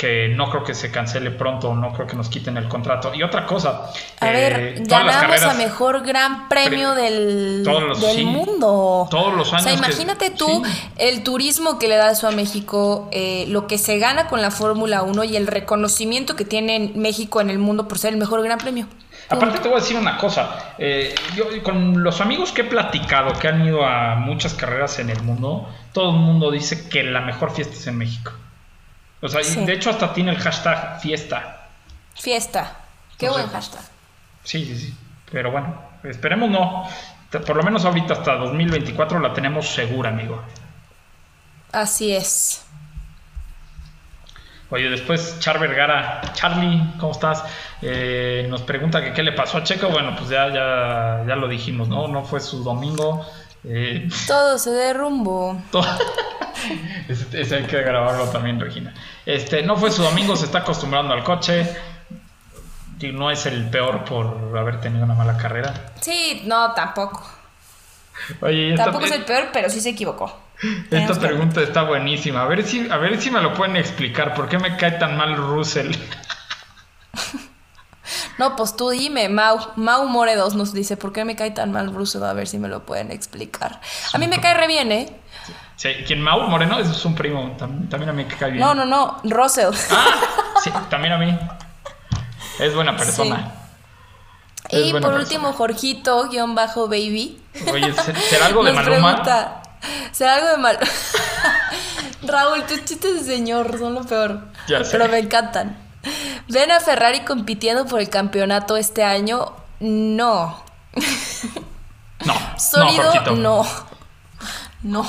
que 0.00 0.28
no 0.34 0.48
creo 0.48 0.64
que 0.64 0.72
se 0.74 0.90
cancele 0.90 1.30
pronto, 1.30 1.74
no 1.74 1.92
creo 1.92 2.06
que 2.06 2.16
nos 2.16 2.30
quiten 2.30 2.56
el 2.56 2.68
contrato. 2.68 3.12
Y 3.14 3.22
otra 3.22 3.44
cosa, 3.44 3.90
A 4.18 4.30
eh, 4.30 4.32
ver, 4.32 4.82
ganamos 4.86 5.42
a 5.42 5.52
mejor 5.52 6.00
gran 6.06 6.48
premio 6.48 6.94
Pre- 6.94 7.02
del, 7.02 7.62
todos 7.66 7.82
los- 7.82 8.00
del 8.00 8.16
sí, 8.16 8.24
mundo. 8.24 9.06
todos 9.10 9.34
los 9.36 9.48
O 9.48 9.50
sea, 9.50 9.58
años 9.58 9.72
que- 9.82 9.86
imagínate 9.88 10.30
tú 10.30 10.62
sí. 10.64 10.72
el 10.96 11.22
turismo 11.22 11.78
que 11.78 11.86
le 11.86 11.96
da 11.96 12.12
eso 12.12 12.26
a 12.26 12.30
México, 12.30 13.10
eh, 13.12 13.44
lo 13.48 13.66
que 13.66 13.76
se 13.76 13.98
gana 13.98 14.26
con 14.28 14.40
la 14.40 14.50
Fórmula 14.50 15.02
1 15.02 15.22
y 15.24 15.36
el 15.36 15.46
reconocimiento 15.46 16.34
que 16.34 16.46
tiene 16.46 16.92
México 16.94 17.42
en 17.42 17.50
el 17.50 17.58
mundo 17.58 17.86
por 17.86 17.98
ser 17.98 18.14
el 18.14 18.18
mejor 18.18 18.42
gran 18.42 18.56
premio. 18.56 18.86
Aparte 19.28 19.58
te 19.58 19.68
voy 19.68 19.76
a 19.76 19.80
decir 19.82 19.98
una 19.98 20.16
cosa, 20.16 20.72
eh, 20.78 21.14
yo 21.36 21.44
con 21.62 22.02
los 22.02 22.22
amigos 22.22 22.52
que 22.52 22.62
he 22.62 22.64
platicado, 22.64 23.34
que 23.38 23.48
han 23.48 23.62
ido 23.66 23.84
a 23.84 24.14
muchas 24.16 24.54
carreras 24.54 24.98
en 24.98 25.10
el 25.10 25.22
mundo, 25.22 25.68
todo 25.92 26.08
el 26.12 26.16
mundo 26.16 26.50
dice 26.50 26.88
que 26.88 27.02
la 27.02 27.20
mejor 27.20 27.50
fiesta 27.52 27.74
es 27.74 27.86
en 27.86 27.98
México. 27.98 28.32
O 29.22 29.28
sea, 29.28 29.42
Sí. 29.44 29.64
de 29.64 29.72
hecho 29.74 29.90
hasta 29.90 30.12
tiene 30.12 30.30
el 30.32 30.38
hashtag 30.38 31.00
fiesta. 31.00 31.68
Fiesta. 32.14 32.76
Qué 33.18 33.28
O 33.28 33.34
sea, 33.34 33.42
buen 33.42 33.52
hashtag. 33.52 33.82
Sí, 34.44 34.64
sí, 34.64 34.76
sí. 34.78 34.94
Pero 35.30 35.50
bueno, 35.50 35.74
esperemos 36.04 36.50
no. 36.50 36.88
Por 37.30 37.56
lo 37.56 37.62
menos 37.62 37.84
ahorita 37.84 38.14
hasta 38.14 38.34
2024 38.36 39.20
la 39.20 39.32
tenemos 39.32 39.68
segura, 39.68 40.08
amigo. 40.10 40.42
Así 41.72 42.12
es. 42.14 42.64
Oye, 44.70 44.88
después 44.88 45.38
Char 45.40 45.58
Vergara, 45.58 46.20
Charlie, 46.32 46.80
¿cómo 46.98 47.12
estás? 47.12 47.42
Eh, 47.82 48.46
nos 48.48 48.62
pregunta 48.62 49.02
que 49.02 49.12
qué 49.12 49.22
le 49.22 49.32
pasó 49.32 49.58
a 49.58 49.64
Checo. 49.64 49.88
Bueno, 49.88 50.14
pues 50.16 50.30
ya, 50.30 50.48
ya, 50.48 51.24
ya 51.26 51.36
lo 51.36 51.48
dijimos, 51.48 51.88
¿no? 51.88 52.06
No 52.06 52.24
fue 52.24 52.38
su 52.40 52.62
domingo. 52.62 53.26
Eh, 53.64 54.08
Todo 54.26 54.58
se 54.58 54.70
derrumbó. 54.70 55.60
todo- 55.70 55.86
ese, 57.08 57.40
ese 57.40 57.56
hay 57.56 57.64
que 57.64 57.82
grabarlo 57.82 58.28
también, 58.30 58.58
Regina. 58.60 58.94
Este, 59.26 59.62
no 59.62 59.76
fue 59.76 59.90
su 59.90 60.02
domingo, 60.02 60.36
se 60.36 60.46
está 60.46 60.58
acostumbrando 60.58 61.12
al 61.14 61.24
coche. 61.24 61.66
Y 63.00 63.12
no 63.12 63.30
es 63.30 63.46
el 63.46 63.70
peor 63.70 64.04
por 64.04 64.56
haber 64.58 64.80
tenido 64.80 65.04
una 65.04 65.14
mala 65.14 65.36
carrera. 65.38 65.72
Sí, 66.00 66.42
no, 66.44 66.72
tampoco. 66.72 67.26
Oye, 68.42 68.74
Tampoco 68.76 69.06
es 69.06 69.12
el 69.12 69.24
peor, 69.24 69.48
pero 69.52 69.70
sí 69.70 69.80
se 69.80 69.88
equivocó. 69.90 70.38
esta 70.90 71.18
pregunta 71.18 71.62
está 71.62 71.82
buenísima. 71.84 72.42
A 72.42 72.46
ver 72.46 72.62
si, 72.64 72.90
a 72.90 72.98
ver 72.98 73.18
si 73.20 73.30
me 73.30 73.40
lo 73.40 73.54
pueden 73.54 73.76
explicar. 73.76 74.34
¿Por 74.34 74.48
qué 74.50 74.58
me 74.58 74.76
cae 74.76 74.92
tan 74.92 75.16
mal 75.16 75.34
Russell? 75.36 75.92
No, 78.38 78.56
pues 78.56 78.76
tú 78.76 78.90
dime, 78.90 79.28
Mau, 79.28 79.58
Mau 79.76 80.06
More 80.08 80.34
2 80.36 80.54
nos 80.54 80.72
dice, 80.72 80.96
¿por 80.96 81.12
qué 81.12 81.24
me 81.24 81.36
cae 81.36 81.50
tan 81.50 81.72
mal 81.72 81.92
Russell? 81.92 82.22
A 82.24 82.32
ver 82.32 82.46
si 82.48 82.58
me 82.58 82.68
lo 82.68 82.84
pueden 82.84 83.10
explicar. 83.10 83.80
A 84.12 84.18
mí 84.18 84.26
me 84.28 84.40
cae 84.40 84.54
re 84.54 84.66
bien, 84.66 84.90
¿eh? 84.92 85.16
Sí, 85.76 85.88
¿Quién? 86.06 86.20
Mau 86.22 86.42
Moreno, 86.42 86.78
es 86.78 87.04
un 87.04 87.14
primo. 87.14 87.56
tam- 87.58 87.88
También 87.88 88.10
a 88.10 88.12
mí 88.12 88.24
que 88.24 88.36
cae 88.36 88.50
bien. 88.50 88.60
No, 88.64 88.74
no, 88.74 88.84
no, 88.84 89.18
Russell. 89.24 89.70
Ah, 89.90 90.14
sí, 90.62 90.70
también 90.90 91.14
a 91.14 91.18
mí. 91.18 91.38
Es 92.58 92.74
buena 92.74 92.96
persona. 92.96 93.54
Es 94.68 94.86
y 94.86 94.90
buena 94.92 95.06
por 95.06 95.16
persona. 95.16 95.22
último, 95.40 95.52
Jorgito, 95.54 96.28
guion 96.28 96.54
bajo 96.54 96.86
baby. 96.86 97.42
Oye, 97.72 97.92
¿se- 97.94 98.14
¿será 98.14 98.46
algo 98.46 98.62
de 98.62 98.72
nos 98.72 98.84
Maluma? 98.84 99.08
pregunta, 99.22 99.62
¿será 100.12 100.34
algo 100.34 100.48
de 100.48 100.56
mal? 100.58 100.78
Raúl, 102.22 102.64
tus 102.66 102.84
chistes 102.84 103.26
de 103.26 103.34
señor 103.36 103.78
son 103.78 103.94
lo 103.94 104.04
peor. 104.04 104.48
Ya 104.68 104.84
sé. 104.84 104.90
Pero 104.92 105.08
me 105.08 105.18
encantan. 105.18 105.76
¿Ven 106.48 106.70
a 106.70 106.80
Ferrari 106.80 107.20
compitiendo 107.20 107.86
por 107.86 108.00
el 108.00 108.08
campeonato 108.08 108.76
este 108.76 109.04
año? 109.04 109.52
No. 109.80 110.62
No, 112.24 112.34
Sólido, 112.58 113.14
no, 113.24 113.36
no. 113.36 113.66
No. 114.82 115.06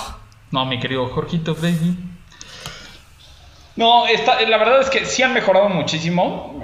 No, 0.52 0.66
mi 0.66 0.80
querido 0.80 1.08
Jorgito, 1.10 1.56
baby. 1.56 1.98
No, 3.76 4.06
la 4.06 4.58
verdad 4.58 4.82
es 4.82 4.90
que 4.90 5.06
sí 5.06 5.24
han 5.24 5.34
mejorado 5.34 5.70
muchísimo. 5.70 6.62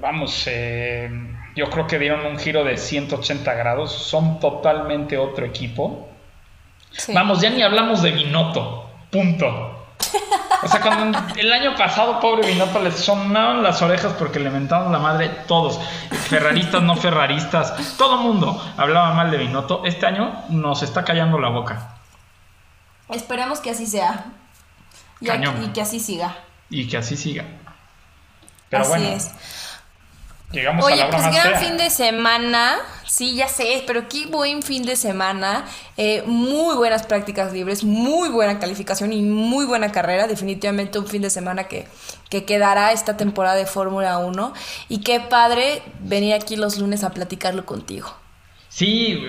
Vamos, 0.00 0.44
eh, 0.46 1.10
yo 1.56 1.68
creo 1.70 1.86
que 1.86 1.98
dieron 1.98 2.24
un 2.26 2.38
giro 2.38 2.64
de 2.64 2.76
180 2.76 3.54
grados. 3.54 3.92
Son 3.92 4.40
totalmente 4.40 5.18
otro 5.18 5.44
equipo. 5.44 6.08
Sí. 6.92 7.12
Vamos, 7.12 7.40
ya 7.40 7.50
ni 7.50 7.62
hablamos 7.62 8.02
de 8.02 8.10
Binotto. 8.12 8.90
Punto. 9.10 9.86
O 10.62 10.68
sea, 10.68 10.80
cuando 10.80 11.18
el 11.36 11.52
año 11.52 11.74
pasado, 11.74 12.20
pobre 12.20 12.46
Binotto, 12.46 12.80
le 12.80 12.92
sonaron 12.92 13.62
las 13.62 13.80
orejas 13.80 14.12
porque 14.18 14.38
le 14.38 14.50
mentaron 14.50 14.92
la 14.92 14.98
madre 14.98 15.28
todos. 15.46 15.80
Ferraristas, 16.28 16.82
no 16.82 16.96
ferraristas, 16.96 17.96
todo 17.96 18.18
mundo 18.18 18.62
hablaba 18.76 19.14
mal 19.14 19.30
de 19.30 19.38
Binotto. 19.38 19.82
Este 19.84 20.06
año 20.06 20.44
nos 20.50 20.82
está 20.82 21.04
callando 21.04 21.38
la 21.38 21.48
boca. 21.48 21.94
Esperemos 23.08 23.60
que 23.60 23.70
así 23.70 23.86
sea. 23.86 24.26
Y, 25.20 25.26
Cañón. 25.26 25.62
y 25.64 25.68
que 25.68 25.80
así 25.80 25.98
siga. 25.98 26.36
Y 26.68 26.86
que 26.88 26.96
así 26.96 27.16
siga. 27.16 27.44
Pero 28.68 28.82
así 28.82 28.90
bueno, 28.90 29.08
es. 29.08 29.30
Llegamos 30.52 30.84
a 30.84 30.88
la 30.88 30.94
Oye, 30.94 31.02
hora 31.04 31.10
pues 31.10 31.22
más 31.22 31.34
gran 31.34 31.48
fea. 31.50 31.60
fin 31.60 31.76
de 31.76 31.90
semana. 31.90 32.78
Sí, 33.06 33.34
ya 33.34 33.48
sé, 33.48 33.82
pero 33.86 34.08
qué 34.08 34.26
buen 34.26 34.62
fin 34.62 34.84
de 34.84 34.96
semana. 34.96 35.64
Eh, 35.96 36.22
muy 36.26 36.76
buenas 36.76 37.04
prácticas 37.06 37.52
libres, 37.52 37.82
muy 37.84 38.28
buena 38.28 38.58
calificación 38.58 39.12
y 39.12 39.22
muy 39.22 39.64
buena 39.64 39.90
carrera. 39.92 40.26
Definitivamente 40.28 40.98
un 40.98 41.06
fin 41.06 41.22
de 41.22 41.30
semana 41.30 41.64
que, 41.64 41.88
que 42.28 42.44
quedará 42.44 42.92
esta 42.92 43.16
temporada 43.16 43.56
de 43.56 43.66
Fórmula 43.66 44.18
1. 44.18 44.52
Y 44.88 45.00
qué 45.00 45.20
padre 45.20 45.82
venir 46.00 46.34
aquí 46.34 46.56
los 46.56 46.78
lunes 46.78 47.02
a 47.04 47.10
platicarlo 47.10 47.66
contigo. 47.66 48.19
Sí, 48.80 49.22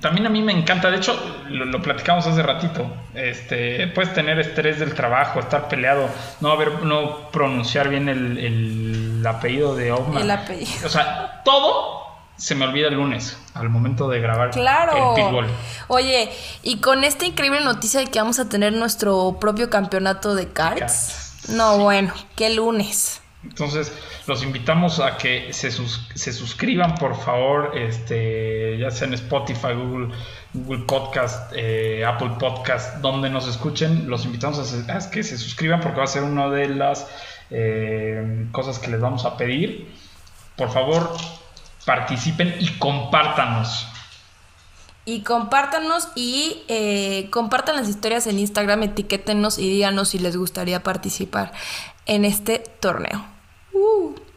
también 0.00 0.26
a 0.26 0.28
mí 0.28 0.42
me 0.42 0.52
encanta. 0.52 0.90
De 0.90 0.96
hecho, 0.96 1.14
lo, 1.50 1.66
lo 1.66 1.80
platicamos 1.80 2.26
hace 2.26 2.42
ratito. 2.42 2.84
Este, 3.14 3.86
puedes 3.88 4.12
tener 4.12 4.40
estrés 4.40 4.80
del 4.80 4.92
trabajo, 4.92 5.38
estar 5.38 5.68
peleado, 5.68 6.08
no 6.40 6.50
haber, 6.50 6.82
no 6.82 7.30
pronunciar 7.30 7.88
bien 7.88 8.08
el, 8.08 8.38
el 8.38 9.24
apellido 9.24 9.76
de 9.76 9.92
Oman. 9.92 10.20
El 10.22 10.30
apellido. 10.32 10.84
O 10.84 10.88
sea, 10.88 11.42
todo 11.44 12.04
se 12.36 12.56
me 12.56 12.64
olvida 12.66 12.88
el 12.88 12.94
lunes 12.94 13.38
al 13.54 13.68
momento 13.70 14.08
de 14.08 14.20
grabar 14.20 14.50
Claro. 14.50 15.14
el 15.16 15.24
pitbull. 15.24 15.46
Oye, 15.86 16.28
y 16.64 16.78
con 16.80 17.04
esta 17.04 17.24
increíble 17.24 17.60
noticia 17.60 18.00
de 18.00 18.06
que 18.08 18.18
vamos 18.18 18.40
a 18.40 18.48
tener 18.48 18.72
nuestro 18.72 19.38
propio 19.40 19.70
campeonato 19.70 20.34
de. 20.34 20.48
Karts. 20.48 21.50
No, 21.50 21.78
bueno, 21.78 22.12
qué 22.34 22.50
lunes. 22.52 23.22
Entonces, 23.44 23.92
los 24.26 24.42
invitamos 24.42 24.98
a 24.98 25.16
que 25.18 25.52
se, 25.52 25.70
sus- 25.70 26.08
se 26.14 26.32
suscriban, 26.32 26.96
por 26.96 27.16
favor, 27.16 27.78
este, 27.78 28.76
ya 28.78 28.90
sea 28.90 29.06
en 29.06 29.14
Spotify, 29.14 29.68
Google, 29.74 30.14
Google 30.52 30.84
Podcast, 30.84 31.52
eh, 31.54 32.04
Apple 32.04 32.32
Podcast, 32.40 32.96
donde 32.96 33.30
nos 33.30 33.46
escuchen. 33.46 34.08
Los 34.10 34.24
invitamos 34.24 34.58
a, 34.88 35.10
que 35.10 35.22
se 35.22 35.38
suscriban 35.38 35.80
porque 35.80 35.98
va 35.98 36.04
a 36.04 36.08
ser 36.08 36.24
una 36.24 36.48
de 36.48 36.68
las 36.70 37.06
eh, 37.50 38.46
cosas 38.50 38.80
que 38.80 38.88
les 38.90 39.00
vamos 39.00 39.24
a 39.24 39.36
pedir. 39.36 39.94
Por 40.56 40.72
favor, 40.72 41.16
participen 41.84 42.56
y 42.58 42.66
compártanos. 42.78 43.86
Y 45.04 45.22
compártanos 45.22 46.08
y 46.16 46.64
eh, 46.66 47.28
compartan 47.30 47.76
las 47.76 47.88
historias 47.88 48.26
en 48.26 48.40
Instagram, 48.40 48.82
etiquétenos 48.82 49.56
y 49.60 49.68
díganos 49.70 50.08
si 50.08 50.18
les 50.18 50.36
gustaría 50.36 50.82
participar 50.82 51.52
en 52.06 52.24
este 52.24 52.58
torneo. 52.80 53.26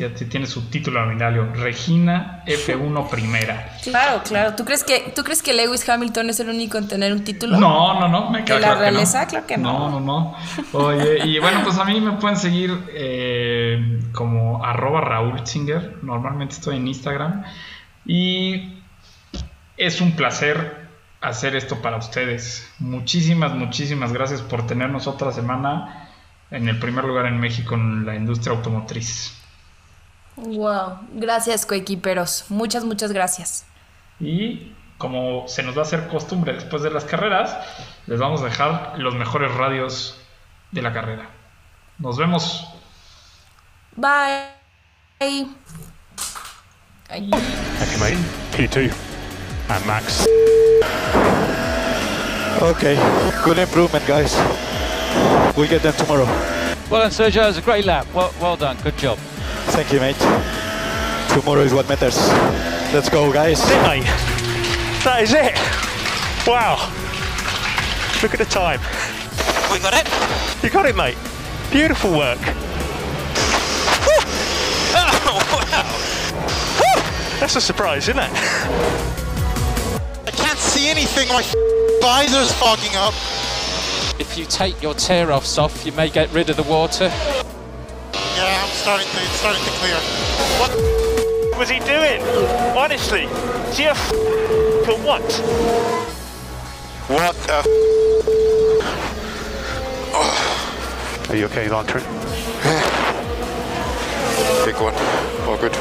ya 0.09 0.13
tiene 0.13 0.45
su 0.47 0.61
título 0.69 1.01
nominario, 1.05 1.51
Regina 1.53 2.43
F1 2.47 3.09
Primera. 3.09 3.77
Claro, 3.83 4.21
claro. 4.23 4.55
¿Tú 4.55 4.63
crees 4.63 4.83
que 4.83 5.11
tú 5.15 5.23
crees 5.23 5.41
que 5.43 5.53
Lewis 5.53 5.87
Hamilton 5.87 6.29
es 6.29 6.39
el 6.39 6.49
único 6.49 6.77
en 6.77 6.87
tener 6.87 7.11
un 7.11 7.23
título? 7.23 7.59
No, 7.59 7.99
no, 7.99 8.07
no, 8.07 8.29
me 8.29 8.45
queda 8.45 8.55
¿De 8.55 8.61
la 8.61 8.67
claro 8.67 8.79
que 8.79 8.85
no. 8.85 8.91
realeza? 8.91 9.27
Claro 9.27 9.47
que 9.47 9.57
no. 9.57 9.89
No, 9.89 9.99
no, 9.99 9.99
no. 9.99 10.35
Oye, 10.71 11.25
y 11.25 11.39
bueno, 11.39 11.61
pues 11.63 11.77
a 11.77 11.85
mí 11.85 11.99
me 11.99 12.13
pueden 12.13 12.37
seguir 12.37 12.71
eh, 12.93 13.99
como 14.13 14.63
arroba 14.63 15.01
Raúl 15.01 15.45
Singer. 15.45 15.97
Normalmente 16.03 16.55
estoy 16.55 16.77
en 16.77 16.87
Instagram. 16.87 17.43
Y 18.05 18.81
es 19.77 19.99
un 19.99 20.13
placer 20.13 20.87
hacer 21.19 21.55
esto 21.55 21.81
para 21.81 21.97
ustedes. 21.97 22.69
Muchísimas, 22.79 23.53
muchísimas 23.53 24.13
gracias 24.13 24.41
por 24.41 24.65
tenernos 24.65 25.07
otra 25.07 25.31
semana 25.31 26.10
en 26.51 26.67
el 26.67 26.77
primer 26.79 27.05
lugar 27.05 27.25
en 27.25 27.39
México 27.39 27.75
en 27.75 28.05
la 28.05 28.15
industria 28.15 28.55
automotriz. 28.55 29.33
Wow. 30.35 30.99
Gracias, 31.13 31.65
coequiperos. 31.65 32.45
Muchas, 32.49 32.83
muchas 32.83 33.11
gracias. 33.11 33.65
Y 34.19 34.73
como 34.97 35.47
se 35.47 35.63
nos 35.63 35.75
va 35.75 35.79
a 35.81 35.85
hacer 35.85 36.07
costumbre 36.07 36.53
después 36.53 36.83
de 36.83 36.91
las 36.91 37.05
carreras, 37.05 37.57
les 38.05 38.19
vamos 38.19 38.41
a 38.41 38.45
dejar 38.45 38.93
los 38.97 39.15
mejores 39.15 39.53
radios 39.55 40.19
de 40.71 40.81
la 40.81 40.93
carrera. 40.93 41.29
Nos 41.97 42.17
vemos. 42.17 42.67
Bye. 43.95 44.49
Ay. 45.19 45.47
Thank 47.07 47.91
you, 47.91 47.99
mate. 47.99 48.17
P2 48.53 48.91
and 49.69 49.85
Max. 49.85 50.25
Okay, 52.61 52.95
good 53.43 53.57
improvement, 53.57 54.05
guys. 54.07 54.37
We'll 55.55 55.69
get 55.69 55.81
them 55.83 55.93
tomorrow. 55.93 56.25
Well 56.89 57.01
done, 57.01 57.11
Sergio. 57.11 57.43
It 57.43 57.47
was 57.47 57.57
a 57.57 57.61
great 57.61 57.85
lap. 57.85 58.07
Well, 58.13 58.33
well 58.41 58.55
done. 58.57 58.77
Good 58.83 58.97
job. 58.97 59.17
Thank 59.71 59.91
you, 59.93 59.99
mate. 59.99 60.17
Tomorrow 61.29 61.61
is 61.61 61.73
what 61.73 61.87
matters. 61.87 62.17
Let's 62.93 63.09
go, 63.09 63.31
guys. 63.31 63.59
That's 63.59 63.71
it, 63.71 63.81
mate. 63.83 64.05
That 65.03 65.21
is 65.23 65.33
it. 65.33 65.55
Wow. 66.47 66.77
Look 68.21 68.33
at 68.33 68.39
the 68.39 68.45
time. 68.45 68.79
We 69.71 69.79
got 69.79 69.93
it. 69.93 70.07
You 70.63 70.69
got 70.69 70.85
it, 70.85 70.95
mate. 70.95 71.17
Beautiful 71.71 72.11
work. 72.11 72.39
Oh, 74.93 75.39
wow. 75.71 77.39
That's 77.39 77.55
a 77.55 77.61
surprise, 77.61 78.09
isn't 78.09 78.19
it? 78.19 78.31
I 80.27 80.31
can't 80.31 80.59
see 80.59 80.89
anything. 80.89 81.29
My 82.01 82.23
visor's 82.25 82.51
fogging 82.53 82.95
up. 82.95 83.13
If 84.21 84.37
you 84.37 84.45
take 84.45 84.83
your 84.83 84.93
tear 84.93 85.31
offs 85.31 85.57
off, 85.57 85.83
you 85.83 85.91
may 85.93 86.07
get 86.07 86.31
rid 86.31 86.51
of 86.51 86.55
the 86.55 86.61
water. 86.61 87.05
Yeah, 87.05 88.61
I'm 88.63 88.69
starting 88.69 89.07
to. 89.07 89.17
It's 89.17 89.31
starting 89.31 89.63
to 89.63 89.69
clear. 89.71 89.95
What 90.61 91.57
was 91.57 91.69
he 91.69 91.79
doing? 91.79 92.21
Honestly, 92.77 93.23
is 93.23 93.77
he 93.79 93.85
a 93.85 93.93
f- 93.93 94.09
for 94.85 94.95
what? 95.01 95.23
What 97.09 97.35
the? 97.47 97.65
Are 101.31 101.35
you 101.35 101.45
okay, 101.45 101.67
Lantern? 101.67 102.03
Big 104.63 104.75
one. 104.79 104.93
All 105.49 105.57
good. 105.57 105.73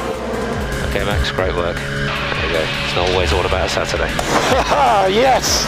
Okay, 0.89 1.05
Max, 1.05 1.31
great 1.31 1.55
work. 1.55 1.75
There 1.75 2.45
you 2.47 2.53
go. 2.53 2.65
It's 2.85 2.95
not 2.95 3.07
always 3.11 3.31
all 3.33 3.45
about 3.45 3.69
Saturday. 3.69 4.09
Yes! 5.13 5.65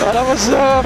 That 0.00 0.26
was 0.26 0.48
uh, 0.48 0.82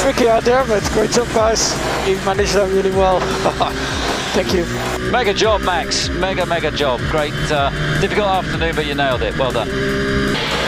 tricky 0.00 0.28
out 0.28 0.44
there, 0.44 0.64
but 0.64 0.82
great 0.92 1.10
job, 1.10 1.28
guys. 1.28 1.72
You 2.08 2.16
managed 2.24 2.54
that 2.54 2.70
really 2.72 2.90
well. 2.90 3.20
Thank 4.36 4.52
you. 4.52 4.64
Mega 5.10 5.32
job, 5.32 5.62
Max. 5.62 6.08
Mega, 6.10 6.44
mega 6.44 6.70
job. 6.70 7.00
Great. 7.10 7.32
Uh, 7.50 7.70
difficult 8.00 8.28
afternoon, 8.28 8.74
but 8.74 8.86
you 8.86 8.94
nailed 8.94 9.22
it. 9.22 9.36
Well 9.38 9.52
done. 9.52 9.68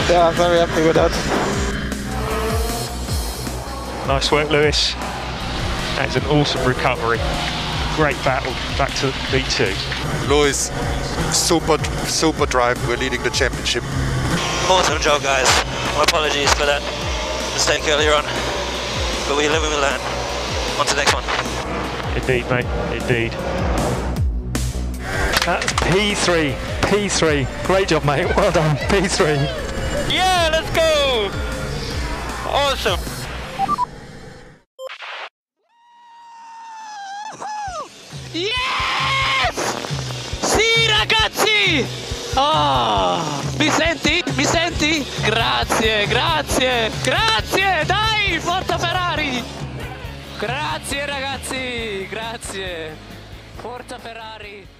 Yeah, 0.09 0.29
I'm 0.29 0.35
very 0.35 0.59
happy 0.59 0.87
with 0.87 0.95
that. 0.95 1.11
Nice 4.09 4.33
work, 4.33 4.49
Lewis. 4.49 4.95
That 4.95 6.07
is 6.09 6.17
an 6.17 6.25
awesome 6.31 6.67
recovery. 6.67 7.19
Great 7.95 8.17
battle 8.25 8.53
back 8.79 8.95
to 9.01 9.11
B2. 9.29 10.29
Lewis, 10.29 10.71
super, 11.37 11.77
super 12.07 12.47
drive. 12.47 12.79
We're 12.89 12.97
leading 12.97 13.23
the 13.23 13.31
championship. 13.31 13.83
Awesome 14.71 15.01
job, 15.03 15.23
guys. 15.23 15.49
My 15.97 16.05
apologies 16.05 16.53
for 16.55 16.65
that 16.65 16.81
mistake 17.53 17.83
earlier 17.89 18.15
on. 18.15 18.25
But 19.29 19.37
we 19.37 19.47
live 19.47 19.63
and 19.63 19.73
we 19.73 19.79
learn. 19.79 20.01
On 20.81 20.87
to 20.87 20.95
the 20.95 21.03
next 21.05 21.13
one. 21.13 21.25
Indeed, 22.17 22.49
mate. 22.49 22.65
Indeed. 22.97 23.33
That's 25.45 25.71
P3. 25.85 26.55
P3. 26.81 27.67
Great 27.67 27.89
job, 27.89 28.05
mate. 28.07 28.27
Well 28.37 28.51
done. 28.51 28.77
P3. 28.89 29.37
Yeah, 30.11 30.49
let's 30.51 30.71
go! 30.71 31.31
Awesome. 32.47 32.99
Yes! 38.33 39.57
Sì, 40.41 40.87
ragazzi! 40.87 41.87
Oh, 42.35 43.43
mi 43.59 43.69
senti? 43.69 44.18
Senti? 44.89 45.05
Grazie, 45.23 46.07
grazie, 46.07 46.91
grazie! 47.03 47.85
Dai, 47.85 48.39
forza 48.39 48.79
Ferrari! 48.79 49.43
Grazie 50.39 51.07
ragazzi, 51.07 52.07
grazie! 52.09 52.97
Forza 53.57 53.99
Ferrari! 53.99 54.78